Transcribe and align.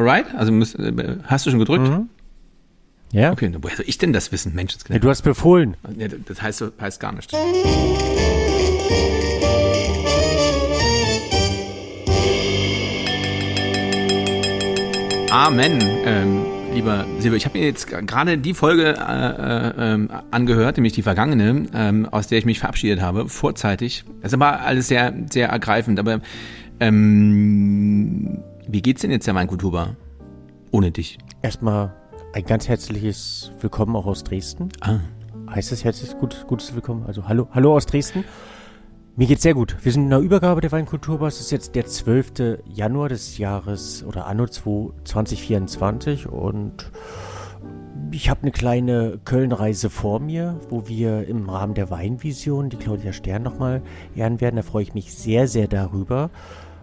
Alright? 0.00 0.34
Also 0.34 0.50
müsst, 0.50 0.78
äh, 0.78 0.92
hast 1.24 1.44
du 1.44 1.50
schon 1.50 1.58
gedrückt? 1.58 1.86
Mhm. 1.86 2.08
Ja. 3.12 3.32
Okay, 3.32 3.52
woher 3.60 3.76
soll 3.76 3.84
ich 3.86 3.98
denn 3.98 4.14
das 4.14 4.32
wissen, 4.32 4.54
Mensch? 4.54 4.74
ja. 4.88 4.98
Du 4.98 5.10
hast 5.10 5.20
befohlen. 5.20 5.76
Ja, 5.98 6.08
das 6.08 6.40
heißt, 6.40 6.64
heißt 6.80 7.00
gar 7.00 7.12
nichts. 7.12 7.34
Amen, 15.30 15.78
ähm, 16.06 16.46
lieber 16.72 17.04
Silber. 17.18 17.36
Ich 17.36 17.44
habe 17.44 17.58
mir 17.58 17.66
jetzt 17.66 17.86
gerade 17.86 18.38
die 18.38 18.54
Folge 18.54 18.96
äh, 18.96 19.94
äh, 19.94 20.08
angehört, 20.30 20.78
nämlich 20.78 20.94
die 20.94 21.02
vergangene, 21.02 21.66
ähm, 21.74 22.08
aus 22.10 22.26
der 22.26 22.38
ich 22.38 22.46
mich 22.46 22.58
verabschiedet 22.58 23.02
habe, 23.02 23.28
vorzeitig. 23.28 24.04
Das 24.22 24.30
ist 24.30 24.34
aber 24.34 24.60
alles 24.62 24.88
sehr, 24.88 25.12
sehr 25.30 25.50
ergreifend. 25.50 25.98
Aber 25.98 26.20
ähm, 26.80 28.38
wie 28.72 28.82
geht's 28.82 29.02
denn 29.02 29.10
jetzt 29.10 29.26
der 29.26 29.34
Weinkulturbar? 29.34 29.96
Ohne 30.70 30.92
dich. 30.92 31.18
Erstmal 31.42 31.92
ein 32.32 32.44
ganz 32.44 32.68
herzliches 32.68 33.50
Willkommen 33.60 33.96
auch 33.96 34.06
aus 34.06 34.22
Dresden. 34.22 34.68
Ah. 34.80 35.00
Heißt 35.50 35.72
das 35.72 35.82
herzlich 35.82 36.16
gut, 36.16 36.44
gutes 36.46 36.72
Willkommen? 36.72 37.04
Also 37.04 37.26
hallo, 37.26 37.48
hallo 37.50 37.74
aus 37.74 37.86
Dresden. 37.86 38.24
Mir 39.16 39.26
geht's 39.26 39.42
sehr 39.42 39.54
gut. 39.54 39.76
Wir 39.82 39.90
sind 39.90 40.04
in 40.04 40.10
der 40.10 40.20
Übergabe 40.20 40.60
der 40.60 40.70
Weinkulturbar. 40.70 41.26
Es 41.26 41.40
ist 41.40 41.50
jetzt 41.50 41.74
der 41.74 41.86
12. 41.86 42.62
Januar 42.64 43.08
des 43.08 43.38
Jahres 43.38 44.04
oder 44.04 44.26
Anno 44.26 44.46
2024 44.46 46.28
und 46.28 46.92
ich 48.12 48.30
habe 48.30 48.42
eine 48.42 48.52
kleine 48.52 49.18
Köln-Reise 49.24 49.90
vor 49.90 50.20
mir, 50.20 50.60
wo 50.68 50.86
wir 50.86 51.26
im 51.26 51.48
Rahmen 51.48 51.74
der 51.74 51.90
Weinvision 51.90 52.70
die 52.70 52.76
Claudia 52.76 53.12
Stern 53.12 53.42
nochmal 53.42 53.82
ehren 54.14 54.40
werden. 54.40 54.56
Da 54.56 54.62
freue 54.62 54.84
ich 54.84 54.94
mich 54.94 55.12
sehr, 55.12 55.48
sehr 55.48 55.66
darüber. 55.66 56.30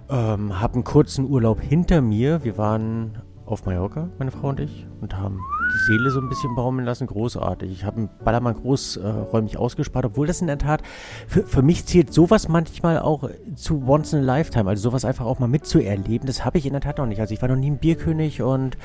Ähm, 0.09 0.59
habe 0.59 0.75
einen 0.75 0.84
kurzen 0.84 1.29
Urlaub 1.29 1.59
hinter 1.61 2.02
mir. 2.02 2.43
Wir 2.43 2.57
waren 2.57 3.21
auf 3.45 3.65
Mallorca, 3.65 4.09
meine 4.20 4.31
Frau 4.31 4.49
und 4.49 4.59
ich, 4.59 4.85
und 4.99 5.15
haben 5.15 5.39
die 5.73 5.85
Seele 5.85 6.11
so 6.11 6.20
ein 6.20 6.27
bisschen 6.27 6.53
baumeln 6.55 6.85
lassen. 6.85 7.07
Großartig. 7.07 7.71
Ich 7.71 7.85
habe 7.85 7.98
einen 7.98 8.09
Ballermann 8.23 8.55
großräumig 8.55 9.55
äh, 9.55 9.57
ausgespart, 9.57 10.05
obwohl 10.05 10.27
das 10.27 10.41
in 10.41 10.48
der 10.48 10.57
Tat, 10.57 10.82
für, 11.27 11.43
für 11.43 11.62
mich 11.62 11.85
zählt 11.85 12.13
sowas 12.13 12.49
manchmal 12.49 12.99
auch 12.99 13.29
zu 13.55 13.87
Once 13.87 14.13
in 14.13 14.20
a 14.20 14.23
Lifetime, 14.23 14.70
also 14.70 14.90
sowas 14.90 15.05
einfach 15.05 15.26
auch 15.26 15.40
mal 15.40 15.48
mitzuerleben. 15.48 16.27
Das 16.27 16.43
habe 16.43 16.57
ich 16.57 16.65
in 16.65 16.73
der 16.73 16.82
Tat 16.82 16.98
noch 16.98 17.05
nicht. 17.05 17.21
Also 17.21 17.34
ich 17.34 17.41
war 17.41 17.49
noch 17.49 17.55
nie 17.55 17.71
ein 17.71 17.77
Bierkönig 17.77 18.41
und 18.41 18.77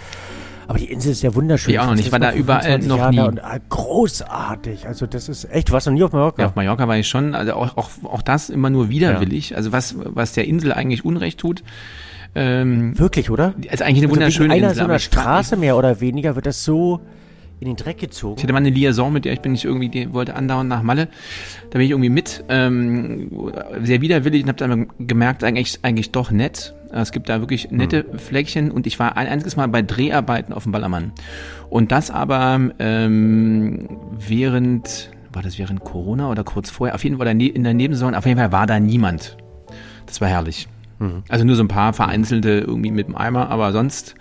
aber 0.68 0.78
die 0.78 0.90
Insel 0.90 1.12
ist 1.12 1.22
ja 1.22 1.34
wunderschön. 1.34 1.74
Ich 1.74 1.80
auch 1.80 1.86
noch 1.86 1.94
nicht. 1.94 2.06
Ich 2.06 2.12
war 2.12 2.18
da 2.18 2.32
überall 2.32 2.78
noch 2.78 2.98
Jahre 2.98 3.12
nie. 3.12 3.20
Und, 3.20 3.38
äh, 3.38 3.60
großartig. 3.68 4.86
Also 4.86 5.06
das 5.06 5.28
ist 5.28 5.44
echt, 5.50 5.68
du 5.68 5.72
warst 5.72 5.86
noch 5.86 5.94
nie 5.94 6.02
auf 6.02 6.12
Mallorca. 6.12 6.42
Ja, 6.42 6.48
auf 6.48 6.54
Mallorca 6.54 6.88
war 6.88 6.96
ich 6.96 7.08
schon, 7.08 7.34
also 7.34 7.54
auch, 7.54 7.76
auch, 7.76 7.90
auch 8.04 8.22
das 8.22 8.50
immer 8.50 8.70
nur 8.70 8.88
widerwillig. 8.88 9.56
Also 9.56 9.72
was, 9.72 9.96
was 9.98 10.32
der 10.32 10.46
Insel 10.46 10.72
eigentlich 10.72 11.04
Unrecht 11.04 11.40
tut. 11.40 11.62
Ähm, 12.34 12.98
Wirklich, 12.98 13.30
oder? 13.30 13.54
ist 13.60 13.82
eigentlich 13.82 13.98
eine 13.98 14.06
Also 14.06 14.10
wunderschöne 14.10 14.54
einer 14.54 14.68
Insel. 14.68 14.78
so 14.78 14.84
einer 14.84 14.98
Straße 14.98 15.56
mehr 15.56 15.76
oder 15.76 16.00
weniger 16.00 16.34
wird 16.34 16.46
das 16.46 16.64
so 16.64 17.00
in 17.62 17.68
den 17.68 17.76
Dreck 17.76 17.98
gezogen. 17.98 18.34
Ich 18.36 18.42
hatte 18.42 18.52
mal 18.52 18.58
eine 18.58 18.70
Liaison 18.70 19.12
mit 19.12 19.24
der, 19.24 19.32
ich 19.32 19.40
bin 19.40 19.52
nicht 19.52 19.64
irgendwie, 19.64 19.88
die 19.88 20.12
wollte 20.12 20.34
andauernd 20.34 20.68
nach 20.68 20.82
Malle. 20.82 21.08
Da 21.70 21.78
bin 21.78 21.82
ich 21.82 21.90
irgendwie 21.90 22.10
mit, 22.10 22.44
ähm, 22.48 23.30
sehr 23.82 24.00
widerwillig 24.00 24.42
und 24.42 24.48
habe 24.48 24.58
dann 24.58 24.88
gemerkt, 24.98 25.44
eigentlich, 25.44 25.78
eigentlich 25.82 26.10
doch 26.10 26.30
nett. 26.30 26.74
Es 26.90 27.12
gibt 27.12 27.28
da 27.30 27.40
wirklich 27.40 27.70
nette 27.70 28.04
Fleckchen 28.18 28.70
und 28.70 28.86
ich 28.86 28.98
war 28.98 29.16
ein 29.16 29.26
einziges 29.26 29.56
Mal 29.56 29.68
bei 29.68 29.80
Dreharbeiten 29.80 30.52
auf 30.52 30.64
dem 30.64 30.72
Ballermann. 30.72 31.12
Und 31.70 31.90
das 31.90 32.10
aber 32.10 32.60
ähm, 32.78 33.88
während, 34.10 35.10
war 35.32 35.42
das 35.42 35.58
während 35.58 35.80
Corona 35.80 36.30
oder 36.30 36.44
kurz 36.44 36.68
vorher? 36.68 36.94
Auf 36.94 37.04
jeden 37.04 37.16
Fall 37.16 37.28
in 37.28 37.64
der 37.64 37.72
Nebensaison, 37.72 38.14
auf 38.14 38.26
jeden 38.26 38.38
Fall 38.38 38.52
war 38.52 38.66
da 38.66 38.78
niemand. 38.78 39.38
Das 40.04 40.20
war 40.20 40.28
herrlich. 40.28 40.68
Also 41.28 41.44
nur 41.44 41.56
so 41.56 41.64
ein 41.64 41.68
paar 41.68 41.92
vereinzelte 41.92 42.50
irgendwie 42.66 42.90
mit 42.90 43.08
dem 43.08 43.16
Eimer, 43.16 43.48
aber 43.48 43.72
sonst 43.72 44.14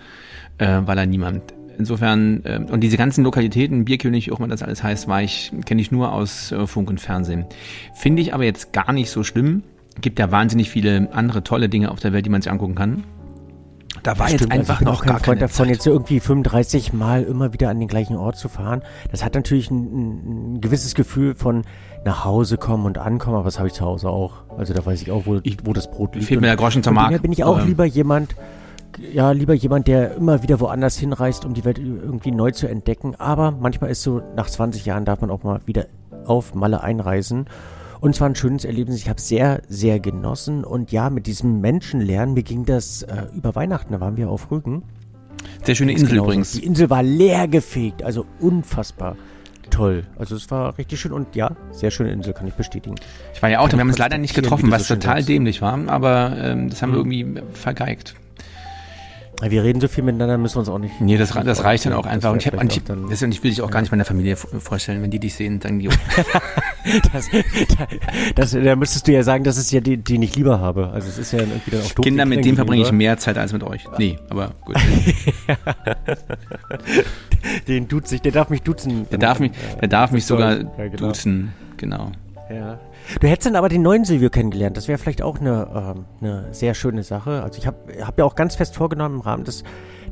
äh, 0.57 0.81
war 0.85 0.95
da 0.95 1.05
niemand. 1.05 1.43
Insofern, 1.77 2.43
äh, 2.45 2.59
und 2.69 2.81
diese 2.81 2.97
ganzen 2.97 3.23
Lokalitäten, 3.23 3.85
Bierkönig, 3.85 4.31
auch 4.31 4.39
immer 4.39 4.47
das 4.47 4.63
alles 4.63 4.83
heißt, 4.83 5.07
war 5.07 5.21
ich, 5.21 5.51
kenne 5.65 5.81
ich 5.81 5.91
nur 5.91 6.11
aus 6.13 6.51
äh, 6.51 6.67
Funk 6.67 6.89
und 6.89 6.99
Fernsehen. 7.01 7.45
Finde 7.93 8.21
ich 8.21 8.33
aber 8.33 8.43
jetzt 8.43 8.73
gar 8.73 8.93
nicht 8.93 9.09
so 9.09 9.23
schlimm. 9.23 9.63
Gibt 9.99 10.19
ja 10.19 10.31
wahnsinnig 10.31 10.69
viele 10.69 11.09
andere 11.11 11.43
tolle 11.43 11.69
Dinge 11.69 11.91
auf 11.91 11.99
der 11.99 12.13
Welt, 12.13 12.25
die 12.25 12.29
man 12.29 12.41
sich 12.41 12.51
angucken 12.51 12.75
kann. 12.75 13.03
Da 14.03 14.17
war 14.17 14.29
jetzt 14.29 14.37
Stimmt, 14.39 14.53
also 14.53 14.61
einfach 14.61 14.73
ich 14.75 14.79
bin 14.79 14.85
noch 14.87 14.93
auch 14.95 15.01
kein 15.03 15.07
gar 15.09 15.19
Freund 15.19 15.25
keine 15.25 15.39
davon, 15.41 15.65
Zeit. 15.67 15.75
jetzt 15.75 15.85
irgendwie 15.85 16.19
35 16.19 16.93
Mal 16.93 17.23
immer 17.23 17.53
wieder 17.53 17.69
an 17.69 17.77
den 17.79 17.87
gleichen 17.87 18.15
Ort 18.15 18.37
zu 18.37 18.47
fahren. 18.49 18.81
Das 19.11 19.23
hat 19.23 19.35
natürlich 19.35 19.69
ein, 19.69 20.55
ein 20.55 20.61
gewisses 20.61 20.95
Gefühl 20.95 21.35
von 21.35 21.63
nach 22.05 22.23
Hause 22.25 22.57
kommen 22.57 22.85
und 22.85 22.97
ankommen, 22.97 23.35
aber 23.35 23.45
das 23.45 23.59
habe 23.59 23.67
ich 23.67 23.73
zu 23.75 23.85
Hause 23.85 24.09
auch. 24.09 24.43
Also 24.57 24.73
da 24.73 24.83
weiß 24.83 25.01
ich 25.03 25.11
auch, 25.11 25.25
wo, 25.27 25.39
wo 25.65 25.73
das 25.73 25.91
Brot 25.91 26.15
liegt. 26.15 26.25
Fehlt 26.27 26.41
mir 26.41 26.47
der 26.47 26.55
Groschen 26.55 26.81
zur 26.81 26.91
von 26.93 26.95
dem 26.95 27.01
Mark. 27.03 27.11
her 27.11 27.19
bin 27.19 27.31
ich 27.31 27.43
auch 27.43 27.57
Aber- 27.57 27.65
lieber 27.67 27.85
jemand, 27.85 28.35
ja, 29.13 29.31
lieber 29.31 29.53
jemand, 29.53 29.87
der 29.87 30.15
immer 30.15 30.43
wieder 30.43 30.59
woanders 30.59 30.97
hinreist, 30.97 31.45
um 31.45 31.53
die 31.53 31.65
Welt 31.65 31.79
irgendwie 31.79 32.31
neu 32.31 32.51
zu 32.51 32.67
entdecken. 32.67 33.15
Aber 33.15 33.51
manchmal 33.51 33.89
ist 33.91 34.01
so, 34.03 34.21
nach 34.35 34.49
20 34.49 34.85
Jahren 34.85 35.05
darf 35.05 35.21
man 35.21 35.29
auch 35.29 35.43
mal 35.43 35.59
wieder 35.65 35.87
auf 36.25 36.53
Malle 36.55 36.81
einreisen. 36.81 37.45
Und 37.99 38.15
zwar 38.15 38.29
ein 38.29 38.35
schönes 38.35 38.65
Erlebnis. 38.65 38.97
Ich 38.97 39.09
habe 39.09 39.21
sehr, 39.21 39.61
sehr 39.67 39.99
genossen. 39.99 40.63
Und 40.63 40.91
ja, 40.91 41.09
mit 41.09 41.27
diesem 41.27 41.61
Menschenlernen, 41.61 42.33
mir 42.33 42.43
ging 42.43 42.65
das 42.65 43.03
äh, 43.03 43.25
über 43.35 43.55
Weihnachten, 43.55 43.93
da 43.93 43.99
waren 43.99 44.17
wir 44.17 44.29
auf 44.29 44.49
Rügen. 44.51 44.83
Sehr 45.63 45.75
schöne 45.75 45.91
Insel 45.91 46.09
genauso. 46.09 46.25
übrigens. 46.25 46.51
Die 46.53 46.65
Insel 46.65 46.89
war 46.89 47.03
leer 47.03 47.47
gefegt, 47.47 48.03
also 48.03 48.25
unfassbar 48.39 49.15
toll. 49.71 50.03
Also 50.17 50.35
es 50.35 50.51
war 50.51 50.77
richtig 50.77 50.99
schön 50.99 51.11
und 51.13 51.35
ja, 51.35 51.51
sehr 51.71 51.91
schöne 51.91 52.11
Insel, 52.11 52.33
kann 52.33 52.45
ich 52.47 52.53
bestätigen. 52.53 52.95
Ich 53.33 53.41
war 53.41 53.49
ja 53.49 53.59
auch 53.59 53.69
da, 53.69 53.77
wir 53.77 53.81
haben 53.81 53.87
uns 53.87 53.97
leider 53.97 54.17
nicht 54.17 54.35
getroffen, 54.35 54.69
was 54.69 54.87
so 54.87 54.95
total 54.95 55.23
dämlich 55.23 55.61
war, 55.61 55.79
aber 55.87 56.35
ähm, 56.37 56.69
das 56.69 56.81
haben 56.81 56.93
wir 56.93 57.03
Mhm. 57.03 57.11
irgendwie 57.11 57.41
vergeigt. 57.53 58.15
Wir 59.49 59.63
reden 59.63 59.81
so 59.81 59.87
viel 59.87 60.03
miteinander, 60.03 60.37
müssen 60.37 60.55
wir 60.55 60.59
uns 60.59 60.69
auch 60.69 60.77
nicht. 60.77 61.01
Nee, 61.01 61.17
das, 61.17 61.29
das 61.31 61.63
reicht 61.63 61.85
dann 61.85 61.93
auch 61.93 62.05
einfach. 62.05 62.31
Und 62.31 62.37
ich, 62.41 62.47
hab, 62.47 62.59
und 62.61 62.71
ich, 62.75 62.83
dann- 62.83 63.09
ich 63.09 63.43
will 63.43 63.49
dich 63.49 63.61
auch 63.61 63.71
gar 63.71 63.81
nicht 63.81 63.91
meiner 63.91 64.05
Familie 64.05 64.35
vorstellen, 64.35 65.01
wenn 65.01 65.09
die 65.11 65.19
dich 65.19 65.33
sehen, 65.33 65.59
dann 65.59 65.79
die, 65.79 65.89
Das, 67.13 67.29
das, 68.35 68.51
da 68.51 68.75
müsstest 68.75 69.07
du 69.07 69.11
ja 69.13 69.23
sagen, 69.23 69.43
das 69.43 69.57
ist 69.57 69.71
ja 69.71 69.81
die, 69.81 69.97
die 69.97 70.23
ich 70.23 70.35
lieber 70.35 70.59
habe. 70.59 70.89
Also 70.89 71.09
es 71.09 71.17
ist 71.17 71.31
ja 71.31 71.39
irgendwie 71.39 71.71
dann 71.71 71.81
auch 71.81 71.91
doof. 71.91 72.03
Kinder, 72.03 72.25
mit 72.25 72.43
denen 72.43 72.55
verbringe 72.55 72.83
ich 72.83 72.91
mehr 72.91 73.17
Zeit 73.17 73.37
als 73.37 73.53
mit 73.53 73.63
euch. 73.63 73.85
Nee, 73.97 74.17
aber 74.29 74.51
gut. 74.65 74.75
Den 77.67 77.87
duzt 77.87 78.07
sich, 78.09 78.21
der 78.21 78.31
darf 78.31 78.49
mich 78.49 78.61
duzen. 78.61 79.07
Der 79.09 79.17
darf 79.17 79.39
mich, 79.39 79.51
der 79.79 79.87
darf 79.87 80.11
mich 80.11 80.25
sogar 80.25 80.57
genau. 80.57 80.89
duzen. 80.97 81.53
Genau. 81.77 82.11
Ja. 82.49 82.79
Du 83.19 83.27
hättest 83.27 83.47
dann 83.47 83.55
aber 83.55 83.69
den 83.69 83.81
neuen 83.81 84.05
Silvio 84.05 84.29
kennengelernt. 84.29 84.77
Das 84.77 84.87
wäre 84.87 84.97
vielleicht 84.97 85.21
auch 85.21 85.39
eine, 85.39 85.67
ähm, 85.97 86.05
eine 86.21 86.45
sehr 86.53 86.73
schöne 86.73 87.03
Sache. 87.03 87.43
Also 87.43 87.59
ich 87.59 87.67
habe 87.67 87.77
hab 88.05 88.17
ja 88.17 88.25
auch 88.25 88.35
ganz 88.35 88.55
fest 88.55 88.75
vorgenommen, 88.75 89.15
im 89.15 89.21
Rahmen 89.21 89.43
des, 89.43 89.63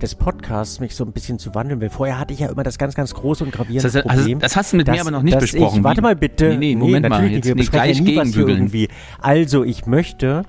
des 0.01 0.15
Podcasts 0.15 0.79
mich 0.79 0.95
so 0.95 1.05
ein 1.05 1.11
bisschen 1.11 1.39
zu 1.39 1.55
wandeln. 1.55 1.79
Weil 1.81 1.89
vorher 1.89 2.19
hatte 2.19 2.33
ich 2.33 2.39
ja 2.39 2.49
immer 2.49 2.63
das 2.63 2.77
ganz, 2.77 2.95
ganz 2.95 3.13
große 3.13 3.43
und 3.43 3.51
gravierende 3.51 3.83
Das, 3.83 3.95
also, 3.95 4.07
Problem. 4.19 4.39
das 4.39 4.55
hast 4.55 4.73
du 4.73 4.77
mit 4.77 4.87
mir 4.87 4.93
dass- 4.93 5.01
aber 5.01 5.11
noch 5.11 5.23
nicht 5.23 5.39
besprochen. 5.39 5.77
Ich, 5.79 5.83
warte 5.83 6.01
mal 6.01 6.15
bitte. 6.15 6.49
Nee, 6.49 6.57
nee, 6.57 6.75
Moment 6.75 7.03
mal. 7.09 7.21
natürlich 7.21 7.35
Jetzt 7.35 7.45
nicht. 7.45 7.51
Wir 7.53 7.55
nicht 7.55 7.71
gleich 7.71 8.01
nie 8.01 8.15
was 8.17 8.35
irgendwie. 8.35 8.87
Also 9.21 9.63
ich 9.63 9.85
möchte 9.85 10.43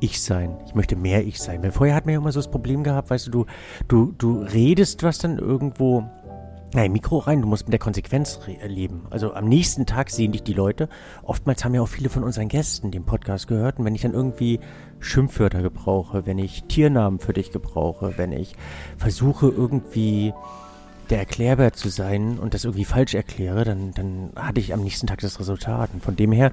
ich 0.00 0.20
sein. 0.20 0.56
Ich 0.66 0.74
möchte 0.74 0.96
mehr 0.96 1.24
ich 1.24 1.40
sein. 1.40 1.62
Weil 1.62 1.70
vorher 1.70 1.94
hat 1.94 2.06
man 2.06 2.14
ja 2.14 2.18
immer 2.20 2.32
so 2.32 2.40
das 2.40 2.50
Problem 2.50 2.82
gehabt, 2.82 3.08
weißt 3.10 3.28
du, 3.28 3.30
du, 3.30 3.46
du, 3.86 4.14
du 4.18 4.42
redest 4.42 5.04
was 5.04 5.18
dann 5.18 5.38
irgendwo 5.38 6.02
Nein, 6.74 6.92
Mikro 6.92 7.18
rein, 7.18 7.42
du 7.42 7.46
musst 7.48 7.66
mit 7.66 7.72
der 7.74 7.78
Konsequenz 7.78 8.40
re- 8.46 8.66
leben. 8.66 9.02
Also 9.10 9.34
am 9.34 9.46
nächsten 9.46 9.84
Tag 9.84 10.08
sehen 10.08 10.32
dich 10.32 10.42
die 10.42 10.54
Leute. 10.54 10.88
Oftmals 11.22 11.64
haben 11.64 11.74
ja 11.74 11.82
auch 11.82 11.88
viele 11.88 12.08
von 12.08 12.24
unseren 12.24 12.48
Gästen 12.48 12.90
den 12.90 13.04
Podcast 13.04 13.46
gehört. 13.46 13.78
Und 13.78 13.84
wenn 13.84 13.94
ich 13.94 14.00
dann 14.00 14.14
irgendwie 14.14 14.58
Schimpfwörter 14.98 15.60
gebrauche, 15.60 16.24
wenn 16.24 16.38
ich 16.38 16.64
Tiernamen 16.64 17.18
für 17.18 17.34
dich 17.34 17.52
gebrauche, 17.52 18.14
wenn 18.16 18.32
ich 18.32 18.54
versuche 18.96 19.48
irgendwie 19.48 20.32
der 21.10 21.18
Erklärbär 21.18 21.74
zu 21.74 21.90
sein 21.90 22.38
und 22.38 22.54
das 22.54 22.64
irgendwie 22.64 22.86
falsch 22.86 23.12
erkläre, 23.12 23.64
dann, 23.64 23.92
dann 23.92 24.30
hatte 24.34 24.60
ich 24.60 24.72
am 24.72 24.82
nächsten 24.82 25.06
Tag 25.06 25.20
das 25.20 25.38
Resultat. 25.38 25.90
Und 25.92 26.02
von 26.02 26.16
dem 26.16 26.32
her, 26.32 26.52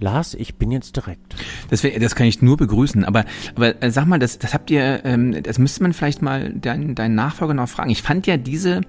Lars, 0.00 0.34
ich 0.34 0.56
bin 0.56 0.70
jetzt 0.70 0.96
direkt. 0.96 1.34
Das, 1.70 1.82
wär, 1.82 1.98
das 1.98 2.14
kann 2.14 2.26
ich 2.26 2.42
nur 2.42 2.56
begrüßen. 2.56 3.04
Aber, 3.04 3.24
aber 3.54 3.82
äh, 3.82 3.90
sag 3.90 4.06
mal, 4.06 4.18
das, 4.18 4.38
das 4.38 4.54
habt 4.54 4.70
ihr, 4.70 5.04
ähm, 5.04 5.42
das 5.42 5.58
müsste 5.58 5.82
man 5.82 5.92
vielleicht 5.92 6.22
mal 6.22 6.52
deinen, 6.52 6.94
Nachfolger 7.14 7.54
noch 7.54 7.68
fragen. 7.68 7.90
Ich 7.90 8.02
fand 8.02 8.26
ja 8.26 8.36
diese, 8.36 8.80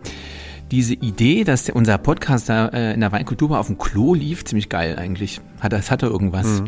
diese 0.71 0.93
Idee, 0.95 1.43
dass 1.43 1.69
unser 1.69 1.97
Podcast 1.97 2.49
da 2.49 2.67
äh, 2.69 2.93
in 2.93 3.01
der 3.01 3.11
Weinkultur 3.11 3.57
auf 3.59 3.67
dem 3.67 3.77
Klo 3.77 4.13
lief, 4.13 4.45
ziemlich 4.45 4.69
geil 4.69 4.97
eigentlich. 4.97 5.41
Hat, 5.59 5.73
das 5.73 5.91
hatte 5.91 6.07
irgendwas. 6.07 6.63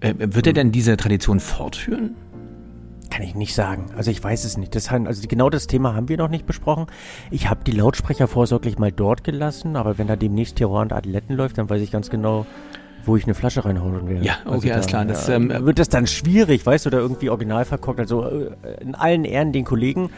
Äh, 0.00 0.14
wird 0.18 0.46
er 0.46 0.52
denn 0.52 0.72
diese 0.72 0.96
Tradition 0.96 1.40
fortführen? 1.40 2.14
Kann 3.10 3.22
ich 3.22 3.34
nicht 3.34 3.54
sagen. 3.54 3.86
Also 3.96 4.10
ich 4.10 4.22
weiß 4.22 4.44
es 4.44 4.56
nicht. 4.58 4.74
Das, 4.74 4.90
haben- 4.90 5.06
also 5.06 5.26
genau 5.26 5.48
das 5.48 5.66
Thema 5.68 5.94
haben 5.94 6.08
wir 6.08 6.16
noch 6.18 6.28
nicht 6.28 6.44
besprochen. 6.44 6.86
Ich 7.30 7.48
habe 7.48 7.64
die 7.64 7.70
Lautsprecher 7.72 8.26
vorsorglich 8.28 8.78
mal 8.78 8.92
dort 8.92 9.24
gelassen, 9.24 9.76
aber 9.76 9.96
wenn 9.96 10.06
da 10.06 10.16
demnächst 10.16 10.56
Terror 10.56 10.82
und 10.82 10.92
Adeletten 10.92 11.34
läuft, 11.36 11.56
dann 11.56 11.70
weiß 11.70 11.80
ich 11.80 11.90
ganz 11.92 12.10
genau, 12.10 12.46
wo 13.06 13.16
ich 13.16 13.24
eine 13.24 13.34
Flasche 13.34 13.64
reinhauen 13.64 14.08
werde. 14.08 14.24
Ja, 14.24 14.36
okay, 14.44 14.72
alles 14.72 14.86
klar. 14.86 15.04
Das, 15.04 15.28
ähm, 15.28 15.52
wird 15.64 15.78
das 15.78 15.88
dann 15.88 16.06
schwierig, 16.06 16.64
weißt 16.66 16.86
du, 16.86 16.88
oder 16.90 16.98
irgendwie 16.98 17.30
original 17.30 17.64
verkockt. 17.64 18.00
Also 18.00 18.24
äh, 18.24 18.50
in 18.80 18.94
allen 18.94 19.24
Ehren 19.24 19.52
den 19.52 19.64
Kollegen. 19.64 20.10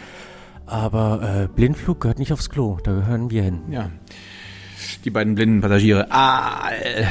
Aber 0.67 1.45
äh, 1.45 1.49
Blindflug 1.49 2.01
gehört 2.01 2.19
nicht 2.19 2.33
aufs 2.33 2.51
Klo. 2.51 2.79
Da 2.83 2.93
gehören 2.93 3.31
wir 3.31 3.43
hin. 3.43 3.61
Ja. 3.71 3.91
Die 5.05 5.11
beiden 5.11 5.35
blinden 5.35 5.61
Passagiere. 5.61 6.07
Ah, 6.11 6.71
äh, 6.71 7.05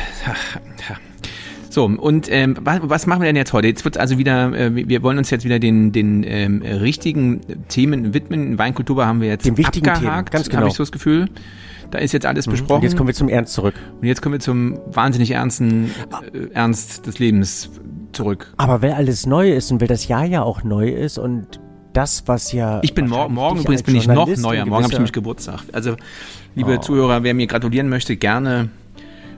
So, 1.70 1.86
und 1.86 2.28
ähm, 2.32 2.58
was, 2.62 2.80
was 2.82 3.06
machen 3.06 3.22
wir 3.22 3.28
denn 3.28 3.36
jetzt 3.36 3.54
heute? 3.54 3.68
Jetzt 3.68 3.86
wird 3.86 4.00
also 4.00 4.18
wieder, 4.18 4.52
äh, 4.52 4.74
wir 4.74 5.04
wollen 5.04 5.20
uns 5.20 5.30
jetzt 5.30 5.46
wieder 5.46 5.60
den, 5.60 5.92
den 5.92 6.24
ähm, 6.24 6.64
richtigen 6.64 7.42
Themen 7.68 8.16
widmen. 8.16 8.58
Weinkultur 8.58 9.06
haben 9.06 9.22
wir 9.22 9.28
jetzt 9.28 9.46
Dem 9.46 9.58
wichtigen 9.58 9.88
abgehakt, 9.88 10.32
Themen, 10.32 10.38
ganz 10.38 10.50
genau. 10.50 10.62
habe 10.62 10.70
ich 10.70 10.74
so 10.74 10.82
das 10.82 10.92
Gefühl. 10.92 11.28
Da 11.92 12.00
ist 12.00 12.12
jetzt 12.12 12.26
alles 12.26 12.48
besprochen. 12.48 12.78
Und 12.80 12.84
jetzt 12.84 12.98
kommen 12.98 13.08
wir 13.08 13.14
zum 13.14 13.30
Ernst 13.30 13.54
zurück. 13.54 13.76
Und 14.02 14.08
jetzt 14.08 14.22
kommen 14.22 14.34
wir 14.34 14.40
zum 14.40 14.80
wahnsinnig 14.88 15.32
ernsten 15.32 15.92
äh, 16.34 16.54
Ernst 16.54 17.08
des 17.08 17.20
Lebens 17.20 17.70
zurück. 18.12 18.54
Aber 18.58 18.82
weil 18.82 18.92
alles 18.94 19.26
neu 19.26 19.52
ist 19.54 19.72
und 19.72 19.80
weil 19.82 19.88
das 19.88 20.08
Jahr 20.08 20.26
ja 20.26 20.42
auch 20.44 20.64
neu 20.64 20.90
ist 20.90 21.18
und 21.18 21.60
das, 21.94 22.24
was 22.28 22.52
ja. 22.52 22.80
Ich 22.84 22.94
bin 22.94 23.08
mor 23.08 23.30
morgen 23.30 23.60
übrigens 23.60 23.84
bin 23.84 23.96
ich 23.96 24.08
noch 24.08 24.28
neuer. 24.38 24.66
Morgen 24.66 24.84
habe 24.84 24.92
ich 24.94 25.00
nämlich 25.00 25.14
Geburtstag. 25.14 25.62
Also, 25.72 25.96
liebe 26.56 26.78
Oh. 26.78 26.82
Zuhörer, 26.82 27.24
wer 27.24 27.34
mir 27.34 27.48
gratulieren 27.48 27.90
möchte, 27.90 28.18
gerne 28.18 28.70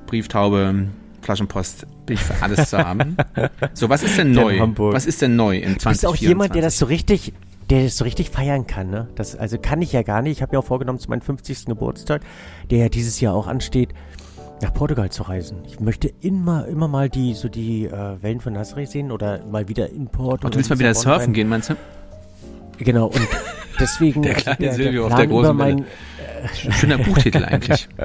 Brieftaube, 0.08 0.88
Flaschenpost, 1.22 1.86
bin 2.06 2.16
ich 2.16 2.22
für 2.22 2.42
alles 2.42 2.70
zu 2.70 2.78
haben. 2.78 3.16
So, 3.74 3.90
was 3.90 4.04
ist 4.04 4.18
denn 4.18 4.32
neu? 4.32 4.60
Was 4.78 5.06
ist 5.06 5.22
denn 5.22 5.36
neu 5.36 5.58
im 5.58 5.62
Du 5.78 5.90
bist 5.90 6.06
auch 6.06 6.16
2024? 6.16 6.28
jemand, 6.28 6.56
der 6.56 6.62
das 6.64 6.78
so 6.80 6.86
richtig, 6.88 7.34
der 7.70 7.84
das 7.84 7.98
so 7.98 8.04
richtig 8.04 8.30
feiern 8.30 8.66
kann, 8.68 8.90
ne? 8.90 9.08
Das, 9.16 9.36
also 9.36 9.58
kann 9.60 9.82
ich 9.82 9.92
ja 9.94 10.02
gar 10.02 10.22
nicht. 10.22 10.38
Ich 10.38 10.42
habe 10.42 10.54
ja 10.54 10.60
auch 10.60 10.66
vorgenommen 10.66 11.00
zu 11.00 11.10
meinem 11.10 11.22
50. 11.22 11.66
Geburtstag, 11.66 12.22
der 12.72 12.78
ja 12.80 12.90
dieses 12.90 13.20
Jahr 13.22 13.36
auch 13.36 13.48
ansteht, 13.48 13.90
nach 14.62 14.74
Portugal 14.74 15.10
zu 15.10 15.24
reisen. 15.24 15.60
Ich 15.68 15.80
möchte 15.80 16.12
immer, 16.22 16.68
immer 16.68 16.88
mal 16.88 17.10
die, 17.10 17.34
so 17.34 17.48
die 17.48 17.86
äh, 17.86 18.22
Wellen 18.22 18.42
von 18.42 18.58
Nazaré 18.58 18.88
sehen 18.88 19.12
oder 19.12 19.46
mal 19.46 19.68
wieder 19.70 19.90
in 19.90 20.08
Porto. 20.08 20.48
Ach, 20.48 20.52
du 20.52 20.58
willst 20.58 20.70
mal 20.70 20.80
wieder 20.80 20.94
surfen 20.94 21.32
gehen, 21.34 21.48
meinst 21.48 21.70
du? 21.70 21.76
Genau, 22.78 23.08
und 23.08 23.28
deswegen. 23.80 24.22
Der 24.22 24.34
kleine 24.36 24.74
Silvio 24.74 25.04
auf 25.04 25.10
Plan 25.10 25.20
der 25.20 25.28
großen 25.28 25.56
mein, 25.58 25.86
Schöner 26.72 26.98
Buchtitel 26.98 27.44
eigentlich. 27.46 27.88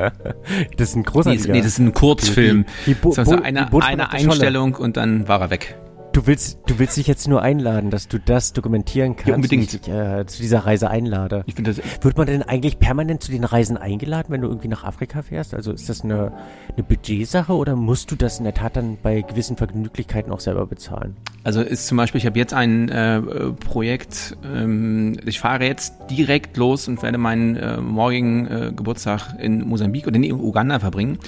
Das 0.77 0.89
ist 0.89 0.97
ein 0.97 1.01
Nee, 1.03 1.05
großartiger. 1.05 1.53
nee, 1.53 1.59
das 1.61 1.69
ist 1.69 1.79
ein 1.79 1.93
Kurzfilm. 1.95 2.65
Die- 2.85 2.91
die 2.91 2.95
Bo- 2.95 3.11
Das 3.11 3.19
ist 3.19 3.19
also 3.31 3.37
Bo- 3.37 3.43
eine, 3.45 3.69
die 3.73 3.81
eine 3.83 4.03
auf 4.03 4.11
der. 4.11 4.13
Einstellung 4.13 4.75
und 4.75 4.97
dann 4.97 5.29
war 5.29 5.41
er 5.41 5.51
weg. 5.51 5.77
Du 6.15 6.29
willst, 6.29 6.61
du 6.69 6.79
willst 6.79 6.97
dich 6.97 7.09
jetzt 7.09 7.27
nur 7.27 7.43
einladen, 7.43 7.91
dass 7.91 8.07
du 8.07 8.21
das 8.21 8.53
dokumentieren 8.53 9.17
kannst. 9.17 9.35
unbedingt. 9.35 9.63
und 9.65 9.75
Ich 9.75 9.81
dich, 9.81 9.93
äh, 9.93 10.25
zu 10.27 10.41
dieser 10.41 10.61
Reise 10.61 10.89
einlade. 10.89 11.43
Ich 11.47 11.57
finde 11.57 11.75
das, 11.75 12.05
Wird 12.05 12.17
man 12.17 12.29
denn 12.29 12.43
eigentlich 12.45 12.79
permanent 12.79 13.21
zu 13.21 13.33
den 13.33 13.43
Reisen 13.43 13.77
eingeladen, 13.77 14.27
wenn 14.29 14.41
du 14.41 14.47
irgendwie 14.47 14.69
nach 14.69 14.85
Afrika 14.85 15.23
fährst? 15.23 15.55
Also 15.55 15.73
ist 15.73 15.89
das 15.89 16.03
eine, 16.05 16.33
eine 16.73 16.85
Budgetsache 16.85 17.53
oder 17.53 17.75
musst 17.75 18.13
du 18.13 18.15
das 18.17 18.39
in 18.39 18.45
der 18.45 18.55
Tat 18.55 18.77
dann 18.77 18.97
bei 19.03 19.23
gewissen 19.23 19.57
Vergnüglichkeiten 19.57 20.31
auch 20.33 20.39
selber 20.39 20.67
bezahlen? 20.67 21.17
Also 21.43 21.61
ist 21.63 21.89
zum 21.89 21.97
Beispiel, 21.99 22.21
ich 22.21 22.27
habe 22.27 22.39
jetzt 22.39 22.55
ein 22.55 22.89
äh, 22.89 23.21
Projekt, 23.69 24.37
ähm, 24.45 25.19
ich 25.27 25.41
fahre 25.41 25.65
jetzt 25.65 25.95
direkt 26.11 26.57
los 26.57 26.87
und 26.87 27.03
werde 27.03 27.19
meinen 27.19 27.57
äh, 27.57 27.79
morgigen 27.81 28.47
äh, 28.47 28.73
Geburtstag 28.75 29.35
in 29.41 29.67
Mosambik 29.67 30.07
oder 30.07 30.17
in 30.17 30.33
Uganda 30.33 30.79
verbringen 30.79 31.19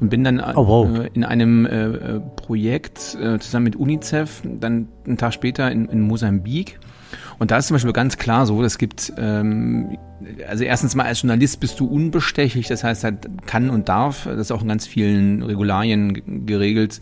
und 0.00 0.08
bin 0.08 0.24
dann 0.24 0.38
äh, 0.40 0.52
Oh, 0.56 0.66
wow. 0.66 1.06
in 1.12 1.24
einem 1.24 1.66
äh, 1.66 2.18
Projekt 2.36 3.16
äh, 3.22 3.38
zusammen 3.38 3.64
mit 3.64 3.76
UNICEF, 3.76 4.29
dann 4.44 4.88
einen 5.06 5.16
Tag 5.16 5.34
später 5.34 5.70
in, 5.70 5.86
in 5.86 6.00
Mosambik. 6.00 6.78
Und 7.38 7.50
da 7.50 7.58
ist 7.58 7.68
zum 7.68 7.74
Beispiel 7.74 7.92
ganz 7.92 8.18
klar 8.18 8.46
so, 8.46 8.62
es 8.62 8.78
gibt, 8.78 9.12
ähm, 9.16 9.96
also 10.48 10.64
erstens 10.64 10.94
mal 10.94 11.06
als 11.06 11.22
Journalist 11.22 11.58
bist 11.60 11.80
du 11.80 11.86
unbestechlich, 11.86 12.68
das 12.68 12.84
heißt, 12.84 13.02
halt 13.04 13.28
kann 13.46 13.70
und 13.70 13.88
darf, 13.88 14.24
das 14.24 14.38
ist 14.38 14.52
auch 14.52 14.62
in 14.62 14.68
ganz 14.68 14.86
vielen 14.86 15.42
Regularien 15.42 16.46
geregelt, 16.46 17.00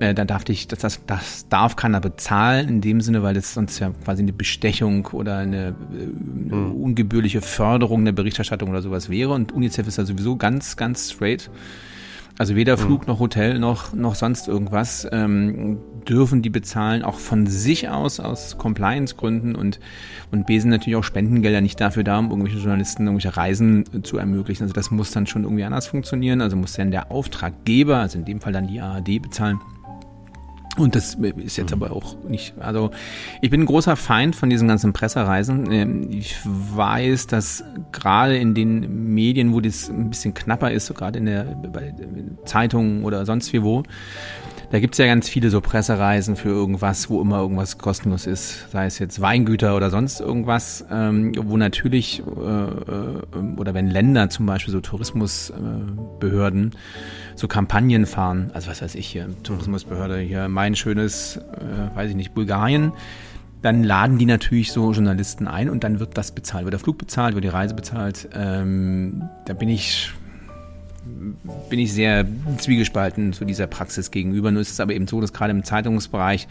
äh, 0.00 0.14
da 0.14 0.24
darf 0.24 0.44
dich, 0.44 0.68
das, 0.68 0.80
das, 0.80 1.00
das 1.06 1.48
darf 1.48 1.76
keiner 1.76 2.00
bezahlen 2.00 2.68
in 2.68 2.80
dem 2.80 3.00
Sinne, 3.00 3.22
weil 3.22 3.34
das 3.34 3.54
sonst 3.54 3.78
ja 3.78 3.90
quasi 4.04 4.22
eine 4.22 4.32
Bestechung 4.32 5.06
oder 5.06 5.38
eine, 5.38 5.68
äh, 5.68 6.54
eine 6.54 6.68
ungebührliche 6.68 7.40
Förderung 7.40 8.04
der 8.04 8.12
Berichterstattung 8.12 8.70
oder 8.70 8.82
sowas 8.82 9.08
wäre. 9.08 9.32
Und 9.32 9.52
UNICEF 9.52 9.86
ist 9.88 9.98
da 9.98 10.04
sowieso 10.04 10.36
ganz, 10.36 10.76
ganz 10.76 11.12
straight. 11.12 11.50
Also 12.38 12.54
weder 12.54 12.76
Flug 12.76 13.06
noch 13.06 13.18
Hotel 13.18 13.58
noch, 13.58 13.94
noch 13.94 14.14
sonst 14.14 14.46
irgendwas 14.46 15.08
ähm, 15.10 15.78
dürfen 16.06 16.42
die 16.42 16.50
bezahlen, 16.50 17.02
auch 17.02 17.18
von 17.18 17.46
sich 17.46 17.88
aus, 17.88 18.20
aus 18.20 18.58
Compliance-Gründen 18.58 19.54
und, 19.54 19.80
und 20.30 20.46
besen 20.46 20.70
natürlich 20.70 20.96
auch 20.96 21.04
Spendengelder 21.04 21.62
nicht 21.62 21.80
dafür 21.80 22.04
da, 22.04 22.18
um 22.18 22.26
irgendwelchen 22.26 22.60
Journalisten 22.60 23.06
irgendwelche 23.06 23.36
Reisen 23.36 23.84
zu 24.04 24.18
ermöglichen. 24.18 24.64
Also 24.64 24.74
das 24.74 24.90
muss 24.90 25.12
dann 25.12 25.26
schon 25.26 25.44
irgendwie 25.44 25.64
anders 25.64 25.86
funktionieren. 25.86 26.42
Also 26.42 26.56
muss 26.56 26.74
dann 26.74 26.90
der 26.90 27.10
Auftraggeber, 27.10 27.98
also 27.98 28.18
in 28.18 28.26
dem 28.26 28.40
Fall 28.40 28.52
dann 28.52 28.66
die 28.66 28.80
ARD, 28.80 29.22
bezahlen. 29.22 29.58
Und 30.76 30.94
das 30.94 31.14
ist 31.14 31.56
jetzt 31.56 31.72
aber 31.72 31.90
auch 31.90 32.16
nicht, 32.28 32.54
also 32.58 32.90
ich 33.40 33.50
bin 33.50 33.62
ein 33.62 33.66
großer 33.66 33.96
Feind 33.96 34.36
von 34.36 34.50
diesen 34.50 34.68
ganzen 34.68 34.92
Pressereisen. 34.92 35.70
Ähm, 35.72 36.10
Ich 36.10 36.36
weiß, 36.44 37.26
dass 37.28 37.64
gerade 37.92 38.36
in 38.36 38.54
den 38.54 39.14
Medien, 39.14 39.52
wo 39.54 39.60
das 39.60 39.88
ein 39.88 40.10
bisschen 40.10 40.34
knapper 40.34 40.70
ist, 40.70 40.86
so 40.86 40.94
gerade 40.94 41.18
in 41.18 41.26
der 41.26 41.44
bei 41.44 41.94
Zeitungen 42.44 43.04
oder 43.04 43.24
sonst 43.24 43.52
wie 43.52 43.62
wo, 43.62 43.82
da 44.70 44.80
gibt's 44.80 44.98
ja 44.98 45.06
ganz 45.06 45.28
viele 45.28 45.50
so 45.50 45.60
Pressereisen 45.60 46.34
für 46.34 46.48
irgendwas, 46.48 47.08
wo 47.08 47.20
immer 47.20 47.38
irgendwas 47.38 47.78
kostenlos 47.78 48.26
ist, 48.26 48.70
sei 48.72 48.86
es 48.86 48.98
jetzt 48.98 49.20
Weingüter 49.20 49.76
oder 49.76 49.90
sonst 49.90 50.20
irgendwas, 50.20 50.84
ähm, 50.90 51.32
wo 51.36 51.56
natürlich, 51.56 52.20
äh, 52.20 52.42
äh, 52.42 53.56
oder 53.56 53.74
wenn 53.74 53.88
Länder 53.88 54.28
zum 54.28 54.46
Beispiel 54.46 54.72
so 54.72 54.80
Tourismusbehörden 54.80 56.72
so 57.36 57.48
Kampagnen 57.48 58.06
fahren, 58.06 58.50
also 58.54 58.70
was 58.70 58.82
weiß 58.82 58.96
ich 58.96 59.06
hier, 59.06 59.28
Tourismusbehörde 59.44 60.18
hier, 60.18 60.48
mein 60.48 60.74
schönes, 60.74 61.36
äh, 61.36 61.96
weiß 61.96 62.10
ich 62.10 62.16
nicht, 62.16 62.34
Bulgarien, 62.34 62.92
dann 63.62 63.84
laden 63.84 64.18
die 64.18 64.26
natürlich 64.26 64.72
so 64.72 64.92
Journalisten 64.92 65.46
ein 65.46 65.70
und 65.70 65.84
dann 65.84 66.00
wird 66.00 66.18
das 66.18 66.32
bezahlt, 66.32 66.64
wird 66.64 66.72
der 66.72 66.80
Flug 66.80 66.98
bezahlt, 66.98 67.34
wird 67.34 67.44
die 67.44 67.48
Reise 67.48 67.74
bezahlt. 67.74 68.28
Ähm, 68.34 69.28
da 69.44 69.54
bin 69.54 69.68
ich 69.68 70.12
bin 71.70 71.78
ich 71.78 71.92
sehr 71.92 72.26
zwiegespalten 72.58 73.32
zu 73.32 73.44
dieser 73.44 73.66
Praxis 73.66 74.10
gegenüber. 74.10 74.50
Nur 74.50 74.62
ist 74.62 74.70
es 74.70 74.80
aber 74.80 74.94
eben 74.94 75.06
so, 75.06 75.20
dass 75.20 75.32
gerade 75.32 75.50
im 75.52 75.64
Zeitungsbereich 75.64 76.48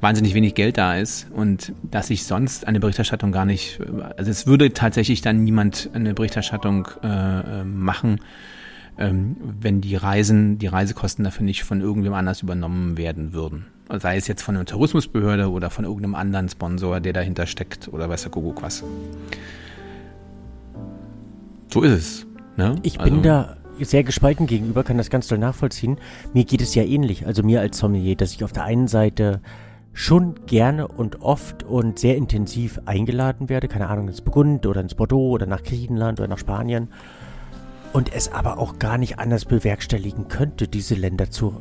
wahnsinnig 0.00 0.34
wenig 0.34 0.54
Geld 0.54 0.76
da 0.76 0.96
ist 0.96 1.28
und 1.32 1.72
dass 1.82 2.08
sich 2.08 2.24
sonst 2.24 2.66
eine 2.66 2.80
Berichterstattung 2.80 3.32
gar 3.32 3.46
nicht, 3.46 3.80
also 4.16 4.30
es 4.30 4.46
würde 4.46 4.72
tatsächlich 4.72 5.22
dann 5.22 5.44
niemand 5.44 5.90
eine 5.94 6.14
Berichterstattung 6.14 6.88
äh, 7.02 7.60
äh, 7.60 7.64
machen, 7.64 8.20
ähm, 8.98 9.36
wenn 9.60 9.80
die 9.80 9.96
Reisen, 9.96 10.58
die 10.58 10.66
Reisekosten 10.66 11.24
dafür 11.24 11.44
nicht 11.44 11.64
von 11.64 11.80
irgendwem 11.80 12.12
anders 12.14 12.42
übernommen 12.42 12.96
werden 12.96 13.32
würden. 13.32 13.66
Sei 13.98 14.16
es 14.16 14.26
jetzt 14.26 14.42
von 14.42 14.56
einer 14.56 14.64
Tourismusbehörde 14.64 15.50
oder 15.50 15.70
von 15.70 15.84
irgendeinem 15.84 16.14
anderen 16.14 16.48
Sponsor, 16.48 17.00
der 17.00 17.12
dahinter 17.12 17.46
steckt 17.46 17.88
oder 17.88 18.08
weiß 18.08 18.22
der 18.22 18.30
Kuckuck 18.30 18.62
was. 18.62 18.82
So 21.72 21.82
ist 21.82 21.92
es. 21.92 22.26
Ne? 22.56 22.76
Ich 22.82 23.00
Also- 23.00 23.12
bin 23.12 23.22
da 23.22 23.56
sehr 23.80 24.04
gespalten 24.04 24.46
gegenüber, 24.46 24.84
kann 24.84 24.98
das 24.98 25.10
ganz 25.10 25.28
doll 25.28 25.38
nachvollziehen. 25.38 25.98
Mir 26.32 26.44
geht 26.44 26.60
es 26.60 26.74
ja 26.74 26.82
ähnlich, 26.82 27.26
also 27.26 27.42
mir 27.42 27.60
als 27.60 27.78
Sommelier, 27.78 28.16
dass 28.16 28.32
ich 28.32 28.44
auf 28.44 28.52
der 28.52 28.64
einen 28.64 28.88
Seite 28.88 29.40
schon 29.92 30.34
gerne 30.46 30.88
und 30.88 31.22
oft 31.22 31.62
und 31.62 31.98
sehr 31.98 32.16
intensiv 32.16 32.80
eingeladen 32.84 33.48
werde, 33.48 33.68
keine 33.68 33.88
Ahnung, 33.88 34.08
ins 34.08 34.20
Burgund 34.20 34.66
oder 34.66 34.80
ins 34.80 34.94
Bordeaux 34.94 35.30
oder 35.30 35.46
nach 35.46 35.62
Griechenland 35.62 36.18
oder 36.18 36.28
nach 36.28 36.38
Spanien 36.38 36.88
und 37.94 38.12
es 38.12 38.32
aber 38.32 38.58
auch 38.58 38.80
gar 38.80 38.98
nicht 38.98 39.20
anders 39.20 39.44
bewerkstelligen 39.44 40.26
könnte, 40.26 40.66
diese 40.66 40.96
Länder 40.96 41.30
zu, 41.30 41.54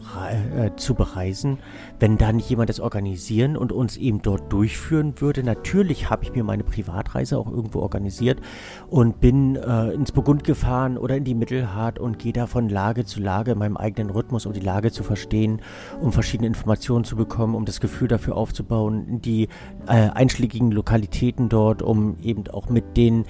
äh, 0.57 0.71
zu 0.77 0.95
bereisen, 0.95 1.59
wenn 1.99 2.17
da 2.17 2.33
nicht 2.33 2.49
jemand 2.49 2.69
das 2.69 2.79
organisieren 2.79 3.55
und 3.55 3.71
uns 3.71 3.97
eben 3.97 4.23
dort 4.23 4.51
durchführen 4.51 5.21
würde. 5.21 5.43
Natürlich 5.43 6.09
habe 6.09 6.23
ich 6.23 6.33
mir 6.33 6.43
meine 6.43 6.63
Privatreise 6.63 7.37
auch 7.37 7.51
irgendwo 7.51 7.81
organisiert 7.81 8.41
und 8.89 9.21
bin 9.21 9.57
äh, 9.57 9.91
ins 9.91 10.11
Burgund 10.11 10.43
gefahren 10.43 10.97
oder 10.97 11.15
in 11.15 11.23
die 11.23 11.35
Mittelhart 11.35 11.99
und 11.99 12.17
gehe 12.17 12.33
da 12.33 12.47
von 12.47 12.67
Lage 12.67 13.05
zu 13.05 13.21
Lage 13.21 13.51
in 13.51 13.59
meinem 13.59 13.77
eigenen 13.77 14.09
Rhythmus, 14.09 14.47
um 14.47 14.53
die 14.53 14.59
Lage 14.59 14.91
zu 14.91 15.03
verstehen, 15.03 15.61
um 16.01 16.11
verschiedene 16.11 16.47
Informationen 16.47 17.05
zu 17.05 17.15
bekommen, 17.15 17.53
um 17.53 17.65
das 17.65 17.79
Gefühl 17.79 18.07
dafür 18.07 18.37
aufzubauen, 18.37 19.21
die 19.21 19.49
äh, 19.85 20.09
einschlägigen 20.09 20.71
Lokalitäten 20.71 21.47
dort, 21.47 21.83
um 21.83 22.17
eben 22.23 22.47
auch 22.47 22.69
mit 22.69 22.97
den 22.97 23.25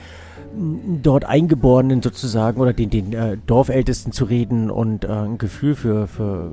dort 1.02 1.26
Eingeborenen 1.26 2.02
sozusagen 2.02 2.62
oder 2.62 2.74
den, 2.74 2.90
den 2.90 3.14
äh, 3.14 3.38
Dorfältesten 3.46 4.12
zu 4.12 4.26
reden 4.26 4.70
und 4.70 5.04
äh, 5.04 5.08
ein 5.08 5.38
Gefühl 5.38 5.76
für, 5.76 6.08
für 6.08 6.52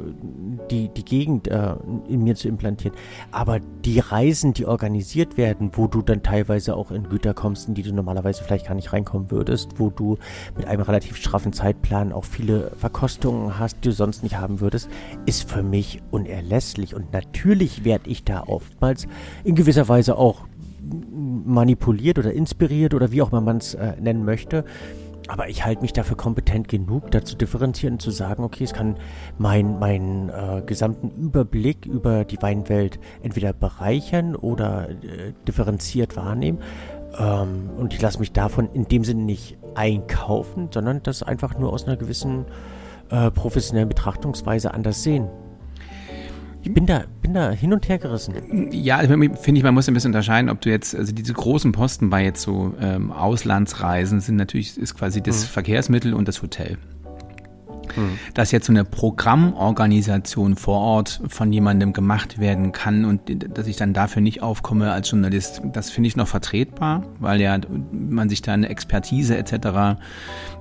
die, 0.71 0.89
die 0.89 1.05
Gegend 1.05 1.49
äh, 1.49 1.75
in 2.09 2.23
mir 2.23 2.35
zu 2.35 2.49
implantieren. 2.49 2.97
Aber 3.31 3.61
die 3.85 3.99
Reisen, 3.99 4.55
die 4.55 4.67
organisiert 4.67 5.37
werden, 5.37 5.71
wo 5.75 5.87
du 5.87 6.03
dann 6.03 6.23
teilweise 6.23 6.77
auch 6.77 6.91
in 6.91 7.09
Güter 7.09 7.35
kommst, 7.35 7.69
in 7.69 7.75
die 7.75 7.83
du 7.83 7.93
normalerweise 7.93 8.43
vielleicht 8.43 8.67
gar 8.67 8.75
nicht 8.75 8.93
reinkommen 8.93 9.31
würdest, 9.31 9.79
wo 9.79 9.91
du 9.91 10.19
mit 10.57 10.67
einem 10.67 10.83
relativ 10.83 11.17
straffen 11.17 11.53
Zeitplan 11.53 12.13
auch 12.13 12.25
viele 12.25 12.73
Verkostungen 12.77 13.59
hast, 13.59 13.79
die 13.79 13.89
du 13.89 13.93
sonst 13.93 14.23
nicht 14.23 14.39
haben 14.39 14.61
würdest, 14.61 14.89
ist 15.27 15.51
für 15.51 15.63
mich 15.63 16.03
unerlässlich. 16.11 16.95
Und 16.95 17.13
natürlich 17.13 17.85
werde 17.85 18.09
ich 18.09 18.25
da 18.25 18.45
oftmals 18.47 19.07
in 19.45 19.55
gewisser 19.55 19.89
Weise 19.89 20.17
auch 20.17 20.47
manipuliert 21.45 22.19
oder 22.19 22.33
inspiriert 22.33 22.95
oder 22.95 23.13
wie 23.13 23.23
auch 23.23 23.33
immer 23.33 23.41
man 23.41 23.59
es 23.59 23.75
äh, 23.75 24.01
nennen 24.01 24.25
möchte. 24.25 24.65
Aber 25.29 25.49
ich 25.49 25.65
halte 25.65 25.83
mich 25.83 25.93
dafür 25.93 26.17
kompetent 26.17 26.67
genug, 26.67 27.13
dazu 27.13 27.37
differenzieren 27.37 27.95
und 27.95 28.03
zu 28.03 28.11
sagen, 28.11 28.43
okay, 28.43 28.65
es 28.65 28.73
kann 28.73 28.97
meinen 29.39 29.79
mein, 29.79 30.29
äh, 30.29 30.63
gesamten 30.67 31.11
Überblick 31.11 31.87
über 31.87 32.25
die 32.25 32.43
Weinwelt 32.43 32.99
entweder 33.23 33.53
bereichern 33.53 34.35
oder 34.35 34.91
äh, 34.91 35.33
differenziert 35.47 36.17
wahrnehmen. 36.17 36.59
Ähm, 37.17 37.71
und 37.77 37.95
ich 37.95 38.01
lasse 38.01 38.19
mich 38.19 38.33
davon 38.33 38.71
in 38.73 38.87
dem 38.87 39.05
Sinne 39.05 39.23
nicht 39.23 39.57
einkaufen, 39.77 40.69
sondern 40.73 41.01
das 41.05 41.23
einfach 41.23 41.57
nur 41.57 41.73
aus 41.73 41.87
einer 41.87 41.97
gewissen 41.97 42.47
äh, 43.11 43.31
professionellen 43.31 43.89
Betrachtungsweise 43.89 44.75
anders 44.75 45.03
sehen. 45.05 45.29
Ich 46.63 46.75
bin 46.75 46.87
da, 46.87 47.05
bin 47.23 47.33
da 47.33 47.51
hin 47.51 47.73
und 47.73 47.89
her 47.89 47.99
gerissen. 47.99 48.35
Ja, 48.71 48.99
finde 48.99 49.59
ich, 49.59 49.63
man 49.63 49.75
muss 49.75 49.89
ein 49.89 49.95
bisschen 49.95 50.11
unterscheiden, 50.11 50.51
ob 50.51 50.61
du 50.61 50.69
jetzt, 50.69 50.95
also 50.95 51.13
diese 51.13 51.33
großen 51.33 51.73
Posten 51.73 52.11
bei 52.11 52.23
jetzt 52.23 52.43
so 52.43 52.75
ähm, 52.81 53.13
Auslandsreisen 53.13 54.21
sind 54.21 54.37
natürlich, 54.37 54.77
ist 54.77 54.95
quasi 54.95 55.23
das 55.23 55.43
mhm. 55.43 55.49
Verkehrsmittel 55.49 56.13
und 56.13 56.29
das 56.29 56.43
Hotel. 56.43 56.77
Mhm. 57.97 58.19
Dass 58.35 58.53
jetzt 58.53 58.67
so 58.67 58.73
eine 58.73 58.85
Programmorganisation 58.85 60.57
vor 60.57 60.79
Ort 60.79 61.21
von 61.29 61.53
jemandem 61.53 61.93
gemacht 61.93 62.39
werden 62.39 62.73
kann 62.73 63.05
und 63.05 63.21
dass 63.57 63.67
ich 63.67 63.77
dann 63.77 63.93
dafür 63.93 64.23
nicht 64.23 64.43
aufkomme 64.43 64.93
als 64.93 65.11
Journalist, 65.11 65.63
das 65.73 65.91
finde 65.91 66.09
ich 66.09 66.17
noch 66.17 66.29
vertretbar, 66.29 67.05
weil 67.19 67.41
ja 67.41 67.59
man 67.93 68.29
sich 68.29 68.43
da 68.43 68.53
eine 68.53 68.69
Expertise 68.69 69.37
etc., 69.37 69.99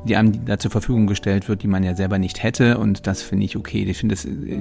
die 0.06 0.16
einem 0.16 0.46
da 0.46 0.58
zur 0.58 0.72
Verfügung 0.72 1.08
gestellt 1.08 1.50
wird, 1.50 1.64
die 1.64 1.68
man 1.68 1.84
ja 1.84 1.96
selber 1.96 2.20
nicht 2.20 2.42
hätte 2.42 2.78
und 2.78 3.06
das 3.06 3.22
finde 3.22 3.46
ich 3.46 3.58
okay. 3.58 3.84
Ich 3.84 3.98
finde 3.98 4.16
äh, 4.16 4.60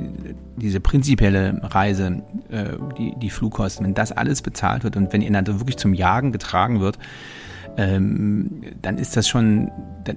diese 0.56 0.80
prinzipielle 0.80 1.60
Reise, 1.62 2.22
äh, 2.50 2.64
die, 2.96 3.14
die 3.16 3.30
Flugkosten, 3.30 3.86
wenn 3.86 3.94
das 3.94 4.12
alles 4.12 4.42
bezahlt 4.42 4.84
wird 4.84 4.96
und 4.96 5.12
wenn 5.12 5.22
ihr 5.22 5.30
dann 5.30 5.46
wirklich 5.46 5.76
zum 5.76 5.94
Jagen 5.94 6.32
getragen 6.32 6.80
wird, 6.80 6.98
ähm, 7.78 8.62
dann 8.82 8.98
ist 8.98 9.16
das 9.16 9.28
schon, 9.28 9.70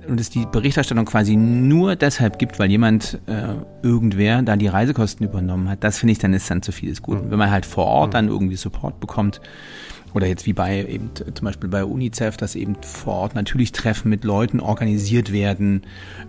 und 0.08 0.20
es 0.20 0.32
die 0.32 0.48
Berichterstattung 0.52 1.06
quasi 1.06 1.36
nur 1.36 1.96
deshalb 1.96 2.40
gibt, 2.40 2.58
weil 2.58 2.72
jemand, 2.72 3.20
äh, 3.28 3.54
irgendwer 3.84 4.42
da 4.42 4.56
die 4.56 4.68
Reisekosten 4.68 5.28
übernommen 5.28 5.70
hat, 5.70 5.84
das 5.84 6.00
finde 6.00 6.14
ich, 6.14 6.18
dann 6.18 6.34
ist 6.34 6.50
dann 6.50 6.64
zu 6.64 6.72
vieles 6.72 7.04
gut. 7.04 7.24
Mhm. 7.24 7.32
Wenn 7.32 7.38
man 7.38 7.52
halt 7.52 7.68
vor 7.68 7.86
Ort 7.86 8.10
mhm. 8.10 8.14
dann 8.14 8.28
irgendwie 8.30 8.56
Support 8.56 9.00
bekommt, 9.00 9.42
oder 10.14 10.28
jetzt 10.28 10.46
wie 10.46 10.54
bei 10.54 10.86
eben 10.86 11.12
zum 11.16 11.46
Beispiel 11.46 11.70
bei 11.70 11.84
UNICEF, 11.84 12.38
dass 12.38 12.56
eben 12.56 12.76
vor 12.82 13.14
Ort 13.14 13.36
natürlich 13.36 13.72
Treffen 13.72 14.10
mit 14.10 14.24
Leuten 14.24 14.60
organisiert 14.60 15.32
werden, 15.32 15.84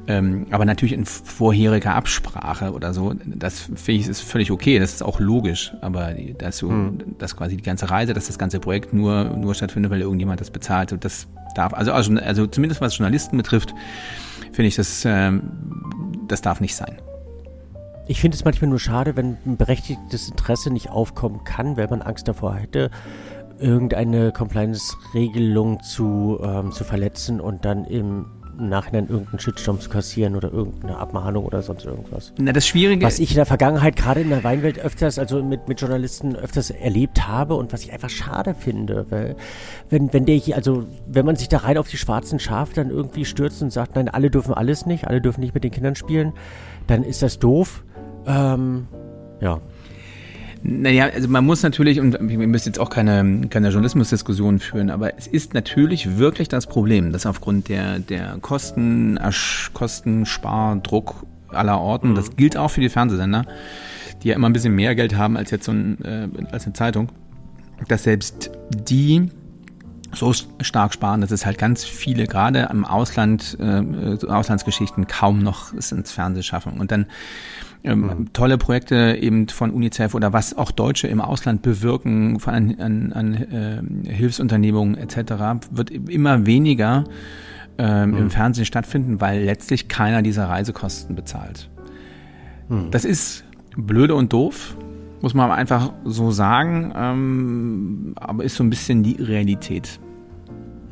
ähm, 0.06 0.46
aber 0.50 0.64
natürlich 0.64 0.92
in 0.92 1.04
vorheriger 1.04 1.94
Absprache 1.94 2.72
oder 2.72 2.94
so. 2.94 3.14
Das 3.24 3.60
finde 3.60 3.92
ich 3.92 4.08
ist 4.08 4.22
völlig 4.22 4.50
okay, 4.50 4.78
das 4.78 4.92
ist 4.92 5.02
auch 5.02 5.20
logisch. 5.20 5.72
Aber 5.80 6.14
dass 6.38 6.58
so, 6.58 6.70
mhm. 6.70 7.16
dass 7.18 7.36
quasi 7.36 7.56
die 7.56 7.62
ganze 7.62 7.90
Reise, 7.90 8.14
dass 8.14 8.26
das 8.26 8.38
ganze 8.38 8.60
Projekt 8.60 8.92
nur 8.92 9.24
nur 9.36 9.54
stattfindet, 9.54 9.90
weil 9.90 10.00
irgendjemand 10.00 10.40
das 10.40 10.50
bezahlt, 10.50 10.96
das 11.00 11.26
darf 11.54 11.74
also 11.74 11.92
also, 11.92 12.14
also 12.14 12.46
zumindest 12.46 12.80
was 12.80 12.96
Journalisten 12.96 13.36
betrifft, 13.36 13.74
finde 14.52 14.68
ich 14.68 14.76
das 14.76 15.04
ähm, 15.04 15.42
das 16.28 16.42
darf 16.42 16.60
nicht 16.60 16.76
sein. 16.76 16.98
Ich 18.08 18.20
finde 18.20 18.36
es 18.36 18.44
manchmal 18.44 18.68
nur 18.68 18.80
schade, 18.80 19.16
wenn 19.16 19.36
ein 19.46 19.56
berechtigtes 19.56 20.28
Interesse 20.28 20.70
nicht 20.70 20.90
aufkommen 20.90 21.44
kann, 21.44 21.76
weil 21.76 21.88
man 21.88 22.02
Angst 22.02 22.26
davor 22.26 22.56
hätte, 22.56 22.90
irgendeine 23.62 24.32
Compliance-Regelung 24.32 25.82
zu, 25.82 26.38
ähm, 26.42 26.72
zu 26.72 26.84
verletzen 26.84 27.40
und 27.40 27.64
dann 27.64 27.84
im 27.84 28.26
Nachhinein 28.58 29.08
irgendeinen 29.08 29.40
Shitstorm 29.40 29.80
zu 29.80 29.88
kassieren 29.88 30.36
oder 30.36 30.52
irgendeine 30.52 30.98
Abmahnung 30.98 31.44
oder 31.44 31.62
sonst 31.62 31.84
irgendwas. 31.84 32.32
Na, 32.38 32.52
das 32.52 32.66
Schwierige. 32.66 33.04
Was 33.04 33.18
ich 33.18 33.30
in 33.30 33.36
der 33.36 33.46
Vergangenheit 33.46 33.96
gerade 33.96 34.20
in 34.20 34.28
der 34.28 34.44
Weinwelt 34.44 34.78
öfters, 34.78 35.18
also 35.18 35.42
mit, 35.42 35.68
mit 35.68 35.80
Journalisten 35.80 36.36
öfters 36.36 36.70
erlebt 36.70 37.26
habe 37.26 37.54
und 37.54 37.72
was 37.72 37.82
ich 37.82 37.92
einfach 37.92 38.10
schade 38.10 38.54
finde, 38.54 39.06
weil, 39.10 39.36
wenn, 39.90 40.12
wenn 40.12 40.26
der 40.26 40.36
hier, 40.36 40.56
also, 40.56 40.84
wenn 41.06 41.24
man 41.24 41.36
sich 41.36 41.48
da 41.48 41.58
rein 41.58 41.78
auf 41.78 41.88
die 41.88 41.96
schwarzen 41.96 42.38
Schafe 42.38 42.74
dann 42.74 42.90
irgendwie 42.90 43.24
stürzt 43.24 43.62
und 43.62 43.72
sagt, 43.72 43.96
nein, 43.96 44.08
alle 44.08 44.30
dürfen 44.30 44.54
alles 44.54 44.86
nicht, 44.86 45.06
alle 45.06 45.20
dürfen 45.20 45.40
nicht 45.40 45.54
mit 45.54 45.64
den 45.64 45.70
Kindern 45.70 45.94
spielen, 45.94 46.32
dann 46.86 47.02
ist 47.02 47.22
das 47.22 47.38
doof. 47.38 47.84
Ähm, 48.26 48.86
ja. 49.40 49.60
Naja, 50.64 51.06
also 51.06 51.28
man 51.28 51.44
muss 51.44 51.62
natürlich, 51.62 51.98
und 51.98 52.16
wir 52.20 52.46
müssen 52.46 52.68
jetzt 52.68 52.78
auch 52.78 52.90
keine, 52.90 53.48
keine 53.48 53.70
Journalismusdiskussion 53.70 54.60
führen, 54.60 54.90
aber 54.90 55.18
es 55.18 55.26
ist 55.26 55.54
natürlich 55.54 56.18
wirklich 56.18 56.48
das 56.48 56.68
Problem, 56.68 57.10
dass 57.12 57.26
aufgrund 57.26 57.68
der, 57.68 57.98
der 57.98 58.36
Kosten, 58.40 59.18
Kostenspardruck 59.72 61.26
aller 61.48 61.80
Orten, 61.80 62.10
mhm. 62.10 62.14
das 62.14 62.36
gilt 62.36 62.56
auch 62.56 62.68
für 62.70 62.80
die 62.80 62.88
Fernsehsender, 62.88 63.44
die 64.22 64.28
ja 64.28 64.36
immer 64.36 64.48
ein 64.48 64.52
bisschen 64.52 64.74
mehr 64.74 64.94
Geld 64.94 65.16
haben 65.16 65.36
als 65.36 65.50
jetzt 65.50 65.64
so 65.64 65.72
ein, 65.72 65.98
äh, 66.04 66.28
als 66.52 66.64
eine 66.64 66.74
Zeitung, 66.74 67.08
dass 67.88 68.04
selbst 68.04 68.52
die 68.70 69.30
so 70.14 70.32
stark 70.32 70.92
sparen, 70.92 71.22
dass 71.22 71.30
es 71.30 71.46
halt 71.46 71.58
ganz 71.58 71.84
viele, 71.84 72.26
gerade 72.26 72.68
im 72.70 72.84
Ausland, 72.84 73.56
äh, 73.58 74.26
Auslandsgeschichten 74.26 75.06
kaum 75.06 75.42
noch 75.42 75.72
es 75.72 75.90
ins 75.90 76.12
Fernsehen 76.12 76.42
schaffen. 76.42 76.78
Und 76.78 76.92
dann 76.92 77.06
ähm, 77.84 78.00
mhm. 78.00 78.32
tolle 78.32 78.58
Projekte 78.58 79.18
eben 79.20 79.48
von 79.48 79.70
UNICEF 79.70 80.14
oder 80.14 80.32
was 80.32 80.56
auch 80.56 80.70
Deutsche 80.70 81.08
im 81.08 81.20
Ausland 81.20 81.62
bewirken, 81.62 82.38
von 82.38 82.54
an, 82.54 82.80
an, 82.80 83.12
an 83.12 83.34
äh, 83.34 84.12
Hilfsunternehmungen 84.12 84.96
etc., 84.96 85.66
wird 85.70 85.90
immer 85.90 86.46
weniger 86.46 87.04
ähm, 87.78 88.10
mhm. 88.10 88.18
im 88.18 88.30
Fernsehen 88.30 88.66
stattfinden, 88.66 89.20
weil 89.20 89.42
letztlich 89.42 89.88
keiner 89.88 90.22
dieser 90.22 90.48
Reisekosten 90.48 91.16
bezahlt. 91.16 91.70
Mhm. 92.68 92.90
Das 92.90 93.04
ist 93.04 93.44
blöde 93.76 94.14
und 94.14 94.32
doof, 94.32 94.76
muss 95.20 95.34
man 95.34 95.50
einfach 95.50 95.92
so 96.04 96.30
sagen, 96.30 96.92
ähm, 96.94 98.12
aber 98.16 98.44
ist 98.44 98.56
so 98.56 98.64
ein 98.64 98.70
bisschen 98.70 99.02
die 99.02 99.20
Realität. 99.20 100.00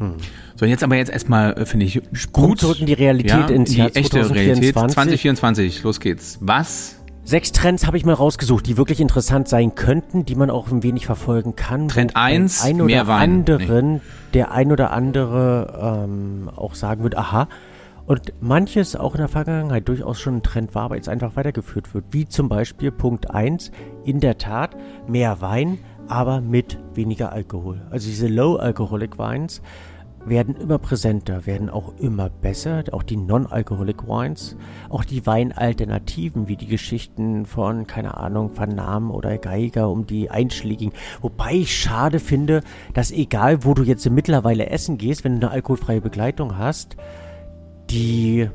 Hm. 0.00 0.16
So, 0.56 0.66
jetzt 0.66 0.82
aber 0.82 0.96
jetzt 0.96 1.10
erstmal, 1.10 1.52
äh, 1.52 1.66
finde 1.66 1.86
ich, 1.86 2.00
gut. 2.32 2.58
zurück 2.58 2.80
in 2.80 2.86
die 2.86 2.94
Realität, 2.94 3.30
ja, 3.30 3.46
ins 3.48 3.70
die 3.70 3.76
Jahr 3.76 3.88
echte 3.88 4.22
2024. 4.22 4.34
Realität. 4.36 4.74
2024, 4.74 5.82
los 5.82 6.00
geht's. 6.00 6.38
Was? 6.40 6.96
Sechs 7.22 7.52
Trends 7.52 7.86
habe 7.86 7.96
ich 7.96 8.04
mal 8.04 8.14
rausgesucht, 8.14 8.66
die 8.66 8.76
wirklich 8.76 8.98
interessant 8.98 9.46
sein 9.46 9.74
könnten, 9.74 10.24
die 10.24 10.34
man 10.34 10.50
auch 10.50 10.72
ein 10.72 10.82
wenig 10.82 11.06
verfolgen 11.06 11.54
kann. 11.54 11.86
Trend 11.88 12.16
1, 12.16 12.64
ein 12.64 12.78
mehr 12.78 13.06
Wein. 13.06 13.30
Anderen, 13.30 13.92
nee. 13.94 14.00
Der 14.34 14.52
ein 14.52 14.72
oder 14.72 14.90
andere 14.90 16.06
ähm, 16.08 16.50
auch 16.56 16.74
sagen 16.74 17.04
wird, 17.04 17.16
aha, 17.16 17.46
und 18.06 18.32
manches 18.40 18.96
auch 18.96 19.14
in 19.14 19.18
der 19.20 19.28
Vergangenheit 19.28 19.86
durchaus 19.86 20.18
schon 20.18 20.38
ein 20.38 20.42
Trend 20.42 20.74
war, 20.74 20.84
aber 20.84 20.96
jetzt 20.96 21.08
einfach 21.08 21.36
weitergeführt 21.36 21.94
wird. 21.94 22.06
Wie 22.10 22.26
zum 22.26 22.48
Beispiel 22.48 22.90
Punkt 22.90 23.30
1, 23.30 23.70
in 24.04 24.18
der 24.18 24.38
Tat 24.38 24.74
mehr 25.06 25.40
Wein, 25.40 25.78
aber 26.08 26.40
mit 26.40 26.78
weniger 26.94 27.30
Alkohol. 27.30 27.82
Also 27.90 28.08
diese 28.08 28.26
Low 28.26 28.56
Alcoholic 28.56 29.18
Wines 29.18 29.62
werden 30.24 30.54
immer 30.56 30.78
präsenter, 30.78 31.46
werden 31.46 31.70
auch 31.70 31.94
immer 31.98 32.28
besser. 32.28 32.84
Auch 32.92 33.02
die 33.02 33.16
Non-Alcoholic 33.16 34.06
Wines, 34.06 34.56
auch 34.88 35.04
die 35.04 35.26
Weinalternativen, 35.26 36.48
wie 36.48 36.56
die 36.56 36.66
Geschichten 36.66 37.46
von, 37.46 37.86
keine 37.86 38.16
Ahnung, 38.16 38.50
Van 38.54 38.74
Namen 38.74 39.10
oder 39.10 39.38
Geiger 39.38 39.88
um 39.88 40.06
die 40.06 40.30
einschlägigen. 40.30 40.92
Wobei 41.20 41.54
ich 41.54 41.76
schade 41.76 42.20
finde, 42.20 42.62
dass 42.94 43.10
egal, 43.10 43.64
wo 43.64 43.74
du 43.74 43.82
jetzt 43.82 44.08
mittlerweile 44.10 44.70
essen 44.70 44.98
gehst, 44.98 45.24
wenn 45.24 45.40
du 45.40 45.46
eine 45.46 45.54
alkoholfreie 45.54 46.00
Begleitung 46.00 46.58
hast, 46.58 46.96
die, 47.90 48.48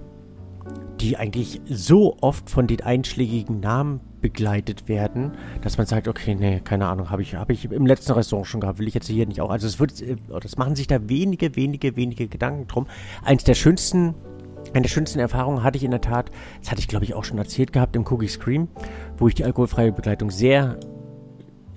die 1.00 1.18
eigentlich 1.18 1.62
so 1.70 2.18
oft 2.22 2.50
von 2.50 2.68
den 2.68 2.82
einschlägigen 2.82 3.60
Namen 3.60 4.00
begleitet 4.22 4.88
werden, 4.88 5.34
dass 5.62 5.78
man 5.78 5.86
sagt, 5.86 6.08
okay, 6.08 6.36
nee, 6.36 6.60
keine 6.64 6.88
Ahnung, 6.88 7.10
habe 7.10 7.22
ich, 7.22 7.36
habe 7.36 7.54
ich 7.54 7.66
im 7.66 7.86
letzten 7.86 8.14
Restaurant 8.14 8.48
schon 8.48 8.62
gehabt, 8.62 8.80
will 8.80 8.88
ich 8.88 8.94
jetzt 8.94 9.08
hier 9.08 9.28
nicht 9.28 9.42
auch. 9.42 9.50
Also 9.50 9.68
es 9.68 9.80
wird, 9.80 10.02
äh, 10.02 10.16
das 10.42 10.58
machen 10.58 10.76
sich 10.76 10.88
da 10.88 11.10
wenige, 11.10 11.56
wenige, 11.56 11.96
wenige 11.96 12.28
Gedanken 12.28 12.68
drum. 12.68 12.88
Eins 13.24 13.44
der 13.44 13.54
schönsten 13.54 14.16
eine 14.74 14.82
der 14.82 14.90
schönsten 14.90 15.20
Erfahrungen 15.20 15.64
hatte 15.64 15.78
ich 15.78 15.84
in 15.84 15.92
der 15.92 16.02
Tat, 16.02 16.32
das 16.60 16.72
hatte 16.72 16.82
ich 16.82 16.88
glaube 16.88 17.06
ich 17.06 17.14
auch 17.14 17.24
schon 17.24 17.38
erzählt 17.38 17.72
gehabt 17.72 17.96
im 17.96 18.06
Cookie 18.08 18.28
Scream, 18.28 18.68
wo 19.18 19.28
ich 19.28 19.36
die 19.36 19.46
alkoholfreie 19.46 19.92
Begleitung 19.92 20.32
sehr 20.32 20.78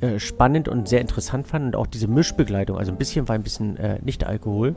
äh, 0.00 0.18
spannend 0.18 0.68
und 0.68 0.88
sehr 0.88 1.00
interessant 1.00 1.48
fand 1.48 1.66
und 1.66 1.76
auch 1.76 1.86
diese 1.86 2.06
Mischbegleitung, 2.06 2.78
also 2.78 2.92
ein 2.92 2.98
bisschen 2.98 3.28
Wein, 3.28 3.40
ein 3.40 3.42
bisschen 3.42 3.76
äh, 3.76 3.98
Nicht-Alkohol, 4.02 4.76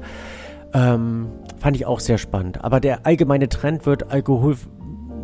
ähm, 0.74 1.28
fand 1.60 1.76
ich 1.76 1.86
auch 1.86 2.00
sehr 2.00 2.18
spannend. 2.18 2.64
Aber 2.64 2.80
der 2.80 3.06
allgemeine 3.06 3.50
Trend 3.50 3.86
wird 3.86 4.12
Alkohol 4.12 4.58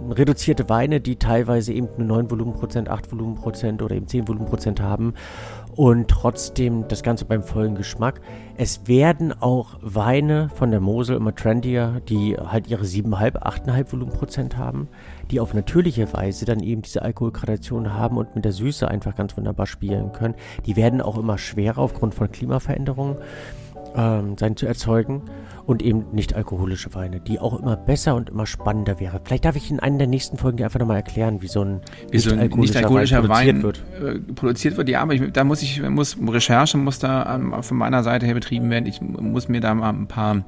reduzierte 0.09 0.69
Weine, 0.69 1.01
die 1.01 1.17
teilweise 1.17 1.73
eben 1.73 1.89
nur 1.97 2.07
9 2.07 2.31
Volumenprozent, 2.31 2.89
8 2.89 3.11
Volumenprozent 3.11 3.81
oder 3.81 3.95
eben 3.95 4.07
10 4.07 4.27
Volumenprozent 4.27 4.81
haben 4.81 5.13
und 5.75 6.07
trotzdem 6.07 6.87
das 6.87 7.03
Ganze 7.03 7.25
beim 7.25 7.43
vollen 7.43 7.75
Geschmack. 7.75 8.21
Es 8.55 8.87
werden 8.87 9.33
auch 9.33 9.77
Weine 9.81 10.49
von 10.55 10.71
der 10.71 10.79
Mosel 10.79 11.17
immer 11.17 11.35
trendier, 11.35 12.01
die 12.07 12.37
halt 12.37 12.67
ihre 12.67 12.85
7,5, 12.85 13.37
8,5 13.37 13.91
Volumenprozent 13.91 14.57
haben, 14.57 14.87
die 15.29 15.39
auf 15.39 15.53
natürliche 15.53 16.11
Weise 16.13 16.45
dann 16.45 16.61
eben 16.61 16.81
diese 16.81 17.01
Alkoholgradation 17.01 17.93
haben 17.93 18.17
und 18.17 18.35
mit 18.35 18.45
der 18.45 18.53
Süße 18.53 18.87
einfach 18.87 19.15
ganz 19.15 19.37
wunderbar 19.37 19.67
spielen 19.67 20.11
können. 20.13 20.35
Die 20.65 20.75
werden 20.75 21.01
auch 21.01 21.17
immer 21.17 21.37
schwerer 21.37 21.79
aufgrund 21.79 22.15
von 22.15 22.31
Klimaveränderungen 22.31 23.17
ähm, 23.97 24.37
sein 24.37 24.55
zu 24.55 24.65
erzeugen 24.65 25.23
und 25.65 25.81
eben 25.81 26.05
nicht 26.13 26.35
alkoholische 26.35 26.93
Weine, 26.95 27.19
die 27.19 27.39
auch 27.39 27.59
immer 27.59 27.75
besser 27.75 28.15
und 28.15 28.29
immer 28.29 28.45
spannender 28.45 28.99
wäre. 28.99 29.19
Vielleicht 29.23 29.43
darf 29.43 29.55
ich 29.57 29.69
in 29.69 29.81
einer 29.81 29.97
der 29.97 30.07
nächsten 30.07 30.37
Folgen 30.37 30.57
dir 30.57 30.65
einfach 30.65 30.79
nochmal 30.79 30.97
erklären, 30.97 31.41
wie 31.41 31.47
so 31.47 31.61
ein 31.61 31.81
wie 32.09 32.15
nicht, 32.15 32.31
alkoholischer, 32.31 32.57
nicht 32.59 32.75
alkoholischer 32.77 33.27
Wein, 33.27 33.61
produziert 33.61 33.83
Wein, 33.99 34.13
wird. 34.13 34.29
Äh, 34.29 34.33
produziert 34.33 34.77
wird. 34.77 34.89
Ja, 34.89 35.01
aber 35.01 35.13
ich, 35.13 35.31
da 35.33 35.43
muss 35.43 35.61
ich, 35.61 35.81
muss 35.81 36.15
Recherche 36.25 36.77
muss 36.77 36.99
da 36.99 37.35
ähm, 37.35 37.53
von 37.61 37.77
meiner 37.77 38.03
Seite 38.03 38.25
her 38.25 38.35
betrieben 38.35 38.69
werden. 38.69 38.85
Ich 38.85 39.01
muss 39.01 39.49
mir 39.49 39.59
da 39.59 39.73
mal 39.73 39.89
ein 39.89 40.07
paar 40.07 40.43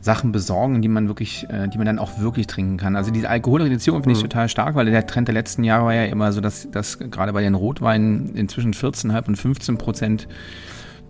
Sachen 0.00 0.32
besorgen, 0.32 0.80
die 0.80 0.88
man 0.88 1.08
wirklich, 1.08 1.46
äh, 1.50 1.68
die 1.68 1.76
man 1.76 1.86
dann 1.86 1.98
auch 1.98 2.18
wirklich 2.20 2.46
trinken 2.46 2.78
kann. 2.78 2.96
Also 2.96 3.10
diese 3.10 3.28
Alkoholreduzierung 3.28 4.02
finde 4.02 4.16
ich 4.16 4.22
mhm. 4.22 4.30
total 4.30 4.48
stark, 4.48 4.74
weil 4.74 4.86
der 4.86 5.06
Trend 5.06 5.28
der 5.28 5.34
letzten 5.34 5.64
Jahre 5.64 5.86
war 5.86 5.94
ja 5.94 6.04
immer 6.04 6.32
so, 6.32 6.40
dass, 6.40 6.70
dass 6.70 6.98
gerade 6.98 7.32
bei 7.32 7.42
den 7.42 7.54
Rotweinen 7.54 8.34
inzwischen 8.34 8.72
14,5 8.72 9.26
und 9.26 9.36
15 9.36 9.78
Prozent 9.78 10.28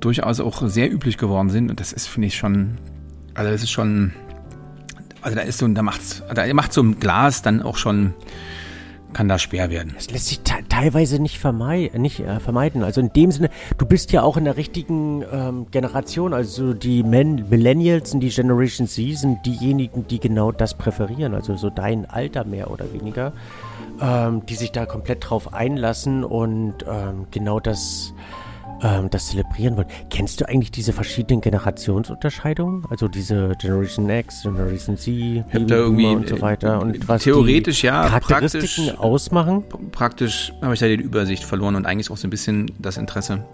durchaus 0.01 0.41
auch 0.41 0.67
sehr 0.67 0.93
üblich 0.93 1.19
geworden 1.19 1.51
sind. 1.51 1.71
Und 1.71 1.81
das 1.81 1.93
ist, 1.93 2.07
finde 2.07 2.29
ich, 2.29 2.37
schon, 2.37 2.79
also 3.35 3.51
das 3.51 3.63
ist 3.63 3.71
schon, 3.71 4.13
also 5.23 5.37
da 5.37 5.43
ist 5.43 5.59
so, 5.59 5.69
da 5.69 5.83
macht's, 5.83 6.23
da 6.35 6.53
macht 6.55 6.73
so 6.73 6.83
ein 6.83 7.01
Glas 7.01 7.43
dann 7.43 7.63
auch 7.63 7.77
schon 7.77 8.15
kann 9.17 9.29
das 9.29 9.41
schwer 9.41 9.71
werden. 9.71 9.93
Das 9.95 10.11
lässt 10.11 10.27
sich 10.27 10.41
teilweise 10.43 11.19
nicht, 11.23 11.39
vermei 11.39 11.91
nicht 11.97 12.21
äh, 12.21 12.39
vermeiden. 12.39 12.83
Also 12.83 13.01
in 13.01 13.15
dem 13.15 13.31
Sinne, 13.31 13.49
du 13.79 13.87
bist 13.87 14.13
ja 14.13 14.23
auch 14.23 14.37
in 14.37 14.45
der 14.45 14.59
richtigen 14.59 15.25
ähm, 15.33 15.69
Generation. 15.71 16.35
Also 16.35 16.75
die 16.75 17.03
Men 17.03 17.49
Millennials 17.49 18.13
und 18.13 18.21
die 18.21 18.29
Generation 18.29 18.87
Z 18.87 19.17
sind 19.17 19.47
diejenigen, 19.47 20.07
die 20.07 20.21
genau 20.21 20.53
das 20.53 20.75
präferieren. 20.75 21.33
Also 21.33 21.57
so 21.57 21.71
dein 21.71 22.05
Alter 22.05 22.45
mehr 22.45 22.71
oder 22.71 22.93
weniger. 22.93 23.33
Ähm, 24.03 24.45
die 24.45 24.55
sich 24.55 24.73
da 24.73 24.85
komplett 24.85 25.31
drauf 25.31 25.55
einlassen 25.55 26.23
und 26.23 26.85
ähm, 26.87 27.27
genau 27.31 27.59
das 27.59 28.13
ähm, 28.83 29.09
das 29.11 29.29
zelebrieren 29.29 29.77
wollen. 29.77 29.89
Kennst 30.11 30.41
du 30.41 30.49
eigentlich 30.49 30.71
diese 30.71 30.93
verschiedenen 30.93 31.41
Generationsunterscheidungen? 31.41 32.85
Also 32.91 33.09
diese 33.09 33.53
Generation 33.61 34.09
X, 34.09 34.43
Generation 34.43 34.97
Z, 34.97 35.07
Baby 35.53 35.67
da 35.67 35.77
irgendwie 35.77 36.07
und 36.07 36.29
so 36.29 36.41
weiter. 36.41 36.81
Und 36.81 37.09
was 37.09 37.23
theoretisch 37.23 37.83
ja, 37.83 38.07
Charakteristiken 38.07 38.87
praktisch, 38.87 38.99
ausmachen? 38.99 39.65
Praktisch 39.93 40.53
habe 40.63 40.75
ich 40.75 40.81
da 40.81 40.87
die 40.87 40.95
Übersicht 40.95 41.45
verloren 41.45 41.77
und 41.77 41.87
eigentlich 41.87 42.11
auch 42.11 42.17
so 42.17 42.27
ein 42.27 42.31
bisschen 42.31 42.71
das 42.79 42.97
Interesse. 42.97 43.45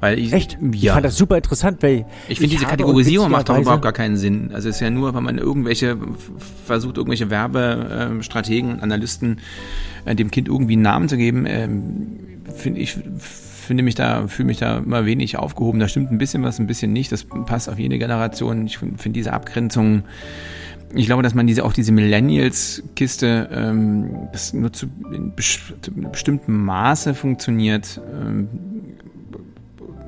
Weil 0.00 0.18
ich, 0.18 0.32
Echt? 0.32 0.58
Ja. 0.60 0.68
Ich 0.72 0.90
fand 0.90 1.04
das 1.06 1.16
super 1.16 1.36
interessant, 1.36 1.80
weil. 1.80 2.04
Ich 2.28 2.40
finde, 2.40 2.56
diese 2.56 2.66
Kategorisierung 2.66 3.30
macht 3.30 3.48
doch 3.48 3.56
überhaupt 3.56 3.82
gar 3.82 3.92
keinen 3.92 4.16
Sinn. 4.16 4.50
Also 4.52 4.68
es 4.68 4.74
ist 4.74 4.80
ja 4.80 4.90
nur, 4.90 5.14
wenn 5.14 5.22
man 5.22 5.38
irgendwelche, 5.38 5.96
versucht, 6.66 6.96
irgendwelche 6.96 7.30
Werbestrategen, 7.30 8.80
Analysten, 8.80 9.38
äh, 10.04 10.16
dem 10.16 10.32
Kind 10.32 10.48
irgendwie 10.48 10.72
einen 10.72 10.82
Namen 10.82 11.08
zu 11.08 11.16
geben, 11.16 11.46
ähm, 11.46 12.18
finde 12.52 12.80
ich, 12.80 12.98
finde 13.64 13.82
mich 13.82 13.94
da, 13.94 14.26
fühle 14.26 14.46
mich 14.46 14.58
da 14.58 14.78
immer 14.78 15.06
wenig 15.06 15.36
aufgehoben. 15.38 15.80
Da 15.80 15.88
stimmt 15.88 16.10
ein 16.10 16.18
bisschen 16.18 16.42
was, 16.42 16.58
ein 16.58 16.66
bisschen 16.66 16.92
nicht. 16.92 17.12
Das 17.12 17.24
passt 17.24 17.68
auf 17.68 17.78
jede 17.78 17.98
Generation. 17.98 18.66
Ich 18.66 18.78
finde 18.78 19.10
diese 19.10 19.32
Abgrenzung, 19.32 20.04
ich 20.94 21.06
glaube, 21.06 21.22
dass 21.22 21.34
man 21.34 21.46
diese 21.46 21.64
auch 21.64 21.72
diese 21.72 21.92
Millennials-Kiste 21.92 23.48
ähm, 23.52 24.28
nur 24.52 24.72
zu, 24.72 24.86
in 25.12 25.32
bestimmtem 25.34 26.64
Maße 26.64 27.14
funktioniert. 27.14 28.00
Ähm, 28.12 28.48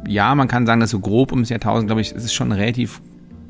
ja, 0.06 0.34
man 0.34 0.48
kann 0.48 0.66
sagen, 0.66 0.80
dass 0.80 0.90
so 0.90 1.00
grob 1.00 1.32
ums 1.32 1.48
Jahrtausend, 1.48 1.88
glaube 1.88 2.02
ich, 2.02 2.12
es 2.14 2.24
ist 2.24 2.34
schon 2.34 2.52
ein 2.52 2.58
relativ 2.58 3.00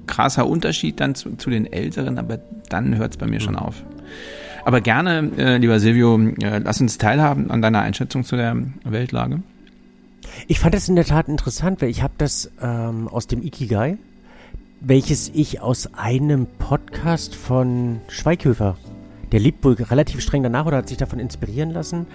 krasser 0.06 0.46
Unterschied 0.46 1.00
dann 1.00 1.14
zu, 1.14 1.36
zu 1.36 1.50
den 1.50 1.70
Älteren, 1.72 2.18
aber 2.18 2.38
dann 2.68 2.96
hört 2.96 3.12
es 3.12 3.16
bei 3.16 3.26
mir 3.26 3.40
schon 3.40 3.56
auf. 3.56 3.82
Aber 4.64 4.80
gerne, 4.80 5.30
äh, 5.36 5.56
lieber 5.58 5.80
Silvio, 5.80 6.18
äh, 6.40 6.58
lass 6.58 6.80
uns 6.80 6.98
teilhaben 6.98 7.50
an 7.50 7.60
deiner 7.60 7.80
Einschätzung 7.80 8.24
zu 8.24 8.36
der 8.36 8.56
Weltlage. 8.84 9.42
Ich 10.46 10.60
fand 10.60 10.74
das 10.74 10.88
in 10.88 10.96
der 10.96 11.04
Tat 11.04 11.28
interessant, 11.28 11.80
weil 11.80 11.88
ich 11.88 12.02
habe 12.02 12.14
das 12.18 12.50
ähm, 12.60 13.08
aus 13.08 13.26
dem 13.26 13.42
Ikigai, 13.42 13.96
welches 14.80 15.30
ich 15.30 15.60
aus 15.60 15.94
einem 15.94 16.46
Podcast 16.46 17.34
von 17.34 18.00
Schweighöfer, 18.08 18.76
der 19.32 19.40
liebt 19.40 19.64
wohl 19.64 19.74
relativ 19.74 20.20
streng 20.20 20.42
danach 20.42 20.66
oder 20.66 20.78
hat 20.78 20.88
sich 20.88 20.98
davon 20.98 21.18
inspirieren 21.18 21.70
lassen, 21.70 22.06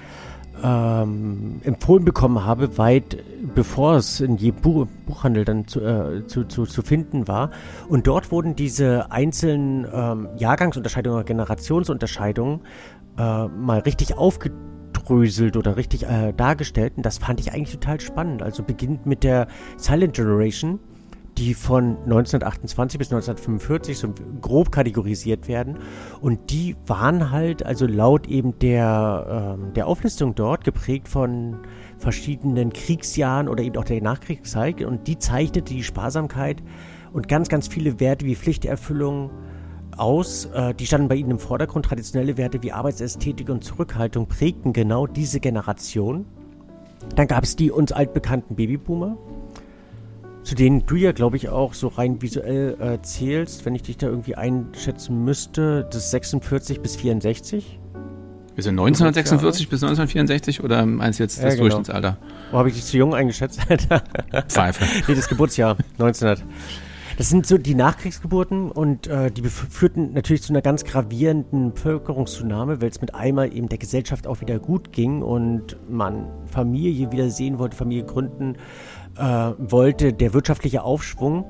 ähm, 0.63 1.61
empfohlen 1.63 2.05
bekommen 2.05 2.45
habe, 2.45 2.77
weit 2.77 3.17
bevor 3.55 3.95
es 3.95 4.19
in 4.19 4.37
jedem 4.37 4.61
Buch, 4.61 4.87
Buchhandel 5.05 5.45
dann 5.45 5.67
zu, 5.67 5.79
äh, 5.81 6.27
zu, 6.27 6.43
zu, 6.43 6.65
zu, 6.65 6.81
finden 6.81 7.27
war. 7.27 7.51
Und 7.87 8.07
dort 8.07 8.31
wurden 8.31 8.55
diese 8.55 9.11
einzelnen 9.11 9.87
ähm, 9.91 10.27
Jahrgangsunterscheidungen 10.37 11.17
oder 11.17 11.25
Generationsunterscheidungen 11.25 12.59
äh, 13.17 13.47
mal 13.47 13.79
richtig 13.79 14.17
aufgedrückt 14.17 14.68
aufgedröselt 15.09 15.57
oder 15.57 15.75
richtig 15.75 16.03
äh, 16.03 16.33
dargestellt. 16.33 16.93
Und 16.97 17.05
das 17.05 17.17
fand 17.17 17.39
ich 17.39 17.51
eigentlich 17.51 17.73
total 17.73 17.99
spannend. 17.99 18.41
Also 18.41 18.63
beginnt 18.63 19.05
mit 19.05 19.23
der 19.23 19.47
Silent 19.77 20.15
Generation, 20.15 20.79
die 21.37 21.53
von 21.53 21.97
1928 22.03 22.97
bis 22.97 23.07
1945 23.07 23.97
so 23.97 24.13
grob 24.41 24.71
kategorisiert 24.71 25.47
werden. 25.47 25.77
Und 26.21 26.51
die 26.51 26.75
waren 26.85 27.31
halt, 27.31 27.65
also 27.65 27.85
laut 27.87 28.27
eben 28.27 28.57
der, 28.59 29.57
äh, 29.57 29.73
der 29.73 29.87
Auflistung 29.87 30.35
dort, 30.35 30.63
geprägt 30.63 31.07
von 31.07 31.57
verschiedenen 31.97 32.71
Kriegsjahren 32.71 33.47
oder 33.49 33.63
eben 33.63 33.77
auch 33.77 33.85
der 33.85 34.01
Nachkriegszeit. 34.01 34.83
Und 34.83 35.07
die 35.07 35.17
zeichnete 35.17 35.73
die 35.73 35.83
Sparsamkeit 35.83 36.61
und 37.11 37.27
ganz, 37.27 37.49
ganz 37.49 37.67
viele 37.67 37.99
Werte 37.99 38.25
wie 38.25 38.35
Pflichterfüllung, 38.35 39.31
aus. 39.99 40.45
Äh, 40.45 40.73
die 40.73 40.85
standen 40.85 41.07
bei 41.07 41.15
ihnen 41.15 41.31
im 41.31 41.39
Vordergrund. 41.39 41.85
Traditionelle 41.85 42.37
Werte 42.37 42.63
wie 42.63 42.71
Arbeitsästhetik 42.71 43.49
und 43.49 43.63
Zurückhaltung 43.63 44.27
prägten 44.27 44.73
genau 44.73 45.07
diese 45.07 45.39
Generation. 45.39 46.25
Dann 47.15 47.27
gab 47.27 47.43
es 47.43 47.55
die 47.55 47.71
uns 47.71 47.91
altbekannten 47.91 48.55
Babyboomer, 48.55 49.17
zu 50.43 50.55
denen 50.55 50.85
du 50.85 50.95
ja, 50.95 51.11
glaube 51.11 51.37
ich, 51.37 51.49
auch 51.49 51.73
so 51.73 51.87
rein 51.87 52.21
visuell 52.21 52.77
äh, 52.79 53.01
zählst, 53.01 53.65
wenn 53.65 53.75
ich 53.75 53.83
dich 53.83 53.97
da 53.97 54.07
irgendwie 54.07 54.35
einschätzen 54.35 55.23
müsste, 55.23 55.87
das 55.91 56.11
46 56.11 56.81
bis 56.81 56.95
64. 56.95 57.79
Wir 58.55 58.63
sind 58.63 58.73
1946 58.77 59.69
bis 59.69 59.83
1964 59.83 60.63
oder 60.63 60.85
meinst 60.85 61.19
du 61.19 61.23
jetzt 61.23 61.37
das 61.37 61.43
ja, 61.43 61.49
genau. 61.51 61.61
Durchschnittsalter? 61.61 62.17
Wo 62.51 62.57
habe 62.57 62.67
ich 62.67 62.75
dich 62.75 62.83
zu 62.83 62.97
jung 62.97 63.13
eingeschätzt? 63.15 63.61
Pfeife. 64.49 64.83
nee, 65.07 65.15
das 65.15 65.29
Geburtsjahr, 65.29 65.77
1900. 65.97 66.43
Das 67.19 67.27
sind 67.27 67.45
so 67.45 67.57
die 67.57 67.75
Nachkriegsgeburten 67.75 68.71
und 68.71 69.07
äh, 69.07 69.29
die 69.29 69.41
führten 69.41 70.13
natürlich 70.13 70.41
zu 70.41 70.53
einer 70.53 70.61
ganz 70.61 70.85
gravierenden 70.85 71.73
Bevölkerungszunahme, 71.73 72.81
weil 72.81 72.87
es 72.87 73.01
mit 73.01 73.13
einmal 73.13 73.53
eben 73.53 73.67
der 73.67 73.77
Gesellschaft 73.77 74.25
auch 74.25 74.39
wieder 74.39 74.57
gut 74.57 74.93
ging 74.93 75.21
und 75.21 75.75
man 75.89 76.29
Familie 76.45 77.11
wieder 77.11 77.29
sehen 77.29 77.59
wollte, 77.59 77.75
Familie 77.75 78.05
gründen 78.05 78.55
äh, 79.17 79.51
wollte. 79.57 80.13
Der 80.13 80.33
wirtschaftliche 80.33 80.81
Aufschwung 80.81 81.43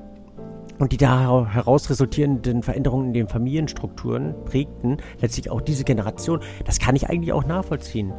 und 0.80 0.92
die 0.92 0.98
da 0.98 1.46
heraus 1.46 1.88
resultierenden 1.92 2.64
Veränderungen 2.64 3.10
in 3.10 3.14
den 3.14 3.28
Familienstrukturen 3.28 4.34
prägten 4.46 4.98
letztlich 5.22 5.52
auch 5.52 5.62
diese 5.62 5.84
Generation. 5.84 6.40
Das 6.66 6.80
kann 6.80 6.96
ich 6.96 7.12
eigentlich 7.12 7.32
auch 7.32 7.46
nachvollziehen. 7.46 8.12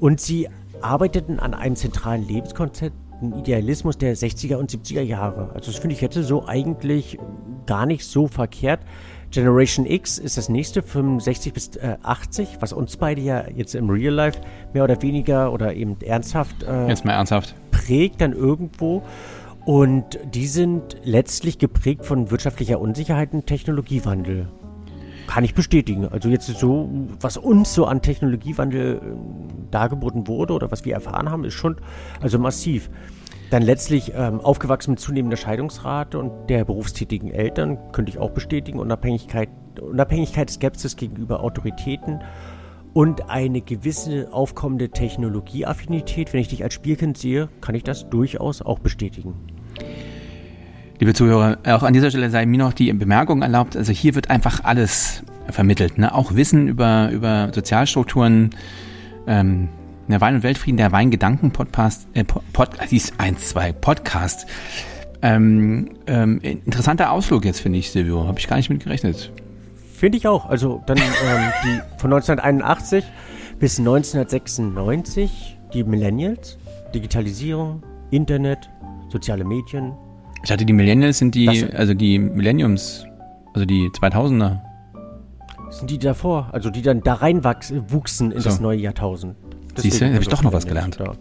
Und 0.00 0.22
sie 0.22 0.48
arbeiteten 0.80 1.38
an 1.38 1.52
einem 1.52 1.76
zentralen 1.76 2.26
Lebenskonzept, 2.26 2.96
ein 3.24 3.38
Idealismus 3.38 3.98
der 3.98 4.16
60er 4.16 4.56
und 4.56 4.70
70er 4.70 5.02
Jahre. 5.02 5.50
Also 5.54 5.70
das 5.70 5.80
finde 5.80 5.94
ich 5.94 6.00
jetzt 6.00 6.14
so 6.14 6.46
eigentlich 6.46 7.18
gar 7.66 7.86
nicht 7.86 8.04
so 8.04 8.26
verkehrt. 8.26 8.80
Generation 9.30 9.84
X 9.84 10.18
ist 10.18 10.36
das 10.36 10.48
nächste, 10.48 10.82
65 10.82 11.52
bis 11.52 11.76
äh, 11.76 11.96
80, 12.02 12.58
was 12.60 12.72
uns 12.72 12.96
beide 12.96 13.20
ja 13.20 13.44
jetzt 13.48 13.74
im 13.74 13.90
Real 13.90 14.14
Life 14.14 14.40
mehr 14.72 14.84
oder 14.84 15.02
weniger 15.02 15.52
oder 15.52 15.74
eben 15.74 15.96
ernsthaft 16.00 16.62
äh, 16.62 16.88
jetzt 16.88 17.04
mal 17.04 17.14
ernsthaft 17.14 17.54
prägt 17.70 18.20
dann 18.20 18.32
irgendwo. 18.32 19.02
Und 19.64 20.18
die 20.34 20.46
sind 20.46 20.96
letztlich 21.04 21.58
geprägt 21.58 22.04
von 22.04 22.30
wirtschaftlicher 22.30 22.80
Unsicherheit 22.80 23.32
und 23.32 23.46
Technologiewandel. 23.46 24.46
Kann 25.26 25.44
ich 25.44 25.54
bestätigen. 25.54 26.08
Also 26.08 26.28
jetzt 26.28 26.46
so, 26.46 26.88
was 27.20 27.36
uns 27.36 27.74
so 27.74 27.86
an 27.86 28.02
Technologiewandel 28.02 28.96
äh, 28.96 29.00
dargeboten 29.70 30.28
wurde 30.28 30.52
oder 30.52 30.70
was 30.70 30.84
wir 30.84 30.94
erfahren 30.94 31.30
haben, 31.30 31.44
ist 31.44 31.54
schon 31.54 31.76
also 32.20 32.38
massiv. 32.38 32.90
Dann 33.50 33.62
letztlich 33.62 34.12
ähm, 34.14 34.40
aufgewachsen 34.40 34.92
mit 34.92 35.00
zunehmender 35.00 35.36
Scheidungsrate 35.36 36.18
und 36.18 36.48
der 36.48 36.64
berufstätigen 36.64 37.30
Eltern, 37.30 37.78
könnte 37.92 38.10
ich 38.10 38.18
auch 38.18 38.30
bestätigen, 38.30 38.78
Unabhängigkeit, 38.78 39.48
Unabhängigkeit, 39.80 40.50
Skepsis 40.50 40.96
gegenüber 40.96 41.42
Autoritäten 41.42 42.20
und 42.94 43.28
eine 43.28 43.60
gewisse 43.60 44.32
aufkommende 44.32 44.90
Technologieaffinität. 44.90 46.32
Wenn 46.32 46.40
ich 46.40 46.48
dich 46.48 46.62
als 46.62 46.74
Spielkind 46.74 47.18
sehe, 47.18 47.48
kann 47.60 47.74
ich 47.74 47.82
das 47.84 48.08
durchaus 48.08 48.62
auch 48.62 48.78
bestätigen. 48.78 49.34
Liebe 51.00 51.12
Zuhörer, 51.12 51.58
auch 51.66 51.82
an 51.82 51.92
dieser 51.92 52.10
Stelle 52.10 52.30
sei 52.30 52.46
mir 52.46 52.58
noch 52.58 52.72
die 52.72 52.92
Bemerkung 52.92 53.42
erlaubt, 53.42 53.76
also 53.76 53.92
hier 53.92 54.14
wird 54.14 54.30
einfach 54.30 54.62
alles 54.62 55.24
vermittelt, 55.50 55.98
ne? 55.98 56.14
auch 56.14 56.34
Wissen 56.34 56.68
über, 56.68 57.10
über 57.10 57.50
Sozialstrukturen, 57.52 58.50
ähm, 59.26 59.68
der 60.08 60.20
Wein- 60.20 60.36
und 60.36 60.42
Weltfrieden, 60.42 60.76
der 60.76 60.92
Weingedanken-Podcast, 60.92 62.06
äh, 62.14 62.24
Pod, 62.24 62.70
dies 62.90 63.12
1, 63.18 63.48
2, 63.48 63.72
Podcast. 63.72 64.46
Ähm, 65.22 65.96
ähm, 66.06 66.40
interessanter 66.42 67.10
Ausflug 67.10 67.44
jetzt, 67.44 67.60
finde 67.60 67.78
ich, 67.78 67.90
Silvio. 67.90 68.26
Habe 68.28 68.38
ich 68.38 68.46
gar 68.46 68.56
nicht 68.56 68.68
mit 68.68 68.84
gerechnet. 68.84 69.32
Finde 69.94 70.18
ich 70.18 70.28
auch. 70.28 70.46
Also 70.46 70.82
dann 70.86 70.98
ähm, 70.98 71.52
die 71.64 71.80
von 71.98 72.12
1981 72.12 73.04
bis 73.58 73.78
1996 73.78 75.58
die 75.72 75.82
Millennials, 75.82 76.58
Digitalisierung, 76.94 77.82
Internet, 78.10 78.68
soziale 79.08 79.44
Medien. 79.44 79.94
Ich 80.44 80.52
hatte 80.52 80.66
die 80.66 80.72
Millennials 80.72 81.18
sind 81.18 81.34
die, 81.34 81.46
das, 81.46 81.74
also 81.74 81.94
die 81.94 82.18
Millenniums, 82.18 83.06
also 83.54 83.64
die 83.64 83.88
2000er. 83.88 84.60
Sind 85.70 85.90
die 85.90 85.98
davor, 85.98 86.50
also 86.52 86.70
die 86.70 86.82
dann 86.82 87.02
da 87.02 87.14
reinwuchsen 87.14 88.30
in 88.30 88.40
so. 88.40 88.50
das 88.50 88.60
neue 88.60 88.78
Jahrtausend. 88.78 89.36
Siehst 89.76 90.00
du, 90.00 90.06
habe 90.06 90.20
ich 90.20 90.28
doch 90.28 90.42
noch 90.42 90.52
was 90.52 90.66
gelernt. 90.66 91.00
Da. 91.00 91.14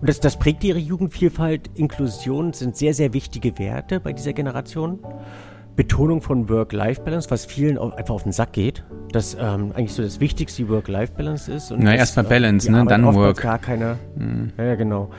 Und 0.00 0.08
das, 0.08 0.20
das 0.20 0.38
prägt 0.38 0.62
ihre 0.62 0.78
Jugendvielfalt. 0.78 1.70
Inklusion 1.74 2.52
sind 2.52 2.76
sehr, 2.76 2.94
sehr 2.94 3.14
wichtige 3.14 3.58
Werte 3.58 3.98
bei 3.98 4.12
dieser 4.12 4.32
Generation. 4.32 5.00
Betonung 5.74 6.22
von 6.22 6.48
Work-Life-Balance, 6.48 7.30
was 7.30 7.46
vielen 7.46 7.78
einfach 7.78 8.14
auf 8.14 8.24
den 8.24 8.32
Sack 8.32 8.52
geht, 8.52 8.84
dass 9.12 9.34
ähm, 9.34 9.72
eigentlich 9.74 9.92
so 9.92 10.02
das 10.02 10.20
Wichtigste 10.20 10.68
Work-Life-Balance 10.68 11.50
ist. 11.50 11.72
Und 11.72 11.82
Na, 11.82 11.94
erstmal 11.94 12.26
äh, 12.26 12.28
Balance, 12.28 12.70
ne? 12.70 12.84
dann 12.86 13.04
Work. 13.14 13.40
Gar 13.40 13.58
keine. 13.58 13.96
Mhm. 14.16 14.52
Ja, 14.58 14.74
genau. 14.74 15.10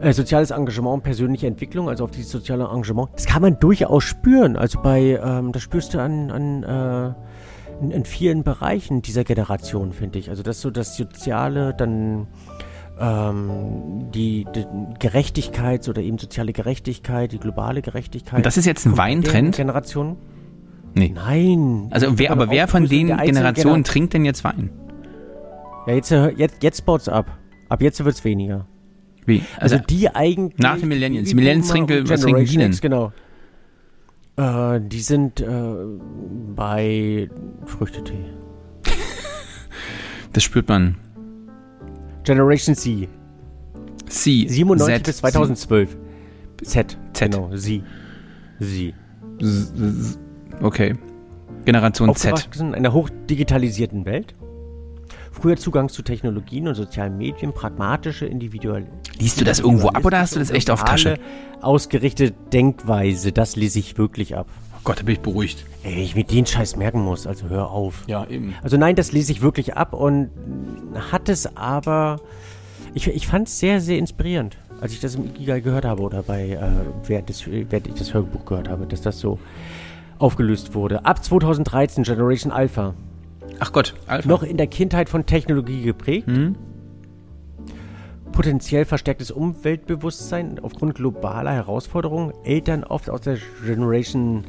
Äh, 0.00 0.12
soziales 0.12 0.50
Engagement, 0.50 1.02
persönliche 1.02 1.46
Entwicklung, 1.46 1.88
also 1.88 2.04
auf 2.04 2.10
dieses 2.10 2.30
soziale 2.30 2.64
Engagement, 2.64 3.10
das 3.14 3.26
kann 3.26 3.42
man 3.42 3.58
durchaus 3.58 4.04
spüren. 4.04 4.56
Also 4.56 4.80
bei, 4.80 5.20
ähm, 5.22 5.52
das 5.52 5.62
spürst 5.62 5.94
du 5.94 6.00
an, 6.00 6.30
an 6.30 6.62
äh, 6.64 7.82
in, 7.82 7.90
in 7.90 8.04
vielen 8.04 8.42
Bereichen 8.42 9.02
dieser 9.02 9.24
Generation, 9.24 9.92
finde 9.92 10.18
ich. 10.18 10.30
Also 10.30 10.42
das 10.42 10.60
so 10.60 10.70
das 10.70 10.96
Soziale, 10.96 11.74
dann 11.74 12.26
ähm, 12.98 14.10
die, 14.14 14.46
die 14.54 14.66
Gerechtigkeit 14.98 15.88
oder 15.88 16.02
eben 16.02 16.18
soziale 16.18 16.52
Gerechtigkeit, 16.52 17.32
die 17.32 17.38
globale 17.38 17.82
Gerechtigkeit. 17.82 18.38
Und 18.38 18.46
das 18.46 18.56
ist 18.56 18.66
jetzt 18.66 18.86
ein 18.86 18.96
Weintrend? 18.96 19.56
Generation? 19.56 20.16
Nee. 20.94 21.12
Nein. 21.14 21.88
Also 21.90 22.18
wer, 22.18 22.30
aber 22.30 22.50
wer 22.50 22.68
von 22.68 22.86
den 22.86 23.16
Generationen 23.16 23.84
trinkt 23.84 24.14
denn 24.14 24.24
jetzt 24.24 24.44
Wein? 24.44 24.70
Ja, 25.86 25.94
jetzt, 25.94 26.10
jetzt, 26.10 26.62
jetzt 26.62 26.84
baut's 26.84 27.08
ab. 27.08 27.38
Ab 27.68 27.82
jetzt 27.82 28.04
wird's 28.04 28.24
weniger. 28.24 28.66
Wie? 29.26 29.42
Also, 29.58 29.76
also 29.76 29.86
die 29.88 30.08
eigentlich. 30.14 30.58
Nach 30.58 30.78
den 30.78 30.88
Millennials. 30.88 31.28
Die 31.28 31.34
Millennials 31.34 31.68
trinken, 31.68 32.08
was 32.08 32.20
trinken 32.22 32.44
die 32.44 32.56
denn? 32.56 32.76
Genau. 32.80 33.12
Äh, 34.36 34.80
die 34.80 35.00
sind 35.00 35.40
äh, 35.40 35.46
bei 36.56 37.28
Früchtetee. 37.66 38.24
das 40.32 40.42
spürt 40.42 40.68
man. 40.68 40.96
Generation 42.24 42.74
C. 42.74 43.08
C. 44.08 44.46
97 44.48 44.96
Z, 44.96 45.06
bis 45.06 45.16
2012. 45.18 45.96
Z. 46.62 46.98
Z. 47.12 47.30
Genau, 47.30 47.50
Sie. 47.54 47.82
Sie. 48.58 48.94
Okay. 50.60 50.94
Generation 51.64 52.14
Z. 52.14 52.48
In 52.58 52.74
einer 52.74 52.92
hochdigitalisierten 52.92 54.04
Welt. 54.04 54.34
Früher 55.32 55.56
Zugang 55.56 55.88
zu 55.88 56.02
Technologien 56.02 56.68
und 56.68 56.74
sozialen 56.74 57.16
Medien, 57.16 57.52
pragmatische, 57.52 58.26
individuelle. 58.26 58.86
Liest 59.18 59.40
du 59.40 59.44
das 59.44 59.60
irgendwo 59.60 59.88
ab 59.88 60.04
oder 60.04 60.20
hast 60.20 60.36
du 60.36 60.38
das 60.38 60.50
echt 60.50 60.70
auf 60.70 60.84
Tasche? 60.84 61.18
Ausgerichtete 61.60 62.34
Denkweise, 62.52 63.32
das 63.32 63.56
lese 63.56 63.78
ich 63.78 63.98
wirklich 63.98 64.36
ab. 64.36 64.46
Oh 64.74 64.80
Gott, 64.84 65.00
da 65.00 65.02
bin 65.04 65.14
ich 65.14 65.20
beruhigt. 65.20 65.64
Ey, 65.82 65.96
wenn 65.96 66.02
ich 66.02 66.14
mir 66.14 66.24
den 66.24 66.44
Scheiß 66.44 66.76
merken 66.76 67.00
muss, 67.00 67.26
also 67.26 67.48
hör 67.48 67.70
auf. 67.70 68.04
Ja, 68.06 68.26
eben. 68.26 68.54
Also 68.62 68.76
nein, 68.76 68.94
das 68.94 69.12
lese 69.12 69.32
ich 69.32 69.40
wirklich 69.40 69.76
ab 69.76 69.94
und 69.94 70.30
hat 71.10 71.28
es 71.28 71.56
aber. 71.56 72.20
Ich, 72.94 73.06
ich 73.06 73.26
fand 73.26 73.48
es 73.48 73.58
sehr, 73.58 73.80
sehr 73.80 73.98
inspirierend, 73.98 74.58
als 74.80 74.92
ich 74.92 75.00
das 75.00 75.14
im 75.14 75.24
Ikigai 75.24 75.60
gehört 75.60 75.86
habe 75.86 76.02
oder 76.02 76.22
bei, 76.22 76.50
äh, 76.50 76.58
während, 77.08 77.30
des, 77.30 77.46
während 77.46 77.86
ich 77.86 77.94
das 77.94 78.12
Hörbuch 78.12 78.44
gehört 78.44 78.68
habe, 78.68 78.86
dass 78.86 79.00
das 79.00 79.18
so 79.18 79.38
aufgelöst 80.18 80.74
wurde. 80.74 81.04
Ab 81.04 81.24
2013 81.24 82.04
Generation 82.04 82.52
Alpha. 82.52 82.94
Ach 83.58 83.72
Gott, 83.72 83.94
Alpha. 84.06 84.28
Noch 84.28 84.42
in 84.42 84.56
der 84.56 84.66
Kindheit 84.66 85.08
von 85.08 85.26
Technologie 85.26 85.82
geprägt. 85.82 86.28
Mhm. 86.28 86.56
Potenziell 88.32 88.84
verstärktes 88.84 89.30
Umweltbewusstsein 89.30 90.58
aufgrund 90.60 90.94
globaler 90.94 91.52
Herausforderungen. 91.52 92.32
Eltern 92.44 92.82
oft 92.82 93.10
aus 93.10 93.20
der 93.20 93.38
Generation 93.64 94.44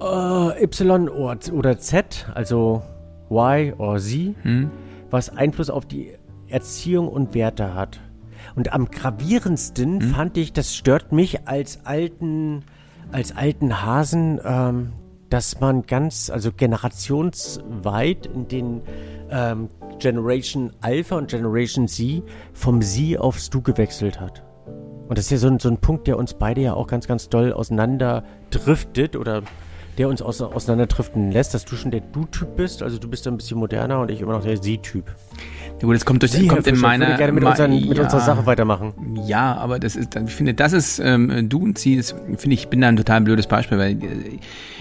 äh, 0.00 0.64
Y 0.64 1.08
oder 1.52 1.78
Z, 1.78 2.26
also 2.34 2.82
Y 3.30 3.74
oder 3.74 3.98
Z, 3.98 4.34
mhm. 4.44 4.70
was 5.10 5.36
Einfluss 5.36 5.70
auf 5.70 5.86
die 5.86 6.12
Erziehung 6.48 7.08
und 7.08 7.34
Werte 7.34 7.74
hat. 7.74 8.00
Und 8.54 8.72
am 8.72 8.90
gravierendsten 8.90 9.94
mhm. 9.96 10.00
fand 10.02 10.36
ich, 10.36 10.52
das 10.52 10.74
stört 10.74 11.12
mich 11.12 11.48
als 11.48 11.84
alten 11.84 12.64
als 13.12 13.36
alten 13.36 13.82
Hasen, 13.82 14.40
ähm, 14.44 14.92
dass 15.32 15.60
man 15.60 15.82
ganz, 15.86 16.28
also 16.28 16.52
generationsweit 16.52 18.26
in 18.26 18.48
den 18.48 18.82
ähm, 19.30 19.70
Generation 19.98 20.74
Alpha 20.82 21.16
und 21.16 21.30
Generation 21.30 21.88
Z 21.88 22.22
vom 22.52 22.82
Sie 22.82 23.16
aufs 23.16 23.48
Du 23.48 23.62
gewechselt 23.62 24.20
hat. 24.20 24.44
Und 25.08 25.16
das 25.16 25.26
ist 25.26 25.30
ja 25.30 25.38
so 25.38 25.48
ein, 25.48 25.58
so 25.58 25.70
ein 25.70 25.78
Punkt, 25.78 26.06
der 26.06 26.18
uns 26.18 26.34
beide 26.34 26.60
ja 26.60 26.74
auch 26.74 26.86
ganz, 26.86 27.06
ganz 27.08 27.30
doll 27.30 27.54
auseinander 27.54 28.24
driftet 28.50 29.16
oder 29.16 29.42
der 29.98 30.08
uns 30.08 30.22
auseinanderdriften 30.22 31.30
lässt, 31.30 31.54
dass 31.54 31.64
du 31.64 31.76
schon 31.76 31.90
der 31.90 32.00
Du-Typ 32.00 32.56
bist. 32.56 32.82
Also 32.82 32.98
du 32.98 33.08
bist 33.08 33.26
ein 33.26 33.36
bisschen 33.36 33.58
moderner 33.58 34.00
und 34.00 34.10
ich 34.10 34.20
immer 34.20 34.32
noch 34.32 34.42
der 34.42 34.56
Sie-Typ. 34.56 35.04
Ja 35.80 35.86
gut, 35.86 35.94
das 35.94 36.04
kommt 36.04 36.22
durch 36.22 36.32
Sie, 36.32 36.46
kommt 36.46 36.66
in 36.66 36.78
meiner. 36.78 37.04
Ich 37.04 37.10
würde 37.10 37.18
gerne 37.18 37.32
mit, 37.32 37.44
unseren, 37.44 37.88
mit 37.88 37.98
ja, 37.98 38.04
unserer 38.04 38.20
Sache 38.20 38.46
weitermachen. 38.46 38.94
Ja, 39.26 39.54
aber 39.56 39.78
das 39.78 39.96
ist, 39.96 40.16
ich 40.16 40.34
finde, 40.34 40.54
das 40.54 40.72
ist 40.72 40.98
ähm, 40.98 41.48
du 41.48 41.58
und 41.58 41.78
sie, 41.78 41.96
das 41.96 42.14
finde 42.36 42.54
ich, 42.54 42.68
bin 42.68 42.80
da 42.80 42.88
ein 42.88 42.96
total 42.96 43.20
blödes 43.20 43.46
Beispiel, 43.46 43.78
weil 43.78 43.92
äh, 44.02 44.38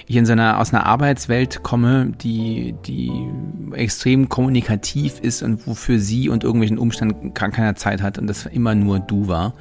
ich 0.08 0.16
in 0.16 0.26
so 0.26 0.32
einer 0.32 0.60
aus 0.60 0.74
einer 0.74 0.86
Arbeitswelt 0.86 1.64
komme, 1.64 2.12
die 2.22 2.76
die 2.86 3.12
extrem 3.74 4.30
kommunikativ 4.30 5.20
ist 5.20 5.44
und 5.44 5.68
wofür 5.68 6.00
sie 6.00 6.30
und 6.30 6.44
irgendwelchen 6.44 6.78
Umständen 6.78 7.34
gar 7.34 7.50
keine 7.50 7.76
Zeit 7.76 8.02
hat 8.02 8.18
und 8.18 8.28
das 8.28 8.46
immer 8.46 8.76
nur 8.76 9.00
du 9.00 9.28
war. 9.28 9.54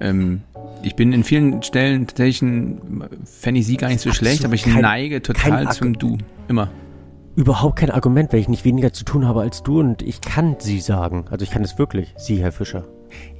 Ähm, 0.00 0.42
ich 0.84 0.96
bin 0.96 1.12
in 1.12 1.24
vielen 1.24 1.62
Stellen 1.62 2.06
tatsächlich, 2.06 2.40
fände 3.24 3.60
ich 3.60 3.66
sie 3.66 3.76
gar 3.76 3.88
nicht 3.88 4.00
so 4.00 4.12
schlecht, 4.12 4.44
aber 4.44 4.54
ich 4.54 4.64
kein, 4.64 4.82
neige 4.82 5.22
total 5.22 5.70
zum 5.72 5.98
Du. 5.98 6.18
Immer 6.48 6.70
überhaupt 7.36 7.76
kein 7.76 7.90
Argument, 7.90 8.32
weil 8.32 8.40
ich 8.40 8.48
nicht 8.48 8.64
weniger 8.64 8.92
zu 8.92 9.04
tun 9.04 9.26
habe 9.26 9.40
als 9.40 9.62
du 9.62 9.80
und 9.80 10.02
ich 10.02 10.20
kann 10.20 10.56
sie 10.58 10.80
sagen. 10.80 11.26
Also 11.30 11.42
ich 11.42 11.50
kann 11.50 11.62
es 11.62 11.78
wirklich, 11.78 12.14
sie, 12.16 12.36
Herr 12.36 12.52
Fischer. 12.52 12.84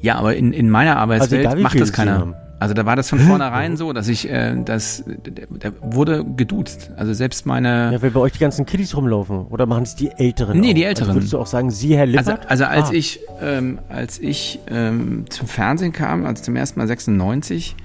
Ja, 0.01 0.17
aber 0.17 0.37
in, 0.37 0.53
in 0.53 0.71
meiner 0.71 0.97
Arbeitswelt 0.97 1.47
also 1.47 1.57
egal, 1.57 1.63
macht 1.63 1.81
das 1.81 1.93
keiner. 1.93 2.44
Also 2.65 2.75
da 2.75 2.87
war 2.87 2.97
das 2.97 3.11
von 3.11 3.19
vornherein 3.21 3.77
so, 3.77 3.93
dass 3.93 4.09
ich, 4.09 4.31
äh, 4.31 4.57
das, 4.65 5.05
der 5.07 5.73
wurde 5.83 6.25
geduzt. 6.25 6.91
Also 6.97 7.13
selbst 7.13 7.45
meine. 7.45 7.93
Ja, 7.93 8.03
weil 8.03 8.11
bei 8.11 8.21
euch 8.21 8.33
die 8.33 8.39
ganzen 8.39 8.65
Kiddies 8.65 8.97
rumlaufen. 8.97 9.47
Oder 9.49 9.67
machen 9.67 9.83
es 9.83 9.95
die 9.95 10.11
Älteren? 10.11 10.59
Nee, 10.59 10.71
auch? 10.71 10.75
die 10.75 10.85
Älteren. 10.85 11.09
Also 11.11 11.21
würdest 11.21 11.33
du 11.35 11.39
auch 11.39 11.47
sagen, 11.47 11.71
Sie, 11.71 11.95
Herr 11.95 12.07
Lippert? 12.07 12.51
Also, 12.51 12.65
also 12.65 12.65
als 12.65 12.89
ah. 12.89 12.95
ich, 12.95 13.21
ähm, 13.43 13.79
als 13.91 14.19
ich 14.19 14.61
ähm, 14.69 15.27
zum 15.29 15.47
Fernsehen 15.47 15.93
kam, 15.93 16.25
also 16.25 16.43
zum 16.43 16.57
ersten 16.57 16.81
Mal 16.81 16.87
96, 16.87 17.77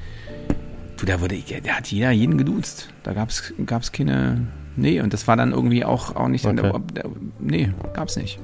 du, 0.96 1.06
da 1.06 1.20
wurde, 1.20 1.36
da 1.63 1.74
hat 1.74 1.88
jeder 1.88 2.12
jeden 2.12 2.38
geduzt. 2.38 2.88
Da 3.04 3.12
gab's, 3.13 3.54
gab's 3.65 3.92
keine, 3.92 4.48
Nee, 4.78 5.02
und 5.02 5.12
das 5.13 5.28
war 5.28 5.36
dann 5.36 5.52
irgendwie 5.52 5.84
auch, 5.84 6.15
auch 6.15 6.30
nicht. 6.30 6.46
Okay. 6.46 6.56
Der, 6.62 6.80
der, 6.80 7.06
nee, 7.39 7.74
gab's 7.94 8.15
nicht. 8.15 8.39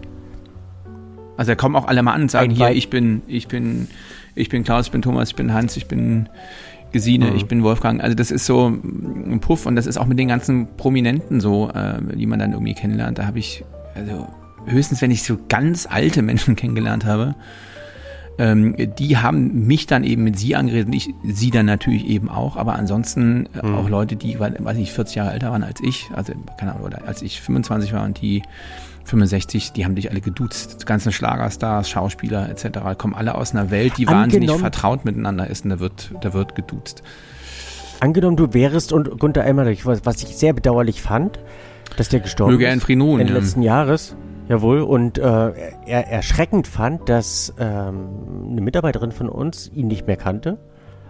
Also 1.37 1.51
da 1.51 1.55
kommen 1.55 1.75
auch 1.75 1.87
alle 1.87 2.01
mal 2.03 2.13
an 2.13 2.23
und 2.23 2.31
sagen, 2.31 2.51
hier, 2.51 2.71
ich 2.71 2.89
bin, 2.89 3.21
ich 3.27 3.47
bin, 3.47 3.87
ich 4.35 4.49
bin 4.49 4.63
Klaus, 4.63 4.85
ich 4.87 4.91
bin 4.91 5.01
Thomas, 5.01 5.29
ich 5.29 5.35
bin 5.35 5.53
Hans, 5.53 5.75
ich 5.77 5.87
bin 5.87 6.29
Gesine, 6.91 7.31
mhm. 7.31 7.35
ich 7.35 7.45
bin 7.45 7.63
Wolfgang. 7.63 8.01
Also 8.01 8.15
das 8.15 8.31
ist 8.31 8.45
so 8.45 8.67
ein 8.67 9.39
Puff 9.41 9.65
und 9.65 9.75
das 9.75 9.85
ist 9.85 9.97
auch 9.97 10.05
mit 10.05 10.17
den 10.17 10.29
ganzen 10.29 10.77
Prominenten 10.77 11.41
so, 11.41 11.69
äh, 11.69 11.99
die 12.15 12.25
man 12.25 12.39
dann 12.39 12.53
irgendwie 12.53 12.73
kennenlernt. 12.73 13.17
Da 13.17 13.25
habe 13.25 13.39
ich, 13.39 13.63
also 13.95 14.27
höchstens, 14.65 15.01
wenn 15.01 15.11
ich 15.11 15.23
so 15.23 15.37
ganz 15.49 15.87
alte 15.89 16.21
Menschen 16.21 16.55
kennengelernt 16.55 17.05
habe, 17.05 17.35
ähm, 18.37 18.75
die 18.97 19.17
haben 19.17 19.65
mich 19.65 19.87
dann 19.87 20.03
eben 20.03 20.23
mit 20.23 20.37
sie 20.37 20.55
angeredet 20.55 20.87
und 20.87 20.93
ich 20.93 21.09
sie 21.23 21.51
dann 21.51 21.65
natürlich 21.65 22.05
eben 22.05 22.29
auch, 22.29 22.57
aber 22.57 22.75
ansonsten 22.75 23.47
äh, 23.61 23.65
mhm. 23.65 23.75
auch 23.75 23.89
Leute, 23.89 24.15
die, 24.15 24.39
weiß 24.39 24.77
ich, 24.77 24.91
40 24.91 25.15
Jahre 25.15 25.33
älter 25.33 25.51
waren 25.51 25.63
als 25.63 25.81
ich, 25.81 26.09
also 26.13 26.33
keine 26.57 26.73
Ahnung, 26.73 26.85
oder 26.85 27.07
als 27.07 27.21
ich 27.21 27.39
25 27.39 27.93
war 27.93 28.03
und 28.03 28.21
die 28.21 28.41
65, 29.05 29.73
die 29.73 29.85
haben 29.85 29.95
dich 29.95 30.09
alle 30.09 30.21
geduzt. 30.21 30.81
Die 30.81 30.85
ganzen 30.85 31.11
Schlagerstars, 31.11 31.89
Schauspieler 31.89 32.49
etc. 32.49 32.97
kommen 32.97 33.13
alle 33.13 33.35
aus 33.35 33.53
einer 33.53 33.71
Welt, 33.71 33.97
die 33.97 34.07
Angenommen, 34.07 34.33
wahnsinnig 34.33 34.51
vertraut 34.51 35.05
miteinander 35.05 35.49
ist 35.49 35.63
und 35.63 35.71
da 35.71 35.79
wird, 35.79 36.11
da 36.21 36.33
wird 36.33 36.55
geduzt. 36.55 37.03
Angenommen, 37.99 38.35
du 38.35 38.53
wärst 38.53 38.91
und 38.91 39.19
Gunter 39.19 39.43
Emmerich, 39.45 39.85
was, 39.85 40.05
was 40.05 40.21
ich 40.23 40.35
sehr 40.35 40.53
bedauerlich 40.53 41.01
fand, 41.01 41.39
dass 41.97 42.09
der 42.09 42.19
gestorben 42.19 42.53
Möge 42.53 42.65
ist. 42.65 42.87
Möge 42.87 43.21
Ende 43.21 43.33
ja. 43.33 43.39
letzten 43.39 43.61
Jahres. 43.61 44.15
Jawohl, 44.47 44.81
und 44.81 45.17
äh, 45.17 45.23
er 45.23 46.07
erschreckend 46.07 46.67
fand, 46.67 47.09
dass 47.09 47.53
ähm, 47.57 48.09
eine 48.51 48.61
Mitarbeiterin 48.61 49.11
von 49.11 49.27
uns 49.27 49.71
ihn 49.73 49.87
nicht 49.87 50.05
mehr 50.05 50.17
kannte, 50.17 50.59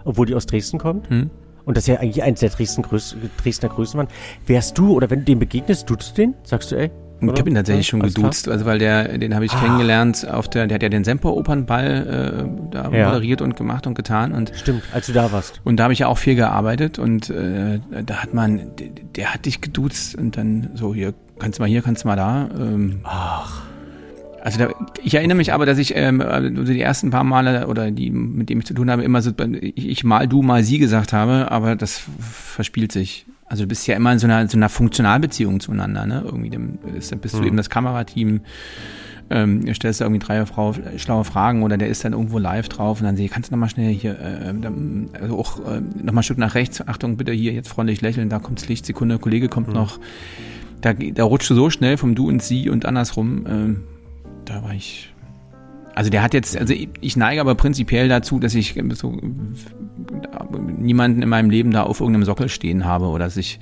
obwohl 0.04 0.26
die 0.26 0.34
aus 0.34 0.46
Dresden 0.46 0.78
kommt. 0.78 1.10
Hm. 1.10 1.30
Und 1.66 1.76
das 1.76 1.86
ja 1.86 1.96
eigentlich 1.96 2.22
eins 2.22 2.40
der 2.40 2.50
Dresden 2.50 2.82
Größ 2.82 3.16
Dresdner 3.42 3.68
Größen 3.68 3.98
waren. 3.98 4.08
Wärst 4.46 4.78
du, 4.78 4.94
oder 4.94 5.10
wenn 5.10 5.20
du 5.20 5.24
dem 5.26 5.40
begegnest, 5.40 5.90
duzt 5.90 6.16
du 6.16 6.22
den? 6.22 6.34
Sagst 6.44 6.70
du, 6.70 6.76
ey? 6.76 6.90
Oder? 7.20 7.32
Ich 7.32 7.38
habe 7.40 7.48
ihn 7.48 7.54
tatsächlich 7.54 7.86
schon 7.86 8.00
geduzt, 8.00 8.48
also 8.48 8.66
weil 8.66 8.78
der, 8.78 9.16
den 9.18 9.34
habe 9.34 9.44
ich 9.44 9.52
ah. 9.52 9.60
kennengelernt 9.60 10.28
auf 10.28 10.48
der, 10.48 10.66
der 10.66 10.74
hat 10.74 10.82
ja 10.82 10.88
den 10.88 11.04
Semper-Opernball 11.04 12.46
äh, 12.46 12.70
da 12.70 12.90
ja. 12.90 13.08
moderiert 13.08 13.40
und 13.40 13.56
gemacht 13.56 13.86
und 13.86 13.94
getan 13.94 14.32
und 14.32 14.52
stimmt, 14.54 14.82
als 14.92 15.06
du 15.06 15.12
da 15.12 15.32
warst. 15.32 15.60
Und 15.64 15.76
da 15.78 15.84
habe 15.84 15.92
ich 15.92 16.00
ja 16.00 16.08
auch 16.08 16.18
viel 16.18 16.34
gearbeitet 16.34 16.98
und 16.98 17.30
äh, 17.30 17.80
da 18.04 18.16
hat 18.16 18.34
man, 18.34 18.76
der, 18.76 18.88
der 19.16 19.34
hat 19.34 19.46
dich 19.46 19.60
geduzt 19.60 20.14
und 20.14 20.36
dann 20.36 20.70
so 20.74 20.94
hier 20.94 21.14
kannst 21.38 21.58
du 21.58 21.62
mal 21.62 21.68
hier, 21.68 21.82
kannst 21.82 22.04
du 22.04 22.08
mal 22.08 22.16
da. 22.16 22.48
Ähm, 22.58 23.00
Ach. 23.04 23.62
Also 24.42 24.58
da, 24.60 24.68
ich 25.02 25.14
erinnere 25.14 25.36
mich 25.36 25.52
aber, 25.52 25.66
dass 25.66 25.76
ich 25.78 25.96
ähm, 25.96 26.20
also 26.20 26.72
die 26.72 26.80
ersten 26.80 27.10
paar 27.10 27.24
Male 27.24 27.66
oder 27.66 27.90
die, 27.90 28.10
mit 28.10 28.48
dem 28.48 28.60
ich 28.60 28.66
zu 28.66 28.74
tun 28.74 28.90
habe, 28.90 29.02
immer 29.02 29.20
so 29.20 29.32
ich, 29.60 29.88
ich 29.88 30.04
mal 30.04 30.28
du, 30.28 30.42
mal 30.42 30.62
sie 30.62 30.78
gesagt 30.78 31.12
habe, 31.12 31.50
aber 31.50 31.74
das 31.74 32.02
verspielt 32.20 32.92
sich. 32.92 33.26
Also 33.48 33.64
du 33.64 33.68
bist 33.68 33.86
ja 33.86 33.96
immer 33.96 34.12
in 34.12 34.18
so 34.18 34.26
einer, 34.26 34.48
so 34.48 34.56
einer 34.56 34.68
Funktionalbeziehung 34.68 35.60
zueinander, 35.60 36.06
ne? 36.06 36.22
Irgendwie 36.24 36.50
dem, 36.50 36.78
ist, 36.96 37.18
bist 37.20 37.38
du 37.38 37.44
eben 37.44 37.56
das 37.56 37.70
Kamerateam, 37.70 38.40
ähm, 39.30 39.72
stellst 39.74 40.00
du 40.00 40.04
irgendwie 40.04 40.24
drei 40.24 40.44
Frau, 40.46 40.74
schlaue 40.96 41.24
Fragen 41.24 41.62
oder 41.62 41.76
der 41.76 41.88
ist 41.88 42.04
dann 42.04 42.12
irgendwo 42.12 42.38
live 42.38 42.68
drauf 42.68 43.00
und 43.00 43.06
dann 43.06 43.16
sehe 43.16 43.28
kannst 43.28 43.50
du 43.50 43.54
nochmal 43.54 43.68
schnell 43.68 43.92
hier, 43.92 44.18
äh, 44.20 44.52
also 45.20 45.38
auch 45.38 45.58
äh, 45.60 45.80
nochmal 45.80 46.20
ein 46.20 46.22
Stück 46.24 46.38
nach 46.38 46.54
rechts, 46.54 46.86
Achtung, 46.86 47.16
bitte 47.16 47.32
hier 47.32 47.52
jetzt 47.52 47.68
freundlich 47.68 48.00
lächeln, 48.00 48.28
da 48.28 48.38
kommt 48.38 48.60
das 48.60 48.68
Licht, 48.68 48.84
Sekunde, 48.86 49.18
Kollege 49.18 49.48
kommt 49.48 49.68
hm. 49.68 49.74
noch 49.74 49.98
da, 50.80 50.92
da 50.92 51.24
rutschte 51.24 51.54
so 51.54 51.70
schnell 51.70 51.96
vom 51.96 52.14
Du 52.14 52.28
und 52.28 52.42
Sie 52.42 52.68
und 52.68 52.86
andersrum. 52.86 53.46
Äh, 53.46 53.76
da 54.44 54.62
war 54.62 54.74
ich. 54.74 55.12
Also 55.96 56.10
der 56.10 56.22
hat 56.22 56.34
jetzt, 56.34 56.58
also 56.58 56.74
ich, 56.74 57.16
neige 57.16 57.40
aber 57.40 57.54
prinzipiell 57.54 58.06
dazu, 58.06 58.38
dass 58.38 58.54
ich 58.54 58.78
so 58.92 59.18
niemanden 60.78 61.22
in 61.22 61.28
meinem 61.30 61.48
Leben 61.48 61.70
da 61.70 61.84
auf 61.84 62.00
irgendeinem 62.00 62.24
Sockel 62.24 62.50
stehen 62.50 62.84
habe 62.84 63.06
oder 63.06 63.24
dass 63.24 63.38
ich 63.38 63.58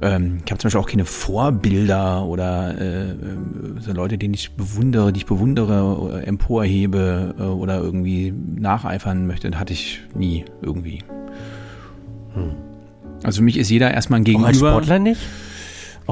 ähm, 0.00 0.38
ich 0.44 0.50
habe 0.50 0.58
zum 0.58 0.68
Beispiel 0.68 0.80
auch 0.80 0.88
keine 0.88 1.04
Vorbilder 1.04 2.24
oder 2.24 2.80
äh, 2.80 3.14
so 3.80 3.92
Leute, 3.92 4.16
denen 4.16 4.32
ich 4.32 4.52
bewundere, 4.52 5.12
die 5.12 5.18
ich 5.18 5.26
bewundere, 5.26 6.22
äh, 6.22 6.26
emporhebe 6.26 7.34
äh, 7.38 7.42
oder 7.42 7.82
irgendwie 7.82 8.32
nacheifern 8.32 9.26
möchte, 9.26 9.50
das 9.50 9.60
hatte 9.60 9.74
ich 9.74 10.00
nie 10.14 10.46
irgendwie. 10.62 11.00
Hm. 12.32 12.52
Also 13.24 13.40
für 13.40 13.44
mich 13.44 13.58
ist 13.58 13.68
jeder 13.68 13.92
erstmal 13.92 14.20
ein 14.20 14.24
Gegenüber. 14.24 14.46
Auch 14.46 14.48
als 14.48 14.58
Sportler 14.58 14.98
nicht? 14.98 15.20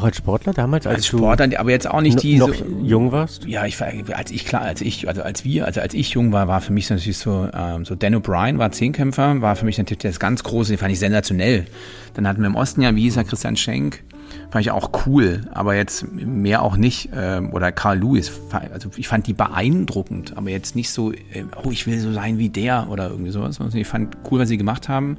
Auch 0.00 0.04
als 0.04 0.16
Sportler 0.16 0.54
damals? 0.54 0.86
Als, 0.86 0.96
als 0.96 1.06
Sportler, 1.08 1.50
aber 1.58 1.70
jetzt 1.70 1.88
auch 1.88 2.00
nicht 2.00 2.22
die. 2.22 2.38
Noch 2.38 2.54
so, 2.54 2.64
jung 2.82 3.12
warst? 3.12 3.44
Ja, 3.44 3.66
ich 3.66 3.78
war, 3.80 3.88
als 4.14 4.30
ich, 4.30 4.46
klar, 4.46 4.62
als 4.62 4.80
ich, 4.80 5.06
also 5.06 5.22
als 5.22 5.44
wir, 5.44 5.66
also 5.66 5.82
als 5.82 5.92
ich 5.92 6.10
jung 6.12 6.32
war, 6.32 6.48
war 6.48 6.62
für 6.62 6.72
mich 6.72 6.88
natürlich 6.88 7.18
so, 7.18 7.48
ähm, 7.52 7.84
so 7.84 7.94
Dan 7.94 8.14
O'Brien 8.14 8.56
war 8.56 8.72
Zehnkämpfer, 8.72 9.42
war 9.42 9.56
für 9.56 9.66
mich 9.66 9.76
natürlich 9.76 9.98
das 9.98 10.18
ganz 10.18 10.42
große, 10.42 10.72
den 10.72 10.78
fand 10.78 10.90
ich 10.90 10.98
sensationell. 10.98 11.66
Dann 12.14 12.26
hatten 12.26 12.40
wir 12.40 12.46
im 12.46 12.54
Osten 12.54 12.80
ja, 12.80 12.96
wie 12.96 13.02
hieß 13.02 13.18
er, 13.18 13.24
Christian 13.24 13.58
Schenk, 13.58 14.02
fand 14.50 14.64
ich 14.64 14.70
auch 14.70 14.90
cool, 15.04 15.42
aber 15.52 15.74
jetzt 15.74 16.10
mehr 16.10 16.62
auch 16.62 16.78
nicht. 16.78 17.10
Ähm, 17.14 17.52
oder 17.52 17.70
Carl 17.70 17.98
Lewis, 17.98 18.32
also 18.72 18.88
ich 18.96 19.06
fand 19.06 19.26
die 19.26 19.34
beeindruckend, 19.34 20.34
aber 20.34 20.48
jetzt 20.48 20.76
nicht 20.76 20.88
so, 20.88 21.12
äh, 21.12 21.44
oh, 21.62 21.70
ich 21.70 21.86
will 21.86 22.00
so 22.00 22.10
sein 22.10 22.38
wie 22.38 22.48
der 22.48 22.88
oder 22.88 23.10
irgendwie 23.10 23.32
sowas. 23.32 23.58
Ich 23.74 23.86
fand 23.86 24.16
cool, 24.30 24.40
was 24.40 24.48
sie 24.48 24.56
gemacht 24.56 24.88
haben. 24.88 25.18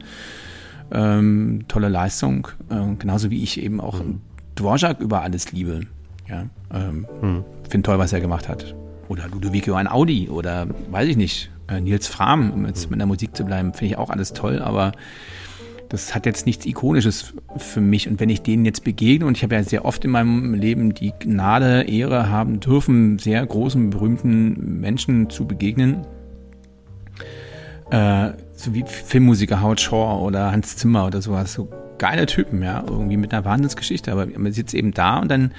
Ähm, 0.91 1.65
tolle 1.67 1.87
Leistung, 1.87 2.47
äh, 2.71 2.95
genauso 2.97 3.29
wie 3.29 3.43
ich 3.43 3.61
eben 3.61 3.79
auch 3.79 4.03
mhm. 4.03 4.21
Dvorak 4.55 4.99
über 4.99 5.21
alles 5.21 5.51
liebe. 5.51 5.81
Ja, 6.27 6.45
ähm, 6.73 7.07
hm. 7.21 7.43
Finde 7.69 7.85
toll, 7.85 7.99
was 7.99 8.13
er 8.13 8.21
gemacht 8.21 8.47
hat. 8.47 8.75
Oder 9.07 9.27
Ludovico 9.27 9.73
ein 9.73 9.87
Audi 9.87 10.29
oder 10.29 10.67
weiß 10.89 11.09
ich 11.09 11.17
nicht, 11.17 11.51
äh, 11.67 11.81
Nils 11.81 12.07
Fram, 12.07 12.51
um 12.51 12.65
jetzt 12.65 12.89
mit 12.89 12.99
der 12.99 13.07
Musik 13.07 13.35
zu 13.35 13.43
bleiben, 13.43 13.73
finde 13.73 13.93
ich 13.93 13.97
auch 13.97 14.09
alles 14.09 14.33
toll, 14.33 14.59
aber 14.59 14.93
das 15.89 16.15
hat 16.15 16.25
jetzt 16.25 16.45
nichts 16.45 16.65
Ikonisches 16.65 17.33
für 17.57 17.81
mich. 17.81 18.07
Und 18.07 18.21
wenn 18.21 18.29
ich 18.29 18.41
denen 18.41 18.63
jetzt 18.63 18.85
begegne, 18.85 19.25
und 19.25 19.35
ich 19.35 19.43
habe 19.43 19.55
ja 19.55 19.63
sehr 19.63 19.83
oft 19.83 20.05
in 20.05 20.11
meinem 20.11 20.53
Leben 20.53 20.93
die 20.93 21.11
Gnade, 21.19 21.83
Ehre 21.83 22.29
haben 22.29 22.61
dürfen, 22.61 23.19
sehr 23.19 23.45
großen, 23.45 23.89
berühmten 23.89 24.79
Menschen 24.79 25.29
zu 25.29 25.45
begegnen, 25.45 26.05
äh, 27.89 28.31
so 28.53 28.73
wie 28.73 28.85
Filmmusiker 28.85 29.61
Howard 29.61 29.81
Shaw 29.81 30.25
oder 30.25 30.53
Hans 30.53 30.77
Zimmer 30.77 31.07
oder 31.07 31.21
sowas, 31.21 31.51
so 31.51 31.69
geile 32.01 32.25
Typen, 32.25 32.63
ja, 32.63 32.83
irgendwie 32.85 33.15
mit 33.15 33.31
einer 33.31 33.45
Wahnsinnsgeschichte. 33.45 34.11
Aber 34.11 34.25
man 34.35 34.51
sitzt 34.51 34.73
eben 34.73 34.91
da 34.91 35.19
und 35.19 35.29
dann 35.29 35.51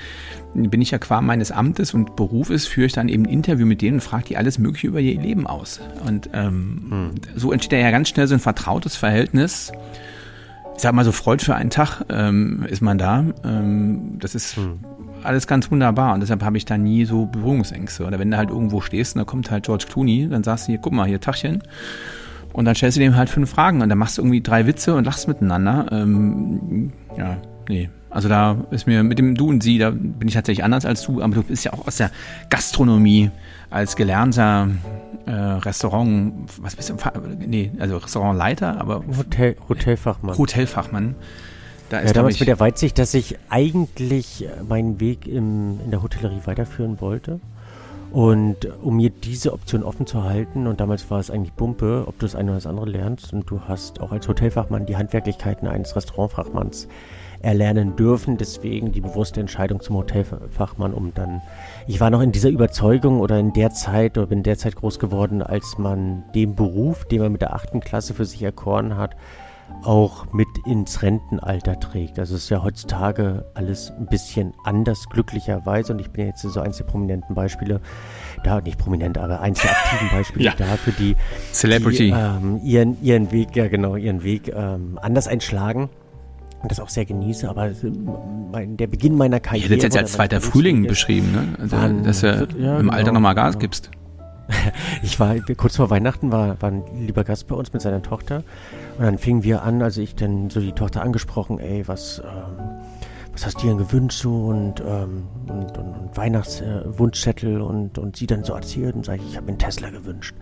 bin 0.54 0.82
ich 0.82 0.90
ja 0.90 0.98
qua 0.98 1.20
meines 1.20 1.52
Amtes 1.52 1.94
und 1.94 2.16
Berufes, 2.16 2.66
führe 2.66 2.86
ich 2.86 2.92
dann 2.92 3.08
eben 3.08 3.26
ein 3.26 3.30
Interview 3.30 3.64
mit 3.64 3.80
denen 3.80 3.94
und 3.94 4.00
frage 4.00 4.24
die 4.24 4.36
alles 4.36 4.58
Mögliche 4.58 4.88
über 4.88 4.98
ihr 4.98 5.20
Leben 5.20 5.46
aus. 5.46 5.80
Und 6.04 6.30
ähm, 6.32 6.86
hm. 6.90 7.10
so 7.36 7.52
entsteht 7.52 7.80
ja 7.80 7.92
ganz 7.92 8.08
schnell 8.08 8.26
so 8.26 8.34
ein 8.34 8.40
vertrautes 8.40 8.96
Verhältnis. 8.96 9.70
Ich 10.74 10.82
sag 10.82 10.92
mal 10.94 11.04
so, 11.04 11.12
Freud 11.12 11.44
für 11.44 11.54
einen 11.54 11.70
Tag 11.70 12.04
ähm, 12.08 12.66
ist 12.68 12.82
man 12.82 12.98
da. 12.98 13.24
Ähm, 13.44 14.18
das 14.18 14.34
ist 14.34 14.56
hm. 14.56 14.80
alles 15.22 15.46
ganz 15.46 15.70
wunderbar 15.70 16.12
und 16.12 16.22
deshalb 16.22 16.42
habe 16.42 16.56
ich 16.56 16.64
da 16.64 16.76
nie 16.76 17.04
so 17.04 17.26
Berührungsängste. 17.26 18.04
Oder 18.04 18.18
wenn 18.18 18.32
du 18.32 18.36
halt 18.36 18.50
irgendwo 18.50 18.80
stehst 18.80 19.14
und 19.14 19.20
da 19.20 19.24
kommt 19.24 19.52
halt 19.52 19.66
George 19.66 19.84
Clooney, 19.88 20.26
dann 20.28 20.42
sagst 20.42 20.66
du 20.66 20.72
hier, 20.72 20.80
guck 20.80 20.92
mal, 20.92 21.06
hier 21.06 21.20
Tachchen. 21.20 21.62
Und 22.52 22.64
dann 22.64 22.74
stellst 22.74 22.96
du 22.96 23.00
dem 23.00 23.16
halt 23.16 23.30
fünf 23.30 23.50
Fragen 23.50 23.82
und 23.82 23.88
dann 23.88 23.98
machst 23.98 24.18
du 24.18 24.22
irgendwie 24.22 24.40
drei 24.40 24.66
Witze 24.66 24.94
und 24.94 25.04
lachst 25.04 25.28
miteinander. 25.28 25.86
Ähm, 25.90 26.92
ja, 27.16 27.38
nee. 27.68 27.88
Also 28.10 28.28
da 28.28 28.56
ist 28.70 28.86
mir 28.86 29.02
mit 29.02 29.18
dem 29.18 29.34
Du 29.34 29.48
und 29.48 29.62
Sie, 29.62 29.78
da 29.78 29.90
bin 29.90 30.28
ich 30.28 30.34
tatsächlich 30.34 30.64
anders 30.64 30.84
als 30.84 31.02
du, 31.02 31.22
aber 31.22 31.34
du 31.34 31.42
bist 31.42 31.64
ja 31.64 31.72
auch 31.72 31.86
aus 31.86 31.96
der 31.96 32.10
Gastronomie 32.50 33.30
als 33.70 33.96
gelernter 33.96 34.68
äh, 35.24 35.30
Restaurant, 35.32 36.34
was 36.60 36.76
bist 36.76 36.90
du? 36.90 36.96
Nee, 37.46 37.72
also 37.78 37.96
Restaurantleiter, 37.96 38.78
aber 38.78 39.02
Hotel, 39.16 39.56
Hotelfachmann. 39.66 40.36
Hotelfachmann. 40.36 41.14
Da 41.88 42.00
ist, 42.00 42.08
ja, 42.08 42.12
damals 42.12 42.34
ich, 42.34 42.40
mit 42.40 42.48
der 42.48 42.60
Weitsicht, 42.60 42.98
dass 42.98 43.14
ich 43.14 43.38
eigentlich 43.48 44.46
meinen 44.68 45.00
Weg 45.00 45.26
im, 45.26 45.80
in 45.84 45.90
der 45.90 46.02
Hotellerie 46.02 46.40
weiterführen 46.44 47.00
wollte. 47.00 47.40
Und 48.12 48.68
um 48.82 48.96
mir 48.96 49.08
diese 49.08 49.54
Option 49.54 49.82
offen 49.82 50.06
zu 50.06 50.22
halten, 50.22 50.66
und 50.66 50.80
damals 50.80 51.10
war 51.10 51.18
es 51.18 51.30
eigentlich 51.30 51.54
Bumpe, 51.54 52.04
ob 52.06 52.18
du 52.18 52.26
das 52.26 52.34
eine 52.34 52.50
oder 52.50 52.58
das 52.58 52.66
andere 52.66 52.86
lernst, 52.86 53.32
und 53.32 53.50
du 53.50 53.60
hast 53.66 54.00
auch 54.00 54.12
als 54.12 54.28
Hotelfachmann 54.28 54.84
die 54.84 54.96
Handwerklichkeiten 54.96 55.66
eines 55.66 55.96
Restaurantfachmanns 55.96 56.88
erlernen 57.40 57.96
dürfen. 57.96 58.36
Deswegen 58.36 58.92
die 58.92 59.00
bewusste 59.00 59.40
Entscheidung 59.40 59.80
zum 59.80 59.96
Hotelfachmann, 59.96 60.92
um 60.92 61.14
dann. 61.14 61.40
Ich 61.86 62.00
war 62.00 62.10
noch 62.10 62.20
in 62.20 62.32
dieser 62.32 62.50
Überzeugung 62.50 63.20
oder 63.20 63.38
in 63.38 63.54
der 63.54 63.70
Zeit 63.70 64.18
oder 64.18 64.26
bin 64.26 64.42
derzeit 64.42 64.76
groß 64.76 64.98
geworden, 64.98 65.42
als 65.42 65.78
man 65.78 66.24
den 66.34 66.54
Beruf, 66.54 67.06
den 67.06 67.22
man 67.22 67.32
mit 67.32 67.40
der 67.40 67.54
achten 67.54 67.80
Klasse 67.80 68.12
für 68.12 68.26
sich 68.26 68.42
erkoren 68.42 68.98
hat, 68.98 69.16
auch 69.82 70.32
mit 70.32 70.48
ins 70.66 71.02
Rentenalter 71.02 71.78
trägt. 71.80 72.18
Also 72.18 72.36
es 72.36 72.44
ist 72.44 72.50
ja 72.50 72.62
heutzutage 72.62 73.44
alles 73.54 73.90
ein 73.90 74.06
bisschen 74.06 74.52
anders, 74.64 75.08
glücklicherweise. 75.10 75.92
Und 75.92 76.00
ich 76.00 76.10
bin 76.10 76.26
jetzt 76.26 76.42
so 76.42 76.60
eins 76.60 76.76
der 76.76 76.84
prominenten 76.84 77.34
Beispiele, 77.34 77.80
da 78.44 78.60
nicht 78.60 78.78
prominent, 78.78 79.18
aber 79.18 79.40
eins 79.40 79.60
der 79.60 79.70
aktiven 79.72 80.08
Beispiele 80.10 80.44
ja. 80.44 80.54
dafür, 80.56 80.92
die, 80.98 81.16
Celebrity. 81.52 82.10
Die, 82.10 82.10
ähm, 82.10 82.60
ihren, 82.62 83.02
ihren 83.02 83.32
Weg, 83.32 83.56
ja 83.56 83.68
genau, 83.68 83.96
ihren 83.96 84.22
Weg 84.22 84.52
ähm, 84.54 84.98
anders 85.02 85.26
einschlagen 85.26 85.90
und 86.62 86.70
das 86.70 86.78
auch 86.78 86.88
sehr 86.88 87.04
genieße, 87.04 87.48
aber 87.48 87.70
mein, 88.52 88.76
der 88.76 88.86
Beginn 88.86 89.16
meiner 89.16 89.40
Karriere. 89.40 89.66
Ich 89.66 89.72
hätte 89.72 89.86
jetzt 89.86 89.96
als 89.96 90.12
zweiter 90.12 90.40
Frühling 90.40 90.86
beschrieben, 90.86 91.32
ne? 91.32 91.48
Also, 91.58 91.76
dass 92.02 92.20
du 92.20 92.48
ja, 92.58 92.78
im 92.78 92.90
Alter 92.90 93.04
genau, 93.04 93.14
nochmal 93.14 93.34
Gas 93.34 93.54
genau. 93.54 93.60
gibst. 93.60 93.90
Ich 95.02 95.18
war 95.18 95.34
kurz 95.56 95.76
vor 95.76 95.90
Weihnachten 95.90 96.32
war, 96.32 96.60
war 96.60 96.70
ein 96.70 96.84
lieber 96.94 97.24
Gast 97.24 97.46
bei 97.48 97.54
uns 97.54 97.72
mit 97.72 97.82
seiner 97.82 98.02
Tochter 98.02 98.44
und 98.98 99.04
dann 99.04 99.18
fingen 99.18 99.42
wir 99.42 99.62
an, 99.62 99.82
also 99.82 100.00
ich 100.00 100.14
dann 100.14 100.50
so 100.50 100.60
die 100.60 100.72
Tochter 100.72 101.02
angesprochen, 101.02 101.58
ey, 101.58 101.86
was, 101.88 102.20
ähm, 102.24 102.80
was 103.32 103.46
hast 103.46 103.58
du 103.58 103.62
dir 103.62 103.68
denn 103.68 103.78
gewünscht 103.78 104.22
so 104.22 104.46
und, 104.46 104.80
ähm, 104.80 105.26
und, 105.48 105.78
und, 105.78 105.98
und 105.98 106.16
Weihnachtswunschzettel 106.16 107.58
äh, 107.58 107.62
und, 107.62 107.98
und 107.98 108.16
sie 108.16 108.26
dann 108.26 108.44
so 108.44 108.52
erzählt 108.52 108.94
und 108.94 109.04
sage 109.04 109.22
ich, 109.22 109.30
ich 109.30 109.36
habe 109.36 109.46
mir 109.46 109.52
einen 109.52 109.58
Tesla 109.58 109.90
gewünscht. 109.90 110.34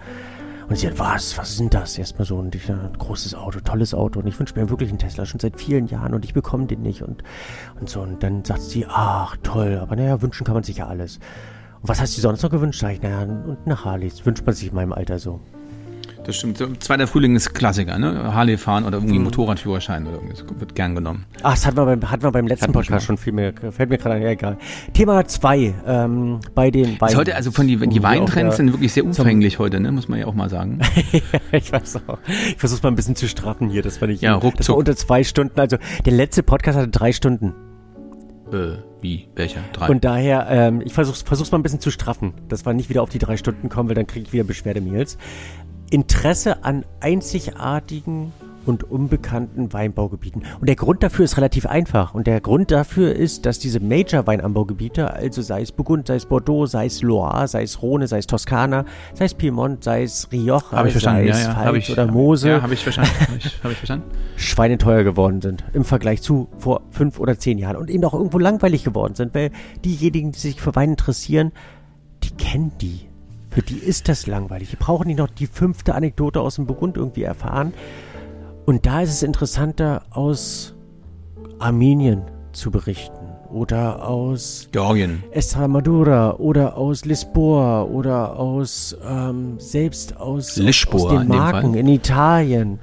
Und 0.69 0.77
sie 0.77 0.87
hat, 0.87 1.01
was, 1.01 1.37
was 1.37 1.57
denn 1.57 1.69
das? 1.69 1.99
Erstmal 1.99 2.25
so 2.25 2.49
ich, 2.55 2.71
ein 2.71 2.93
großes 2.97 3.35
Auto, 3.35 3.59
tolles 3.59 3.93
Auto 3.93 4.21
und 4.21 4.29
ich 4.29 4.39
wünsche 4.39 4.55
mir 4.55 4.71
wirklich 4.71 4.89
einen 4.91 5.01
Tesla 5.01 5.27
schon 5.27 5.41
seit 5.41 5.59
vielen 5.59 5.89
Jahren 5.89 6.15
und 6.15 6.25
ich 6.25 6.33
bekomme 6.33 6.67
den 6.67 6.83
nicht 6.83 7.03
und, 7.03 7.25
und 7.81 7.91
so. 7.91 8.01
Und 8.03 8.23
dann 8.23 8.45
sagt 8.45 8.63
sie, 8.63 8.87
ach 8.89 9.37
toll, 9.43 9.81
aber 9.83 9.97
naja, 9.97 10.23
wünschen 10.23 10.45
kann 10.45 10.55
man 10.55 10.63
sich 10.63 10.77
ja 10.77 10.87
alles. 10.87 11.19
Und 11.83 11.88
was 11.88 12.01
hast 12.01 12.16
du 12.16 12.21
sonst 12.21 12.43
noch 12.43 12.51
gewünscht? 12.51 12.81
Sag 12.81 12.93
ich, 12.93 13.03
naja, 13.03 13.23
und 13.23 13.66
nach 13.66 13.85
Harley. 13.85 14.09
Das 14.09 14.25
wünscht 14.27 14.45
man 14.45 14.55
sich 14.55 14.69
in 14.69 14.75
meinem 14.75 14.93
Alter 14.93 15.19
so. 15.19 15.40
Das 16.25 16.37
stimmt. 16.37 16.59
Zweiter 16.83 17.07
Frühling 17.07 17.35
ist 17.35 17.55
Klassiker, 17.55 17.99
ne? 17.99 18.35
Harley 18.35 18.59
fahren 18.59 18.85
oder 18.85 18.99
irgendwie 18.99 19.19
mhm. 19.19 19.25
Motorradführerschein 19.25 20.07
oder 20.07 20.16
irgendwas. 20.16 20.45
Wird 20.59 20.75
gern 20.75 20.95
genommen. 20.95 21.25
Ach, 21.43 21.53
das 21.53 21.66
hatten 21.66 21.79
wir 21.79 21.87
beim, 21.87 22.11
hatten 22.11 22.23
wir 22.23 22.31
beim 22.31 22.47
letzten 22.47 22.73
Podcast 22.73 23.07
schon 23.07 23.16
viel 23.16 23.33
mehr. 23.33 23.55
Fällt 23.71 23.88
mir 23.88 23.97
gerade 23.97 24.16
an, 24.16 24.23
ja, 24.23 24.29
egal. 24.29 24.59
Thema 24.93 25.27
2, 25.27 25.75
ähm, 25.87 26.40
bei 26.55 26.71
den 26.71 27.01
Weinen. 27.01 27.16
Heute, 27.16 27.35
also 27.35 27.51
von 27.51 27.66
die, 27.66 27.79
die 27.79 28.03
Weintrends 28.03 28.57
sind 28.59 28.73
wirklich 28.73 28.93
sehr 28.93 29.05
umfänglich 29.05 29.59
heute, 29.59 29.81
ne? 29.81 29.93
Muss 29.93 30.09
man 30.09 30.19
ja 30.19 30.27
auch 30.27 30.35
mal 30.35 30.51
sagen. 30.51 30.81
ich 31.53 31.73
weiß 31.73 32.01
auch. 32.07 32.19
Ich 32.27 32.57
versuch's 32.59 32.83
mal 32.83 32.90
ein 32.90 32.97
bisschen 32.97 33.16
zu 33.16 33.27
straffen 33.27 33.71
hier. 33.71 33.83
Das 33.83 33.97
fand 33.97 34.12
ich, 34.12 34.21
ja, 34.21 34.35
ruckzuck. 34.35 34.57
das 34.59 34.69
war 34.69 34.77
unter 34.77 34.97
zwei 34.97 35.25
Stunden. 35.25 35.59
Also, 35.59 35.79
der 36.05 36.12
letzte 36.12 36.43
Podcast 36.43 36.77
hatte 36.77 36.88
drei 36.88 37.12
Stunden. 37.12 37.55
Äh, 38.53 38.79
wie? 39.01 39.29
Welcher? 39.35 39.61
Drei? 39.73 39.89
Und 39.89 40.05
daher, 40.05 40.47
ähm, 40.51 40.81
ich 40.81 40.93
versuch's, 40.93 41.23
versuch's 41.23 41.51
mal 41.51 41.59
ein 41.59 41.63
bisschen 41.63 41.81
zu 41.81 41.91
straffen, 41.91 42.35
dass 42.49 42.67
wir 42.67 42.73
nicht 42.73 42.89
wieder 42.89 43.03
auf 43.03 43.11
die 43.11 43.19
drei 43.19 43.37
Stunden 43.37 43.69
kommen, 43.69 43.89
weil 43.89 43.97
dann 43.97 44.07
kriege 44.07 44.27
ich 44.27 44.33
wieder 44.33 44.45
Beschwerdemails. 44.45 45.19
Interesse 45.91 46.65
an 46.65 46.85
einzigartigen 47.01 48.33
und 48.71 48.85
unbekannten 48.85 49.73
Weinbaugebieten. 49.73 50.43
Und 50.61 50.69
der 50.69 50.77
Grund 50.77 51.03
dafür 51.03 51.25
ist 51.25 51.37
relativ 51.37 51.67
einfach. 51.67 52.15
Und 52.15 52.27
der 52.27 52.41
Grund 52.41 52.71
dafür 52.71 53.15
ist, 53.15 53.45
dass 53.45 53.59
diese 53.59 53.81
Major-Weinanbaugebiete, 53.81 55.13
also 55.13 55.43
sei 55.43 55.63
es 55.63 55.73
Burgund, 55.73 56.07
sei 56.07 56.17
es 56.17 56.27
Bordeaux, 56.27 56.67
sei 56.67 56.87
es 56.87 57.03
Loire, 57.03 57.47
sei 57.49 57.63
es 57.63 57.83
Rhone, 57.83 58.07
sei 58.07 58.19
es 58.19 58.27
Toskana, 58.27 58.85
sei 59.15 59.27
es 59.27 59.35
Piemont, 59.35 59.85
sei 59.85 60.05
es 60.05 60.31
Rioja, 60.33 60.63
sei 60.91 61.29
es 61.29 61.43
ja, 61.43 61.49
ja. 61.49 61.55
Pfalz 61.55 61.91
oder 61.91 62.07
Mose. 62.07 62.49
Ja, 62.49 62.63
habe 62.63 62.75
ich 62.75 62.83
verstanden. 62.83 63.11
Hab 63.21 63.37
ich, 63.37 63.61
hab 63.63 63.71
ich 63.71 63.77
verstanden. 63.77 64.11
Schweineteuer 64.37 65.05
geworden 65.05 65.41
sind 65.41 65.65
im 65.73 65.85
Vergleich 65.85 66.23
zu 66.23 66.49
vor 66.59 66.83
fünf 66.91 67.19
oder 67.19 67.39
zehn 67.39 67.59
Jahren. 67.59 67.77
Und 67.77 67.91
eben 67.91 68.05
auch 68.05 68.15
irgendwo 68.15 68.39
langweilig 68.39 68.85
geworden 68.85 69.15
sind, 69.15 69.35
weil 69.35 69.51
diejenigen, 69.85 70.33
die 70.33 70.39
sich 70.39 70.61
für 70.61 70.75
Wein 70.75 70.91
interessieren, 70.91 71.53
die 72.23 72.31
kennen 72.31 72.73
die. 72.81 73.11
Für 73.51 73.63
die 73.63 73.79
ist 73.79 74.09
das 74.09 74.29
langweilig. 74.29 74.71
Die 74.71 74.77
brauchen 74.77 75.09
nicht 75.09 75.19
noch 75.19 75.29
die 75.29 75.49
fünfte 75.49 75.95
Anekdote 75.95 76.41
aus 76.41 76.55
dem 76.55 76.67
Burgund 76.67 76.97
irgendwie 76.97 77.25
erfahren. 77.25 77.75
Und 78.66 78.87
da 78.87 79.03
ist 79.03 79.11
es 79.11 79.23
interessanter, 79.23 80.03
aus 80.11 80.75
Armenien 81.59 82.23
zu 82.53 82.70
berichten. 82.70 83.16
Oder 83.53 84.07
aus 84.07 84.68
Georgien. 84.70 85.25
Estremadura 85.33 86.37
oder 86.37 86.77
aus 86.77 87.05
Lisboa 87.05 87.83
oder 87.83 88.38
aus 88.38 88.96
ähm, 89.05 89.59
selbst 89.59 90.16
aus, 90.18 90.57
Lisboa, 90.57 91.03
aus 91.03 91.18
den 91.18 91.29
Marken 91.29 91.75
in, 91.75 91.88
in 91.88 91.88
Italien 91.88 92.79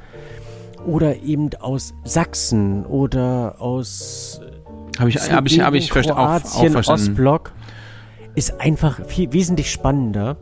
oder 0.86 1.22
eben 1.24 1.50
aus 1.62 1.94
Sachsen 2.04 2.86
oder 2.86 3.56
aus 3.60 4.42
habe 5.00 5.10
ich 5.10 5.32
habe 5.32 5.48
ich 5.48 5.60
habe 5.62 5.78
ich 5.78 5.90
Kroatien, 5.90 6.76
auch, 6.76 6.84
auch. 6.84 6.94
Ostblock 6.94 7.54
ist 8.36 8.60
einfach 8.60 9.06
viel 9.06 9.32
wesentlich 9.32 9.72
spannender 9.72 10.36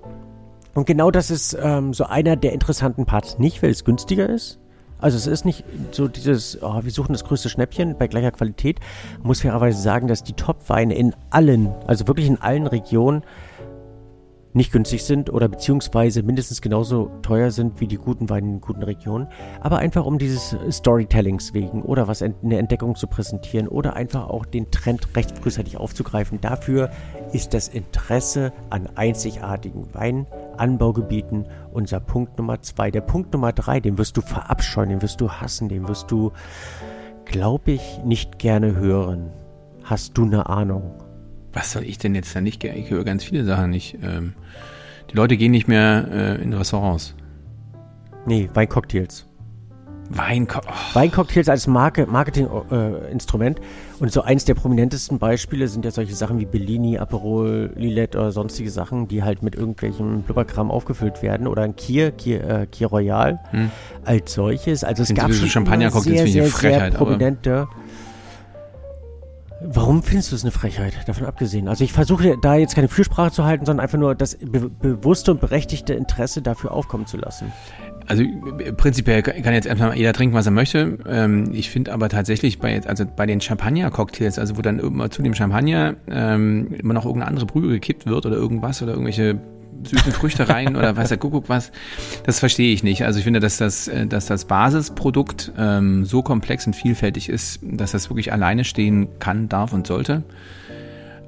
und 0.76 0.86
genau 0.86 1.10
das 1.10 1.32
ist 1.32 1.58
ähm, 1.60 1.94
so 1.94 2.04
einer 2.04 2.36
der 2.36 2.52
interessanten 2.54 3.06
Parts. 3.06 3.40
Nicht, 3.40 3.64
weil 3.64 3.70
es 3.70 3.86
günstiger 3.86 4.30
ist, 4.30 4.60
Also 5.00 5.18
es 5.18 5.28
ist 5.28 5.46
nicht 5.46 5.64
so 5.92 6.08
dieses, 6.08 6.62
oh, 6.62 6.84
wir 6.84 6.92
suchen 6.92 7.14
das 7.14 7.24
größte 7.24 7.50
Schnäppchen 7.50 7.98
bei 7.98 8.08
gleicher 8.08 8.32
Qualität. 8.32 8.80
Muss 9.22 9.42
fairerweise 9.42 9.82
sagen, 9.82 10.08
dass 10.08 10.24
die 10.24 10.34
Top-Weine 10.34 10.96
in 10.96 11.14
allen, 11.30 11.74
also 11.86 12.08
wirklich 12.08 12.28
in 12.28 12.42
allen 12.42 12.68
Regionen 12.68 13.24
nicht 14.56 14.72
günstig 14.72 15.04
sind 15.04 15.30
oder 15.30 15.50
beziehungsweise 15.50 16.24
mindestens 16.24 16.62
genauso 16.62 17.12
teuer 17.22 17.52
sind 17.52 17.82
wie 17.82 17.88
die 17.88 17.98
guten 17.98 18.30
Weine 18.30 18.48
in 18.48 18.62
guten 18.62 18.84
Regionen, 18.84 19.28
aber 19.60 19.80
einfach 19.80 20.06
um 20.06 20.18
dieses 20.18 20.56
Storytellings 20.72 21.54
wegen 21.54 21.82
oder 21.82 22.08
was 22.08 22.22
in 22.22 22.34
der 22.42 22.60
Entdeckung 22.60 22.96
zu 22.96 23.08
präsentieren 23.08 23.68
oder 23.68 23.96
einfach 23.96 24.30
auch 24.30 24.46
den 24.46 24.72
Trend 24.72 25.10
recht 25.16 25.38
frühzeitig 25.38 25.78
aufzugreifen. 25.78 26.40
Dafür 26.40 26.90
ist 27.34 27.54
das 27.54 27.68
Interesse 27.68 28.54
an 28.70 28.88
einzigartigen 28.96 29.94
Weinanbaugebieten 29.94 31.48
unser 31.74 32.00
Punkt 32.00 32.38
Nummer 32.38 32.62
zwei. 32.62 32.92
Der 32.92 33.02
Punkt 33.02 33.34
Nummer 33.34 33.52
drei, 33.52 33.82
den 33.82 33.98
wirst 33.98 34.16
du 34.16 34.22
verabscheuen, 34.22 34.90
den 34.90 35.02
wirst 35.02 35.20
du 35.20 35.30
hassen, 35.30 35.68
den 35.68 35.86
wirst 35.90 36.10
du, 36.12 36.32
glaube 37.26 37.74
ich, 37.74 38.00
nicht 38.06 38.40
gerne 38.40 38.78
hören. 38.78 39.34
Hast 39.84 40.18
du 40.18 40.24
eine 40.24 40.48
Ahnung? 40.48 41.05
Was 41.56 41.72
soll 41.72 41.84
ich 41.86 41.98
denn 41.98 42.14
jetzt 42.14 42.36
da 42.36 42.42
nicht? 42.42 42.64
Ich 42.64 42.90
höre 42.92 43.06
ganz 43.06 43.24
viele 43.24 43.46
Sachen 43.46 43.70
nicht. 43.70 43.98
Ähm, 44.04 44.34
die 45.10 45.16
Leute 45.16 45.38
gehen 45.38 45.52
nicht 45.52 45.70
mehr 45.70 46.08
äh, 46.12 46.44
in 46.44 46.54
Restaurants. 46.54 47.16
Nee, 48.26 48.50
Weincocktails. 48.54 49.26
Weinco 50.10 50.60
oh. 50.60 50.72
Weincocktails 50.94 51.50
als 51.50 51.66
Marke, 51.66 52.06
Marketinginstrument. 52.06 53.60
Äh, 53.60 53.64
und 54.00 54.12
so 54.12 54.22
eins 54.22 54.46
der 54.46 54.54
prominentesten 54.54 55.18
Beispiele 55.18 55.68
sind 55.68 55.86
ja 55.86 55.92
solche 55.92 56.14
Sachen 56.14 56.40
wie 56.40 56.46
Bellini, 56.46 56.98
Aperol, 56.98 57.72
Lillet 57.76 58.16
oder 58.16 58.32
sonstige 58.32 58.70
Sachen, 58.70 59.08
die 59.08 59.24
halt 59.24 59.42
mit 59.42 59.56
irgendwelchem 59.56 60.24
Blubberkram 60.24 60.70
aufgefüllt 60.70 61.24
werden. 61.24 61.48
Oder 61.48 61.64
ein 61.64 61.76
Kier, 61.78 62.12
Kier, 62.12 62.44
äh, 62.44 62.66
Kier 62.68 62.88
Royal 62.88 63.40
hm. 63.52 63.72
als 64.04 64.34
solches. 64.34 64.84
Also 64.84 65.04
es 65.04 65.14
gab 65.14 65.34
schon 65.34 65.50
Champagner-Cocktails 65.50 66.32
sehr, 66.32 66.50
sehr, 66.50 66.72
sehr 66.72 66.92
prominente... 66.92 67.68
Warum 69.62 70.04
findest 70.04 70.32
du 70.32 70.36
es 70.36 70.44
eine 70.44 70.52
Frechheit, 70.52 70.94
davon 71.08 71.26
abgesehen? 71.26 71.68
Also 71.68 71.84
ich 71.84 71.94
versuche 71.94 72.38
da 72.42 72.56
jetzt 72.56 72.76
keine 72.76 72.90
Fürsprache 72.90 73.32
zu 73.32 73.46
halten, 73.46 73.66
sondern 73.66 73.84
einfach 73.84 73.98
nur 73.98 74.14
das 74.14 74.38
be 74.38 74.70
bewusste 74.70 75.32
und 75.32 75.40
berechtigte 75.40 75.94
Interesse 75.94 76.42
dafür 76.42 76.72
aufkommen 76.72 77.06
zu 77.06 77.18
lassen. 77.18 77.52
Also 78.08 78.24
prinzipiell 78.78 79.24
kann 79.24 79.54
jetzt 79.54 79.66
erstmal 79.66 79.98
jeder 79.98 80.14
trinken, 80.14 80.36
was 80.36 80.46
er 80.46 80.52
möchte. 80.52 81.00
Ähm, 81.08 81.52
ich 81.54 81.70
finde 81.70 81.94
aber 81.94 82.10
tatsächlich 82.10 82.60
bei 82.60 82.80
also 82.86 83.06
bei 83.06 83.26
den 83.26 83.42
Champagner-Cocktails, 83.42 84.38
also 84.38 84.58
wo 84.58 84.62
dann 84.62 84.80
immer 84.80 85.10
zu 85.10 85.24
dem 85.24 85.34
Champagner 85.34 85.96
ähm, 86.08 86.68
immer 86.78 86.94
noch 86.94 87.06
irgendeine 87.06 87.30
andere 87.30 87.46
Brühe 87.46 87.70
gekippt 87.70 88.06
wird 88.06 88.26
oder 88.26 88.36
irgendwas 88.36 88.82
oder 88.84 88.92
irgendwelche 88.92 89.40
süßen 89.84 90.12
Früchte 90.12 90.50
rein 90.50 90.76
oder 90.76 90.96
weiß 90.96 91.10
der 91.10 91.18
Kuckuck 91.18 91.50
was. 91.50 91.72
Das 92.24 92.40
verstehe 92.40 92.74
ich 92.74 92.84
nicht. 92.84 93.06
Also 93.06 93.20
ich 93.20 93.26
finde, 93.26 93.40
dass 93.40 93.58
das, 93.58 93.88
äh, 93.88 94.08
dass 94.08 94.26
das 94.26 94.46
Basisprodukt 94.46 95.52
ähm, 95.58 96.06
so 96.06 96.22
komplex 96.22 96.66
und 96.68 96.76
vielfältig 96.76 97.30
ist, 97.30 97.60
dass 97.62 97.92
das 97.92 98.10
wirklich 98.10 98.32
alleine 98.32 98.64
stehen 98.64 99.08
kann, 99.20 99.50
darf 99.50 99.74
und 99.74 99.88
sollte. 99.88 100.24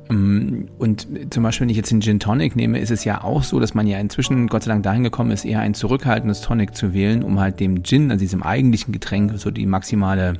Ähm, 0.10 0.68
und 0.78 1.08
zum 1.30 1.44
Beispiel, 1.44 1.66
wenn 1.66 1.70
ich 1.70 1.78
jetzt 1.78 1.92
den 1.92 2.02
Gin 2.02 2.20
Tonic 2.20 2.56
nehme, 2.56 2.80
ist 2.80 2.92
es 2.92 3.04
ja 3.04 3.24
auch 3.24 3.44
so, 3.44 3.60
dass 3.60 3.74
man 3.74 3.88
ja 3.88 4.00
inzwischen 4.00 4.48
Gott 4.48 4.64
sei 4.64 4.72
Dank 4.72 4.84
dahin 4.84 5.04
gekommen 5.04 5.32
ist, 5.32 5.46
eher 5.46 5.60
ein 5.60 5.74
zurückhaltendes 5.74 6.42
Tonic 6.42 6.76
zu 6.76 6.94
wählen, 6.94 7.24
um 7.24 7.40
halt 7.40 7.60
dem 7.60 7.84
Gin, 7.84 8.12
also 8.12 8.22
diesem 8.22 8.44
eigentlichen 8.44 8.92
Getränk, 8.92 9.34
so 9.36 9.52
die 9.52 9.66
maximale 9.66 10.36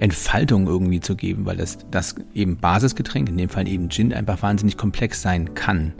Entfaltung 0.00 0.66
irgendwie 0.66 1.00
zu 1.00 1.14
geben, 1.14 1.44
weil 1.46 1.56
das, 1.56 1.78
das 1.90 2.16
eben 2.34 2.56
Basisgetränk, 2.56 3.28
in 3.28 3.36
dem 3.36 3.48
Fall 3.48 3.68
eben 3.68 3.90
Gin, 3.90 4.12
einfach 4.12 4.42
wahnsinnig 4.42 4.76
komplex 4.76 5.22
sein 5.22 5.54
kann. 5.54 5.92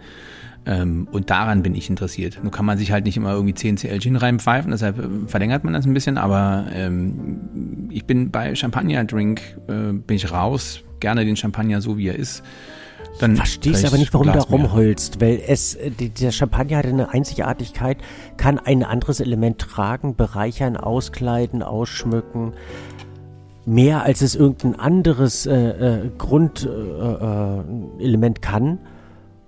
Ähm, 0.67 1.09
und 1.11 1.31
daran 1.31 1.63
bin 1.63 1.75
ich 1.75 1.89
interessiert. 1.89 2.41
Nun 2.43 2.51
kann 2.51 2.67
man 2.67 2.77
sich 2.77 2.93
halt 2.93 3.05
nicht 3.05 3.17
immer 3.17 3.33
irgendwie 3.33 3.55
10 3.55 3.77
CL 3.77 3.99
Gin 4.01 4.17
reinpfeifen, 4.17 4.71
deshalb 4.71 4.99
äh, 4.99 5.09
verlängert 5.27 5.65
man 5.65 5.73
das 5.73 5.87
ein 5.87 5.95
bisschen, 5.95 6.19
aber 6.19 6.67
ähm, 6.75 7.89
ich 7.91 8.05
bin 8.05 8.31
bei 8.31 8.55
Champagner-Drink, 8.55 9.41
äh, 9.69 9.93
bin 9.93 10.17
ich 10.17 10.33
raus, 10.33 10.83
gerne 11.01 11.25
den 11.25 11.37
Champagner 11.37 11.81
so 11.81 11.97
wie 11.97 12.09
er 12.09 12.17
ist. 12.17 12.43
Dann 13.19 13.37
Verstehst 13.37 13.85
aber 13.85 13.99
nicht, 13.99 14.13
warum 14.15 14.29
du 14.29 14.33
da 14.33 14.41
rumheulst, 14.41 15.21
weil 15.21 15.43
es, 15.47 15.75
äh, 15.75 15.91
der 15.91 16.31
Champagner 16.31 16.79
hat 16.79 16.87
eine 16.87 17.13
Einzigartigkeit, 17.13 17.99
kann 18.37 18.59
ein 18.59 18.83
anderes 18.83 19.21
Element 19.21 19.59
tragen, 19.59 20.15
bereichern, 20.15 20.77
auskleiden, 20.77 21.63
ausschmücken 21.63 22.53
mehr 23.66 24.05
als 24.05 24.23
es 24.23 24.35
irgendein 24.35 24.79
anderes 24.79 25.46
äh, 25.46 25.55
äh, 25.55 26.11
Grundelement 26.18 28.38
äh, 28.38 28.40
kann. 28.40 28.79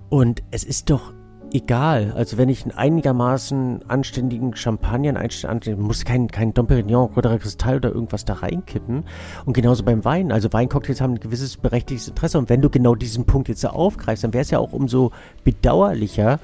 Und 0.09 0.43
es 0.51 0.65
ist 0.65 0.91
doch 0.91 1.13
egal. 1.55 2.13
Also 2.17 2.39
wenn 2.39 2.49
ich 2.49 2.63
einen 2.63 2.73
einigermaßen 2.73 3.89
anständigen 3.89 4.57
Champagner, 4.57 5.19
einen 5.19 5.81
muss 5.81 6.05
kein, 6.05 6.29
kein 6.29 6.55
Dom 6.55 6.67
Perignon 6.67 7.11
oder 7.15 7.39
Kristall 7.39 7.77
oder 7.77 7.93
irgendwas 7.93 8.25
da 8.25 8.35
reinkippen. 8.35 9.05
Und 9.45 9.53
genauso 9.53 9.85
beim 9.85 10.05
Wein. 10.05 10.33
Also 10.33 10.53
Weincocktails 10.53 11.01
haben 11.01 11.15
ein 11.15 11.21
gewisses 11.21 11.57
berechtigtes 11.57 12.09
Interesse. 12.09 12.39
Und 12.39 12.49
wenn 12.49 12.63
du 12.63 12.71
genau 12.71 12.95
diesen 12.95 13.25
Punkt 13.25 13.49
jetzt 13.49 13.65
aufgreifst, 13.65 14.25
dann 14.25 14.33
wäre 14.33 14.43
es 14.43 14.51
ja 14.51 14.59
auch 14.59 14.73
umso 14.73 15.13
bedauerlicher, 15.45 16.41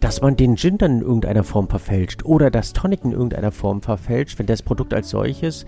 dass 0.00 0.20
man 0.20 0.36
den 0.36 0.56
Gin 0.56 0.76
dann 0.76 0.98
in 0.98 1.02
irgendeiner 1.02 1.44
Form 1.44 1.68
verfälscht 1.68 2.24
oder 2.24 2.50
das 2.50 2.74
Tonic 2.74 3.04
in 3.04 3.12
irgendeiner 3.12 3.52
Form 3.52 3.80
verfälscht, 3.80 4.38
wenn 4.38 4.46
das 4.46 4.62
Produkt 4.62 4.92
als 4.92 5.08
solches 5.08 5.64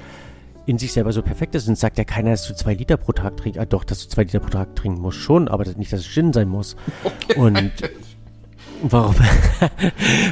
in 0.67 0.79
sich 0.79 0.93
selber 0.93 1.13
so 1.13 1.23
perfekt 1.23 1.55
ist 1.55 1.69
und 1.69 1.79
sagt 1.79 1.97
ja 1.97 2.05
keiner, 2.05 2.33
dass 2.33 2.47
du 2.47 2.55
zwei 2.55 2.75
Liter 2.75 2.97
pro 2.97 3.13
Tag 3.13 3.37
trinkst. 3.37 3.59
Ah, 3.59 3.65
doch, 3.65 3.85
dass 3.85 4.03
du 4.03 4.09
zwei 4.09 4.25
Liter 4.25 4.41
pro 4.41 4.51
Tag 4.51 4.75
trinken 4.75 5.01
musst 5.01 5.19
schon, 5.19 5.49
aber 5.49 5.65
nicht, 5.77 5.93
dass 5.93 6.01
es 6.01 6.09
Gin 6.09 6.33
sein 6.33 6.49
muss. 6.49 6.77
Okay. 7.05 7.39
Und 7.39 7.73
warum? 8.83 9.15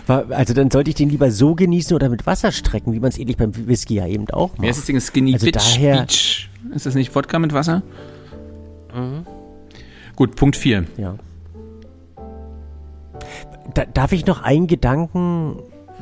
also 0.30 0.54
dann 0.54 0.70
sollte 0.72 0.90
ich 0.90 0.96
den 0.96 1.08
lieber 1.08 1.30
so 1.30 1.54
genießen 1.54 1.94
oder 1.94 2.08
mit 2.08 2.26
Wasser 2.26 2.50
strecken, 2.50 2.92
wie 2.92 3.00
man 3.00 3.10
es 3.10 3.18
ähnlich 3.18 3.36
beim 3.36 3.54
Whisky 3.54 3.94
ja 3.94 4.06
eben 4.08 4.28
auch 4.30 4.50
macht. 4.50 4.62
Wer 4.62 4.70
ist 4.70 4.78
das 4.78 4.86
Ding? 4.86 5.00
Skinny 5.00 5.34
also 5.34 5.46
Bitch 5.46 5.76
daher, 5.76 6.00
Beach. 6.02 6.50
Ist 6.74 6.86
das 6.86 6.96
nicht 6.96 7.14
Wodka 7.14 7.38
mit 7.38 7.52
Wasser? 7.52 7.82
Mhm. 8.92 9.26
Gut, 10.16 10.34
Punkt 10.34 10.56
4. 10.56 10.84
Ja. 10.96 11.16
Da, 13.74 13.84
darf 13.86 14.12
ich 14.12 14.26
noch 14.26 14.42
einen 14.42 14.66
Gedanken 14.66 15.58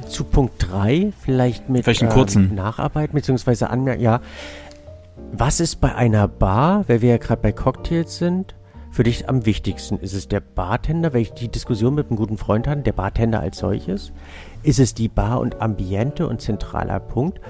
zu 0.09 0.25
Punkt 0.25 0.55
3 0.59 1.12
vielleicht 1.21 1.69
mit 1.69 1.85
vielleicht 1.85 2.03
ähm. 2.03 2.55
Nacharbeit 2.55 3.12
bzw. 3.12 3.67
Anmerkung. 3.67 4.03
Ja, 4.03 4.21
was 5.33 5.61
ist 5.61 5.81
bei 5.81 5.95
einer 5.95 6.29
Bar, 6.29 6.85
weil 6.88 7.03
wir 7.03 7.11
ja 7.11 7.17
gerade 7.19 7.41
bei 7.41 7.53
Cocktails 7.53 8.19
sind, 8.19 8.55
für 8.91 9.03
dich 9.03 9.29
am 9.29 9.47
wichtigsten? 9.47 9.99
Ist 9.99 10.12
es 10.12 10.29
der 10.29 10.41
Bartender, 10.41 11.15
weil 11.15 11.23
ich 11.23 11.33
die 11.33 11.49
Diskussion 11.49 11.95
mit 11.95 12.09
einem 12.09 12.17
guten 12.17 12.37
Freund 12.37 12.67
hatte, 12.67 12.83
der 12.83 12.93
Bartender 12.93 13.41
als 13.41 13.59
solches? 13.59 14.12
Ist 14.62 14.79
es 14.79 14.95
die 14.95 15.09
Bar 15.09 15.41
und 15.41 15.61
Ambiente 15.61 16.27
und 16.27 16.41
zentraler 16.41 17.01
Punkt? 17.01 17.41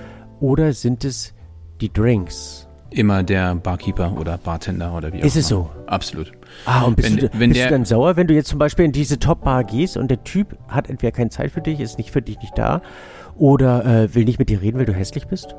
Oder 0.41 0.73
sind 0.73 1.05
es 1.05 1.35
die 1.81 1.93
Drinks? 1.93 2.69
immer 2.93 3.23
der 3.23 3.55
Barkeeper 3.55 4.17
oder 4.19 4.38
Bartender 4.38 4.95
oder 4.95 5.12
wie 5.12 5.21
auch 5.21 5.27
Ist 5.27 5.37
es 5.37 5.49
so? 5.49 5.71
Absolut. 5.87 6.33
Ah, 6.65 6.83
und 6.83 6.97
bist, 6.97 7.11
wenn, 7.11 7.17
du, 7.17 7.31
wenn 7.38 7.51
bist 7.51 7.61
der, 7.61 7.69
du 7.69 7.75
dann 7.75 7.85
sauer, 7.85 8.17
wenn 8.17 8.27
du 8.27 8.35
jetzt 8.35 8.49
zum 8.49 8.59
Beispiel 8.59 8.85
in 8.85 8.93
diese 8.93 9.19
Top-Bar 9.19 9.65
gehst 9.65 9.97
und 9.97 10.11
der 10.11 10.23
Typ 10.25 10.57
hat 10.69 10.88
entweder 10.88 11.12
keine 11.12 11.31
Zeit 11.31 11.51
für 11.51 11.61
dich, 11.61 11.81
ist 11.81 11.99
nicht 11.99 12.11
für 12.11 12.23
dich 12.23 12.38
nicht 12.41 12.57
da 12.57 12.83
oder 13.37 13.85
äh, 13.85 14.15
will 14.15 14.25
nicht 14.25 14.38
mit 14.38 14.49
dir 14.49 14.61
reden, 14.61 14.79
weil 14.79 14.87
du 14.87 14.95
hässlich 14.95 15.27
bist? 15.27 15.55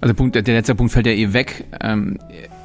Also 0.00 0.14
Punkt, 0.14 0.34
der 0.34 0.42
letzte 0.42 0.74
Punkt 0.74 0.92
fällt 0.92 1.06
ja 1.06 1.12
eh 1.12 1.32
weg. 1.32 1.64
Ähm, 1.80 2.18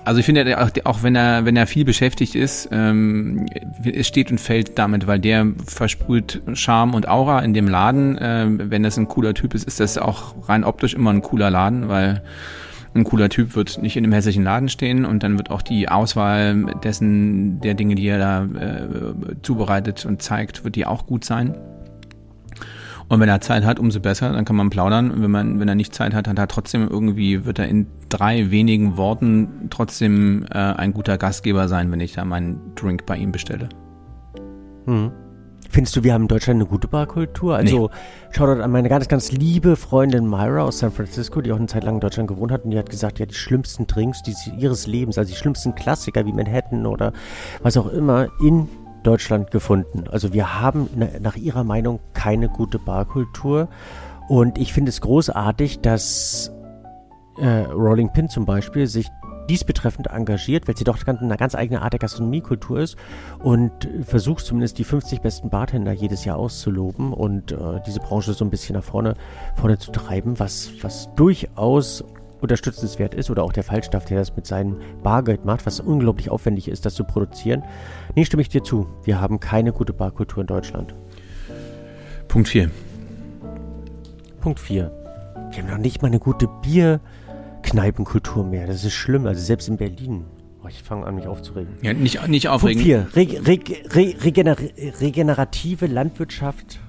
also 0.04 0.20
ich 0.20 0.26
finde 0.26 0.62
auch, 0.62 0.70
auch 0.84 1.04
wenn 1.04 1.16
er 1.16 1.46
wenn 1.46 1.56
er 1.56 1.68
viel 1.68 1.86
beschäftigt 1.86 2.36
ist, 2.36 2.70
ähm, 2.72 3.46
es 3.86 4.08
steht 4.08 4.32
und 4.32 4.40
fällt 4.40 4.78
damit, 4.78 5.08
weil 5.08 5.20
der 5.20 5.48
versprüht 5.66 6.42
Charme 6.54 6.94
und 6.94 7.08
Aura 7.08 7.40
in 7.40 7.54
dem 7.54 7.68
Laden. 7.68 8.18
Äh, 8.18 8.48
wenn 8.70 8.84
das 8.84 8.98
ein 8.98 9.08
cooler 9.08 9.34
Typ 9.34 9.54
ist, 9.54 9.66
ist 9.66 9.80
das 9.80 9.98
auch 9.98 10.50
rein 10.50 10.64
optisch 10.64 10.94
immer 10.94 11.12
ein 11.12 11.22
cooler 11.22 11.50
Laden, 11.50 11.88
weil 11.88 12.22
ein 12.94 13.04
cooler 13.04 13.30
Typ 13.30 13.56
wird 13.56 13.82
nicht 13.82 13.96
in 13.96 14.04
einem 14.04 14.14
hässlichen 14.14 14.44
Laden 14.44 14.68
stehen 14.68 15.06
und 15.06 15.24
dann 15.24 15.38
wird 15.38 15.50
auch 15.50 15.62
die 15.62 15.88
Auswahl 15.88 16.66
dessen, 16.84 17.62
der 17.62 17.74
Dinge, 17.74 17.96
die 17.96 18.08
er 18.08 18.20
da 18.20 18.44
äh, 18.44 18.88
zubereitet 19.42 20.06
und 20.06 20.22
zeigt, 20.22 20.64
wird 20.64 20.76
die 20.76 20.86
auch 20.86 21.06
gut 21.06 21.24
sein. 21.24 21.56
Und 23.08 23.20
wenn 23.20 23.28
er 23.28 23.42
Zeit 23.42 23.66
hat, 23.66 23.78
umso 23.78 24.00
besser, 24.00 24.32
dann 24.32 24.46
kann 24.46 24.56
man 24.56 24.70
plaudern. 24.70 25.12
Und 25.12 25.22
wenn 25.22 25.32
man, 25.32 25.60
wenn 25.60 25.68
er 25.68 25.76
nicht 25.76 25.94
Zeit 25.94 26.14
hat, 26.14 26.30
hat 26.30 26.40
er 26.40 26.48
trotzdem 26.48 26.88
irgendwie, 26.88 27.44
wird 27.44 27.60
er 27.60 27.68
in 27.68 27.88
drei 28.08 28.52
wenigen 28.52 28.96
Worten 28.96 29.68
trotzdem 29.70 30.46
äh, 30.50 30.58
ein 30.58 30.94
guter 30.94 31.18
Gastgeber 31.18 31.68
sein, 31.68 31.92
wenn 31.92 32.00
ich 32.00 32.14
da 32.14 32.24
meinen 32.24 32.74
Drink 32.76 33.06
bei 33.06 33.18
ihm 33.18 33.34
bestelle. 33.34 33.68
Hm. 34.86 35.12
Findest 35.72 35.96
du, 35.96 36.04
wir 36.04 36.14
haben 36.14 36.24
in 36.24 36.28
Deutschland 36.28 36.60
eine 36.60 36.68
gute 36.68 36.90
Barkultur? 36.90 37.56
Also, 37.56 37.88
nee. 37.88 38.36
Shoutout 38.36 38.62
an 38.62 38.72
meine 38.72 38.90
ganz, 38.90 39.08
ganz 39.08 39.32
liebe 39.32 39.78
Freundin 39.78 40.28
Myra 40.28 40.64
aus 40.64 40.80
San 40.80 40.92
Francisco, 40.92 41.40
die 41.40 41.54
auch 41.54 41.58
eine 41.58 41.68
Zeit 41.68 41.86
lang 41.86 41.96
in 41.96 42.02
Deutschland 42.02 42.28
gewohnt 42.28 42.52
hat 42.52 42.66
und 42.66 42.72
die 42.72 42.78
hat 42.78 42.90
gesagt, 42.90 43.20
ja, 43.20 43.26
die 43.26 43.34
schlimmsten 43.34 43.88
Drinks 43.88 44.22
die, 44.22 44.36
ihres 44.58 44.86
Lebens, 44.86 45.18
also 45.18 45.32
die 45.32 45.38
schlimmsten 45.38 45.74
Klassiker 45.74 46.26
wie 46.26 46.34
Manhattan 46.34 46.86
oder 46.86 47.14
was 47.62 47.78
auch 47.78 47.88
immer 47.88 48.28
in 48.42 48.68
Deutschland 49.04 49.50
gefunden. 49.52 50.04
Also 50.12 50.34
wir 50.34 50.60
haben 50.60 50.90
nach 51.22 51.38
ihrer 51.38 51.64
Meinung 51.64 52.02
keine 52.14 52.50
gute 52.50 52.78
Barkultur 52.78 53.70
und 54.28 54.58
ich 54.58 54.74
finde 54.74 54.90
es 54.90 55.00
großartig, 55.00 55.80
dass 55.80 56.52
äh, 57.38 57.62
Rolling 57.72 58.12
Pin 58.12 58.28
zum 58.28 58.46
Beispiel 58.46 58.88
sich 58.88 59.08
dies 59.50 59.64
betreffend 59.64 60.08
engagiert, 60.08 60.68
weil 60.68 60.78
sie 60.78 60.84
doch 60.84 60.98
eine 61.06 61.38
ganz 61.38 61.56
eigene 61.56 61.82
Art 61.82 61.94
der 61.94 62.00
Gastronomiekultur 62.00 62.80
ist 62.80 62.96
und 63.40 63.72
versucht 64.04 64.46
zumindest 64.46 64.78
die 64.78 64.84
50 64.84 65.22
besten 65.22 65.50
Bartender 65.50 65.92
jedes 65.92 66.26
Jahr 66.26 66.38
auszuloben 66.38 67.14
und 67.14 67.52
äh, 67.52 67.58
diese 67.86 68.00
Branche 68.00 68.34
so 68.34 68.46
ein 68.46 68.50
bisschen 68.50 68.76
nach 68.76 68.84
vorne, 68.84 69.16
vorne 69.56 69.78
zu 69.78 69.92
treiben, 69.92 70.40
was, 70.40 70.72
was 70.82 71.10
durchaus 71.16 72.04
unterstützenswert 72.42 73.14
ist 73.14 73.30
oder 73.30 73.44
auch 73.44 73.54
der 73.54 73.64
Falstaff, 73.64 74.06
der 74.06 74.18
das 74.18 74.36
mit 74.36 74.48
seinem 74.48 74.78
Bargeld 75.04 75.46
macht, 75.46 75.66
was 75.66 75.80
unglaublich 75.80 76.30
aufwendig 76.30 76.68
ist, 76.68 76.86
das 76.86 76.96
zu 76.96 77.04
produzieren. 77.04 77.64
Nee, 78.16 78.26
stimme 78.26 78.42
ich 78.42 78.50
dir 78.50 78.64
zu. 78.64 78.88
Wir 79.04 79.22
haben 79.22 79.40
keine 79.40 79.72
gute 79.72 79.94
Barkultur 79.94 80.42
in 80.42 80.48
Deutschland. 80.48 80.96
Punkt 82.28 82.50
4. 82.50 82.72
Punkt 84.40 84.60
4. 84.60 84.92
Wir 85.52 85.64
haben 85.64 85.70
noch 85.70 85.78
nicht 85.78 86.02
mal 86.02 86.08
eine 86.08 86.20
gute 86.20 86.48
Bierkneipenkultur 87.72 88.44
mehr. 88.44 88.68
Das 88.68 88.84
ist 88.84 88.94
schlimm. 88.94 89.26
Also 89.26 89.42
selbst 89.42 89.70
in 89.70 89.78
Berlin. 89.78 90.26
Oh, 90.64 90.68
ich 90.68 90.84
fange 90.84 91.06
an, 91.06 91.16
mich 91.16 91.28
aufzuregen. 91.28 91.74
Ja, 91.82 91.94
nicht, 91.94 92.28
nicht 92.28 92.50
aufregen. 92.50 92.84
Punkt 92.84 93.14
4. 93.14 93.16
Re 93.16 93.48
Re 93.48 93.60
Re 93.96 94.24
Regener 94.24 94.58
regenerative 95.00 95.88
Landwirtschaft 95.88 96.80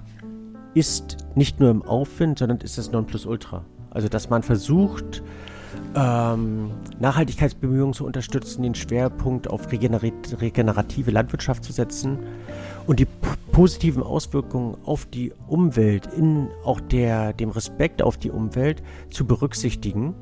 ist 0.74 1.18
nicht 1.34 1.60
nur 1.60 1.70
im 1.70 1.82
Aufwind, 1.82 2.38
sondern 2.38 2.58
ist 2.58 2.78
das 2.78 2.90
Nonplusultra. 2.90 3.64
Also, 3.90 4.08
dass 4.08 4.28
man 4.28 4.42
versucht, 4.42 5.22
ähm, 5.94 6.70
Nachhaltigkeitsbemühungen 6.98 7.94
zu 7.94 8.04
unterstützen, 8.04 8.62
den 8.62 8.74
Schwerpunkt 8.74 9.48
auf 9.48 9.70
regenerative 9.70 11.10
Landwirtschaft 11.10 11.64
zu 11.64 11.72
setzen 11.72 12.18
und 12.86 12.98
die 12.98 13.06
positiven 13.52 14.02
Auswirkungen 14.02 14.76
auf 14.84 15.06
die 15.06 15.32
Umwelt, 15.46 16.08
in 16.16 16.48
auch 16.64 16.80
der, 16.80 17.32
dem 17.32 17.50
Respekt 17.50 18.02
auf 18.02 18.16
die 18.16 18.30
Umwelt 18.30 18.82
zu 19.10 19.26
berücksichtigen. 19.26 20.14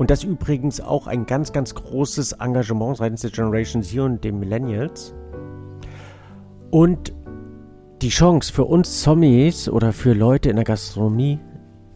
Und 0.00 0.10
das 0.10 0.24
übrigens 0.24 0.80
auch 0.80 1.06
ein 1.06 1.26
ganz, 1.26 1.52
ganz 1.52 1.74
großes 1.74 2.32
Engagement 2.32 2.96
seitens 2.96 3.20
der 3.20 3.32
Generation 3.32 3.82
Z 3.82 3.98
und 3.98 4.24
den 4.24 4.38
Millennials. 4.38 5.14
Und 6.70 7.12
die 8.00 8.08
Chance 8.08 8.50
für 8.50 8.64
uns 8.64 9.02
Zombies 9.02 9.68
oder 9.68 9.92
für 9.92 10.14
Leute 10.14 10.48
in 10.48 10.56
der 10.56 10.64
Gastronomie 10.64 11.38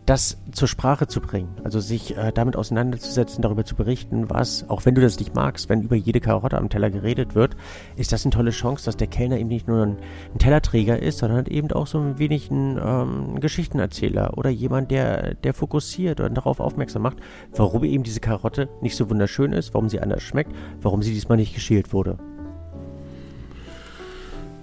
das 0.06 0.38
zur 0.52 0.68
Sprache 0.68 1.06
zu 1.06 1.20
bringen. 1.20 1.48
Also 1.64 1.80
sich 1.80 2.16
äh, 2.16 2.32
damit 2.32 2.56
auseinanderzusetzen, 2.56 3.42
darüber 3.42 3.64
zu 3.64 3.74
berichten, 3.74 4.28
was, 4.28 4.68
auch 4.68 4.84
wenn 4.84 4.94
du 4.94 5.00
das 5.00 5.18
nicht 5.18 5.34
magst, 5.34 5.68
wenn 5.68 5.82
über 5.82 5.96
jede 5.96 6.20
Karotte 6.20 6.58
am 6.58 6.68
Teller 6.68 6.90
geredet 6.90 7.34
wird, 7.34 7.56
ist 7.96 8.12
das 8.12 8.24
eine 8.24 8.32
tolle 8.32 8.50
Chance, 8.50 8.84
dass 8.84 8.96
der 8.96 9.06
Kellner 9.06 9.38
eben 9.38 9.48
nicht 9.48 9.66
nur 9.66 9.82
ein, 9.82 9.96
ein 10.34 10.38
Tellerträger 10.38 11.00
ist, 11.00 11.18
sondern 11.18 11.46
eben 11.46 11.70
auch 11.72 11.86
so 11.86 11.98
ein 11.98 12.18
wenig 12.18 12.50
ein 12.50 12.78
ähm, 12.82 13.40
Geschichtenerzähler 13.40 14.36
oder 14.36 14.50
jemand, 14.50 14.90
der, 14.90 15.34
der 15.34 15.54
fokussiert 15.54 16.20
und 16.20 16.34
darauf 16.34 16.60
aufmerksam 16.60 17.02
macht, 17.02 17.16
warum 17.54 17.84
eben 17.84 18.04
diese 18.04 18.20
Karotte 18.20 18.68
nicht 18.82 18.96
so 18.96 19.08
wunderschön 19.08 19.52
ist, 19.52 19.72
warum 19.72 19.88
sie 19.88 20.00
anders 20.00 20.22
schmeckt, 20.22 20.52
warum 20.82 21.02
sie 21.02 21.12
diesmal 21.12 21.38
nicht 21.38 21.54
geschält 21.54 21.92
wurde. 21.92 22.18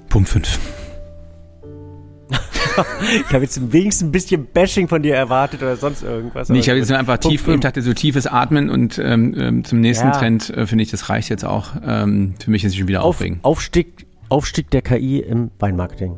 Punkt 0.10 0.30
5. 0.30 0.81
ich 3.28 3.34
habe 3.34 3.44
jetzt 3.44 3.72
wenigstens 3.72 4.08
ein 4.08 4.12
bisschen 4.12 4.46
Bashing 4.46 4.88
von 4.88 5.02
dir 5.02 5.16
erwartet 5.16 5.62
oder 5.62 5.76
sonst 5.76 6.04
irgendwas. 6.04 6.50
Nee, 6.50 6.60
ich 6.60 6.70
habe 6.70 6.80
jetzt 6.80 6.92
einfach 6.92 7.18
tief, 7.18 7.48
ich 7.48 7.60
dachte 7.60 7.82
so 7.82 7.94
tiefes 7.94 8.28
Atmen 8.28 8.70
und 8.70 9.00
ähm, 9.00 9.36
ähm, 9.38 9.64
zum 9.64 9.82
nächsten 9.82 10.08
ja. 10.08 10.14
Trend 10.14 10.50
äh, 10.50 10.66
finde 10.66 10.84
ich, 10.84 10.92
das 10.92 11.10
reicht 11.10 11.30
jetzt 11.30 11.46
auch. 11.46 11.72
Ähm, 11.86 12.36
für 12.44 12.52
mich 12.52 12.64
ist 12.64 12.72
es 12.72 12.78
schon 12.78 12.88
wieder 12.88 13.04
Auf, 13.04 13.16
aufregend. 13.16 13.44
Aufstieg, 13.44 14.06
Aufstieg 14.30 14.70
der 14.72 14.82
KI 14.82 15.20
im 15.20 15.52
Weinmarketing. 15.60 16.18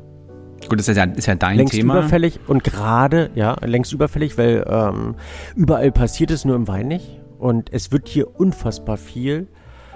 Gut, 0.70 0.80
das 0.80 0.88
ist 0.88 0.98
ja, 0.98 1.04
ist 1.04 1.26
ja 1.26 1.36
dein 1.36 1.58
längst 1.58 1.74
Thema. 1.74 1.96
Längst 1.96 2.08
überfällig 2.08 2.40
und 2.48 2.64
gerade, 2.64 3.32
ja, 3.36 3.56
längst 3.66 3.92
überfällig, 3.94 4.38
weil 4.38 4.66
ähm, 4.68 5.16
überall 5.56 5.92
passiert 5.92 6.32
es 6.32 6.46
nur 6.46 6.56
im 6.56 6.68
Wein 6.68 6.88
nicht. 6.88 7.20
Und 7.38 7.74
es 7.74 7.92
wird 7.92 8.08
hier 8.08 8.40
unfassbar 8.40 8.98
viel 8.98 9.48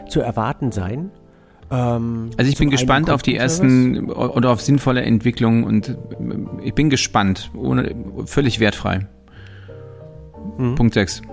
zu 0.09 0.19
erwarten 0.19 0.71
sein. 0.71 1.11
Ähm, 1.69 2.29
also 2.37 2.49
ich 2.49 2.57
bin 2.57 2.69
gespannt 2.69 3.09
auf 3.09 3.21
die 3.21 3.35
ersten 3.35 4.09
oder 4.09 4.51
auf 4.51 4.61
sinnvolle 4.61 5.01
Entwicklungen 5.01 5.63
und 5.63 5.89
äh, 5.89 5.95
ich 6.63 6.73
bin 6.73 6.89
gespannt, 6.89 7.51
ohne 7.55 7.93
völlig 8.25 8.59
wertfrei. 8.59 9.07
Mhm. 10.57 10.75
Punkt 10.75 10.93
6. 10.93 11.21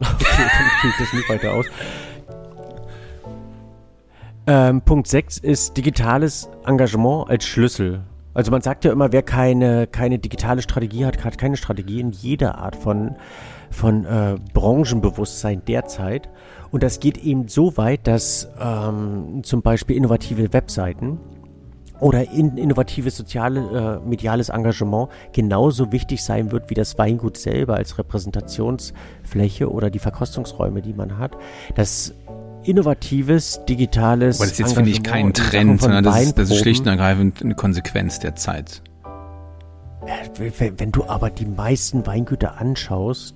Okay, 0.00 0.44
dann 0.82 0.90
ich 0.90 0.96
das 0.96 1.12
nicht 1.12 1.28
weiter 1.28 1.54
aus. 1.54 1.66
Ähm, 4.46 4.80
Punkt 4.82 5.08
6 5.08 5.38
ist 5.38 5.76
digitales 5.76 6.48
Engagement 6.64 7.28
als 7.28 7.44
Schlüssel. 7.44 8.02
Also 8.38 8.52
man 8.52 8.62
sagt 8.62 8.84
ja 8.84 8.92
immer, 8.92 9.10
wer 9.10 9.24
keine, 9.24 9.88
keine 9.88 10.20
digitale 10.20 10.62
Strategie 10.62 11.04
hat, 11.04 11.24
hat 11.24 11.38
keine 11.38 11.56
Strategie 11.56 11.98
in 11.98 12.12
jeder 12.12 12.58
Art 12.58 12.76
von, 12.76 13.16
von 13.68 14.04
äh, 14.04 14.36
Branchenbewusstsein 14.54 15.64
derzeit. 15.66 16.28
Und 16.70 16.84
das 16.84 17.00
geht 17.00 17.18
eben 17.18 17.48
so 17.48 17.76
weit, 17.76 18.06
dass 18.06 18.48
ähm, 18.60 19.40
zum 19.42 19.62
Beispiel 19.62 19.96
innovative 19.96 20.52
Webseiten 20.52 21.18
oder 21.98 22.30
in, 22.30 22.56
innovatives 22.56 23.16
soziale, 23.16 23.98
äh, 24.04 24.08
mediales 24.08 24.50
Engagement 24.50 25.08
genauso 25.32 25.90
wichtig 25.90 26.22
sein 26.22 26.52
wird 26.52 26.70
wie 26.70 26.74
das 26.74 26.96
Weingut 26.96 27.36
selber 27.38 27.74
als 27.74 27.98
Repräsentationsfläche 27.98 29.68
oder 29.68 29.90
die 29.90 29.98
Verkostungsräume, 29.98 30.80
die 30.80 30.94
man 30.94 31.18
hat. 31.18 31.36
Das 31.74 32.14
innovatives, 32.68 33.60
digitales. 33.68 34.36
Aber 34.36 34.44
das 34.44 34.52
ist 34.52 34.58
jetzt, 34.58 34.74
finde 34.74 34.90
ich, 34.90 35.02
kein 35.02 35.32
Trend, 35.32 35.80
sondern 35.80 36.04
das 36.04 36.22
ist, 36.22 36.38
das 36.38 36.50
ist 36.50 36.58
schlicht 36.58 36.82
und 36.82 36.88
ergreifend 36.88 37.42
eine 37.42 37.54
Konsequenz 37.54 38.18
der 38.18 38.36
Zeit. 38.36 38.82
Wenn, 40.36 40.78
wenn 40.78 40.92
du 40.92 41.04
aber 41.04 41.30
die 41.30 41.46
meisten 41.46 42.06
Weingüter 42.06 42.58
anschaust, 42.58 43.34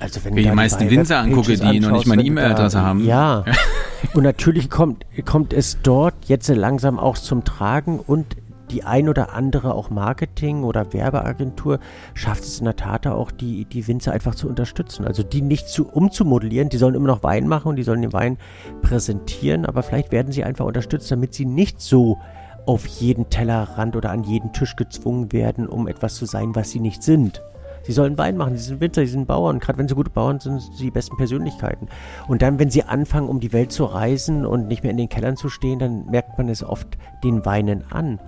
also 0.00 0.24
wenn 0.24 0.36
ich 0.36 0.46
die 0.46 0.52
meisten 0.52 0.90
Winzer 0.90 1.18
angucke, 1.18 1.56
die 1.56 1.80
noch 1.80 1.90
nicht 1.90 2.06
mal 2.06 2.14
eine 2.14 2.22
E-Mail-Adresse 2.24 2.80
haben. 2.80 3.04
Ja. 3.04 3.44
und 4.14 4.22
natürlich 4.22 4.70
kommt, 4.70 5.04
kommt 5.24 5.52
es 5.52 5.78
dort 5.82 6.14
jetzt 6.26 6.48
langsam 6.48 6.98
auch 6.98 7.18
zum 7.18 7.44
Tragen 7.44 7.98
und 7.98 8.36
die 8.70 8.84
ein 8.84 9.08
oder 9.08 9.34
andere 9.34 9.74
auch 9.74 9.90
Marketing- 9.90 10.64
oder 10.64 10.92
Werbeagentur 10.92 11.78
schafft 12.14 12.44
es 12.44 12.58
in 12.58 12.64
der 12.64 12.76
Tat 12.76 13.06
auch, 13.06 13.30
die, 13.30 13.64
die 13.64 13.86
Winzer 13.88 14.12
einfach 14.12 14.34
zu 14.34 14.48
unterstützen. 14.48 15.06
Also 15.06 15.22
die 15.22 15.42
nicht 15.42 15.68
zu 15.68 15.88
umzumodellieren, 15.88 16.68
die 16.68 16.78
sollen 16.78 16.94
immer 16.94 17.08
noch 17.08 17.22
Wein 17.22 17.48
machen 17.48 17.68
und 17.68 17.76
die 17.76 17.82
sollen 17.82 18.02
den 18.02 18.12
Wein 18.12 18.38
präsentieren, 18.82 19.66
aber 19.66 19.82
vielleicht 19.82 20.12
werden 20.12 20.32
sie 20.32 20.44
einfach 20.44 20.66
unterstützt, 20.66 21.10
damit 21.10 21.34
sie 21.34 21.44
nicht 21.44 21.80
so 21.80 22.18
auf 22.66 22.86
jeden 22.86 23.30
Tellerrand 23.30 23.96
oder 23.96 24.10
an 24.10 24.24
jeden 24.24 24.52
Tisch 24.52 24.76
gezwungen 24.76 25.32
werden, 25.32 25.66
um 25.66 25.88
etwas 25.88 26.16
zu 26.16 26.26
sein, 26.26 26.54
was 26.54 26.70
sie 26.70 26.80
nicht 26.80 27.02
sind. 27.02 27.42
Sie 27.88 27.92
sollen 27.92 28.18
Wein 28.18 28.36
machen, 28.36 28.54
sie 28.54 28.64
sind 28.64 28.82
Winzer, 28.82 29.00
sie 29.00 29.12
sind 29.12 29.26
Bauern. 29.26 29.60
Gerade 29.60 29.78
wenn 29.78 29.88
sie 29.88 29.94
gute 29.94 30.10
Bauern 30.10 30.40
sind, 30.40 30.60
sind 30.60 30.74
sie 30.76 30.84
die 30.84 30.90
besten 30.90 31.16
Persönlichkeiten. 31.16 31.88
Und 32.26 32.42
dann, 32.42 32.58
wenn 32.58 32.68
sie 32.68 32.82
anfangen, 32.82 33.30
um 33.30 33.40
die 33.40 33.54
Welt 33.54 33.72
zu 33.72 33.86
reisen 33.86 34.44
und 34.44 34.68
nicht 34.68 34.82
mehr 34.82 34.90
in 34.90 34.98
den 34.98 35.08
Kellern 35.08 35.38
zu 35.38 35.48
stehen, 35.48 35.78
dann 35.78 36.04
merkt 36.04 36.36
man 36.36 36.50
es 36.50 36.62
oft 36.62 36.98
den 37.24 37.46
Weinen 37.46 37.84
an. 37.90 38.20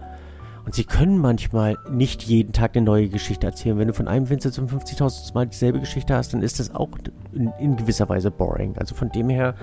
Und 0.65 0.75
sie 0.75 0.85
können 0.85 1.19
manchmal 1.19 1.79
nicht 1.91 2.23
jeden 2.23 2.53
Tag 2.53 2.77
eine 2.77 2.85
neue 2.85 3.09
Geschichte 3.09 3.47
erzählen. 3.47 3.79
Wenn 3.79 3.89
du 3.89 3.95
von 3.95 4.09
einem 4.09 4.29
Winzer 4.29 4.53
zum 4.53 4.67
50.000 4.67 5.35
Mal 5.35 5.47
dieselbe 5.47 5.81
Geschichte 5.81 6.15
hast, 6.15 6.35
dann 6.35 6.43
ist 6.43 6.61
das 6.61 6.75
auch 6.75 6.91
in, 7.33 7.53
in, 7.59 7.77
gewisser 7.77 8.09
Weise 8.09 8.31
boring. 8.31 8.77
Also 8.77 8.95
von 8.95 9.11
dem 9.11 9.31
her, 9.31 9.55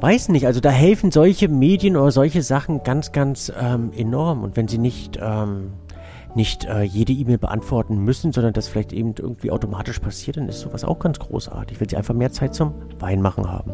weiß 0.00 0.28
nicht. 0.30 0.46
Also 0.46 0.60
da 0.60 0.70
helfen 0.70 1.12
solche 1.12 1.48
Medien 1.48 1.96
oder 1.96 2.10
solche 2.10 2.42
Sachen 2.42 2.82
ganz, 2.82 3.12
ganz 3.12 3.52
ähm, 3.60 3.92
enorm. 3.96 4.42
Und 4.42 4.56
wenn 4.56 4.68
sie 4.68 4.78
nicht 4.78 5.18
ähm, 5.22 5.72
nicht 6.36 6.66
äh, 6.66 6.82
jede 6.82 7.14
E-Mail 7.14 7.38
beantworten 7.38 7.96
müssen, 8.04 8.30
sondern 8.30 8.52
das 8.52 8.68
vielleicht 8.68 8.92
eben 8.92 9.14
irgendwie 9.18 9.50
automatisch 9.50 9.98
passiert, 9.98 10.36
dann 10.36 10.48
ist 10.48 10.60
sowas 10.60 10.84
auch 10.84 10.98
ganz 10.98 11.18
großartig, 11.18 11.80
wenn 11.80 11.88
sie 11.88 11.96
einfach 11.96 12.14
mehr 12.14 12.30
Zeit 12.30 12.54
zum 12.54 12.74
Weinmachen 12.98 13.50
haben. 13.50 13.72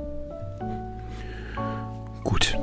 Gut. 2.23 2.57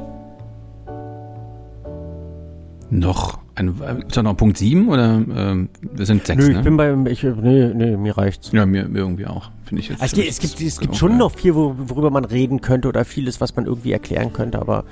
Noch 2.92 3.40
ein, 3.56 3.80
ist 4.08 4.18
da 4.18 4.24
noch 4.24 4.36
Punkt 4.36 4.58
7 4.58 4.90
oder 4.90 5.20
äh, 5.20 5.68
wir 5.96 6.06
sind 6.06 6.26
6, 6.26 6.40
Nö, 6.40 6.50
ich 6.50 6.58
ne? 6.58 6.64
bin 6.64 6.78
beim, 6.78 7.06
ich, 7.06 7.24
nee, 7.24 7.72
nee, 7.74 7.98
mir 7.98 8.18
reicht's. 8.18 8.52
Ja, 8.52 8.66
mir, 8.66 8.88
mir 8.88 9.00
irgendwie 9.00 9.28
auch, 9.28 9.52
finde 9.66 9.82
ich 9.82 9.90
jetzt. 9.90 10.02
Also 10.02 10.22
es, 10.22 10.40
gibt, 10.40 10.60
es 10.60 10.80
gibt 10.80 10.96
schon 10.96 11.18
noch 11.18 11.36
viel, 11.36 11.54
worüber 11.54 12.10
man 12.10 12.26
reden 12.26 12.62
könnte 12.62 12.88
oder 12.88 13.06
vieles, 13.06 13.42
was 13.42 13.56
man 13.56 13.66
irgendwie 13.66 13.92
erklären 13.92 14.34
könnte, 14.34 14.60
aber 14.60 14.86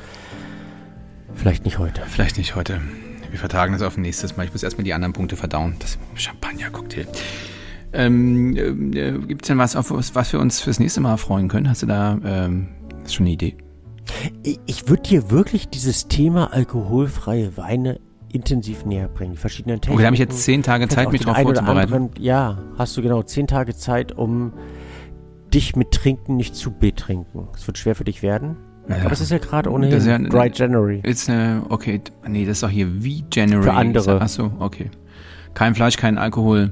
vielleicht 1.34 1.66
nicht 1.66 1.80
heute. 1.80 2.02
Vielleicht 2.08 2.38
nicht 2.38 2.56
heute. 2.56 2.82
Wir 3.30 3.40
vertagen 3.40 3.74
das 3.74 3.82
auf 3.82 3.98
nächstes 3.98 4.38
Mal. 4.38 4.46
Ich 4.46 4.54
muss 4.54 4.64
erstmal 4.64 4.84
die 4.84 4.94
anderen 4.94 5.14
Punkte 5.14 5.36
verdauen. 5.36 5.76
Das 5.80 5.98
Champagner-Cocktail. 6.16 7.08
Ähm, 7.94 8.56
äh, 8.56 9.14
Gibt 9.28 9.44
es 9.44 9.48
denn 9.48 9.58
was, 9.58 9.76
auf 9.76 9.92
was 9.92 10.34
wir 10.34 10.40
uns 10.40 10.60
fürs 10.62 10.80
nächste 10.80 11.02
Mal 11.02 11.18
freuen 11.18 11.48
können? 11.48 11.70
Hast 11.70 11.82
du 11.82 11.88
da 11.88 12.18
ähm, 12.24 12.68
schon 13.08 13.26
eine 13.26 13.34
Idee? 13.34 13.58
Ich 14.66 14.88
würde 14.90 15.04
dir 15.04 15.32
wirklich 15.32 15.70
dieses 15.70 16.08
Thema 16.08 16.54
alkoholfreie 16.54 17.58
Weine 17.58 18.00
intensiv 18.32 18.86
näher 18.86 19.08
bringen. 19.08 19.34
Die 19.34 19.38
verschiedenen 19.38 19.82
Techniken. 19.82 19.94
Okay, 19.94 20.04
da 20.04 20.06
habe 20.08 20.16
ich 20.16 20.20
jetzt 20.20 20.44
zehn 20.44 20.64
Tage 20.64 20.88
Zeit, 20.88 21.12
mich 21.12 21.22
darauf 21.22 21.42
vorzubereiten. 21.42 21.94
Anderen, 21.94 22.24
ja, 22.24 22.58
hast 22.78 22.96
du 22.98 23.02
genau 23.02 23.24
zehn 23.24 23.48
Tage 23.48 23.76
Zeit, 23.76 24.12
um 24.12 24.54
dich 25.54 25.76
mit 25.76 25.92
Trinken 25.92 26.36
nicht 26.36 26.56
zu 26.56 26.72
betrinken. 26.72 27.48
Es 27.56 27.66
wird 27.68 27.78
schwer 27.78 27.96
für 27.96 28.04
dich 28.04 28.22
werden. 28.22 28.58
Ja. 28.90 28.98
Aber 29.04 29.12
es 29.12 29.22
ist 29.22 29.32
ja 29.32 29.38
gerade 29.38 29.72
ohnehin 29.72 29.92
das 29.92 30.04
ist 30.04 30.10
ja, 30.10 30.18
Dry 30.18 30.50
January. 30.54 31.02
Ist 31.04 31.30
eine, 31.30 31.64
okay, 31.70 32.02
nee, 32.28 32.46
das 32.46 32.58
ist 32.58 32.64
doch 32.64 32.70
hier 32.70 33.04
wie 33.04 33.26
January. 33.32 33.64
Für 33.64 33.74
andere. 33.74 34.22
Achso, 34.22 34.52
okay. 34.60 34.90
Kein 35.54 35.76
Fleisch, 35.76 35.98
kein 35.98 36.18
Alkohol. 36.18 36.72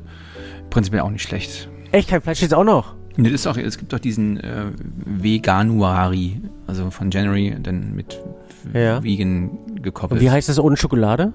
Prinzipiell 0.69 1.01
auch 1.01 1.09
nicht 1.09 1.23
schlecht. 1.23 1.69
Echt, 1.91 2.09
kein 2.09 2.21
Fleisch 2.21 2.41
jetzt 2.41 2.53
auch 2.53 2.63
noch? 2.63 2.95
Das 3.17 3.31
ist 3.31 3.47
auch, 3.47 3.57
es 3.57 3.77
gibt 3.77 3.93
doch 3.93 3.99
diesen 3.99 4.37
äh, 4.39 4.65
Veganuari, 5.05 6.41
also 6.67 6.89
von 6.91 7.11
January, 7.11 7.55
dann 7.61 7.95
mit 7.95 8.19
Ja. 8.73 9.01
Vegan 9.03 9.51
gekoppelt. 9.81 10.19
Und 10.19 10.25
wie 10.25 10.31
heißt 10.31 10.49
das 10.49 10.59
ohne 10.59 10.75
Schokolade? 10.77 11.31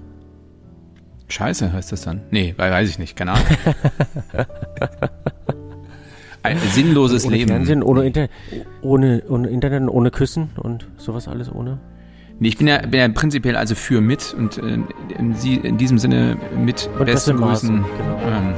Scheiße 1.27 1.71
heißt 1.71 1.91
das 1.91 2.01
dann? 2.01 2.21
Nee, 2.29 2.53
weiß 2.57 2.89
ich 2.89 2.99
nicht, 2.99 3.15
keine 3.15 3.31
Ahnung. 3.31 3.45
Ein 6.43 6.57
sinnloses 6.71 7.25
ohne 7.25 7.35
Leben. 7.35 7.49
Fernsehen, 7.49 7.83
ohne, 7.83 8.05
Inter 8.05 8.27
ohne, 8.81 9.21
ohne 9.29 9.47
Internet, 9.49 9.81
und 9.83 9.89
ohne 9.89 10.09
Küssen 10.11 10.49
und 10.57 10.87
sowas 10.97 11.27
alles 11.27 11.51
ohne? 11.53 11.79
Nee, 12.39 12.47
ich 12.47 12.57
bin 12.57 12.67
ja, 12.67 12.79
bin 12.79 12.99
ja 12.99 13.07
prinzipiell 13.09 13.55
also 13.55 13.75
für 13.75 14.01
mit 14.01 14.33
und 14.37 14.57
äh, 14.57 14.79
in, 15.19 15.35
Sie, 15.35 15.55
in 15.57 15.77
diesem 15.77 15.99
Sinne 15.99 16.37
mit 16.57 16.89
Und 16.97 17.05
besten 17.05 17.31
in 17.31 17.37
Maßen, 17.37 17.81
Grüßen. 17.81 17.97
genau. 17.97 18.19
Ähm, 18.27 18.53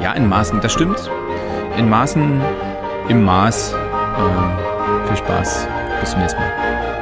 ja, 0.00 0.12
in 0.12 0.28
Maßen, 0.28 0.60
das 0.60 0.72
stimmt. 0.72 1.10
In 1.76 1.88
Maßen, 1.88 2.40
im 3.08 3.24
Maß. 3.24 3.74
Ähm, 3.74 5.06
viel 5.08 5.16
Spaß. 5.16 5.66
Bis 6.00 6.10
zum 6.10 6.20
nächsten 6.20 6.40
Mal. 6.40 6.93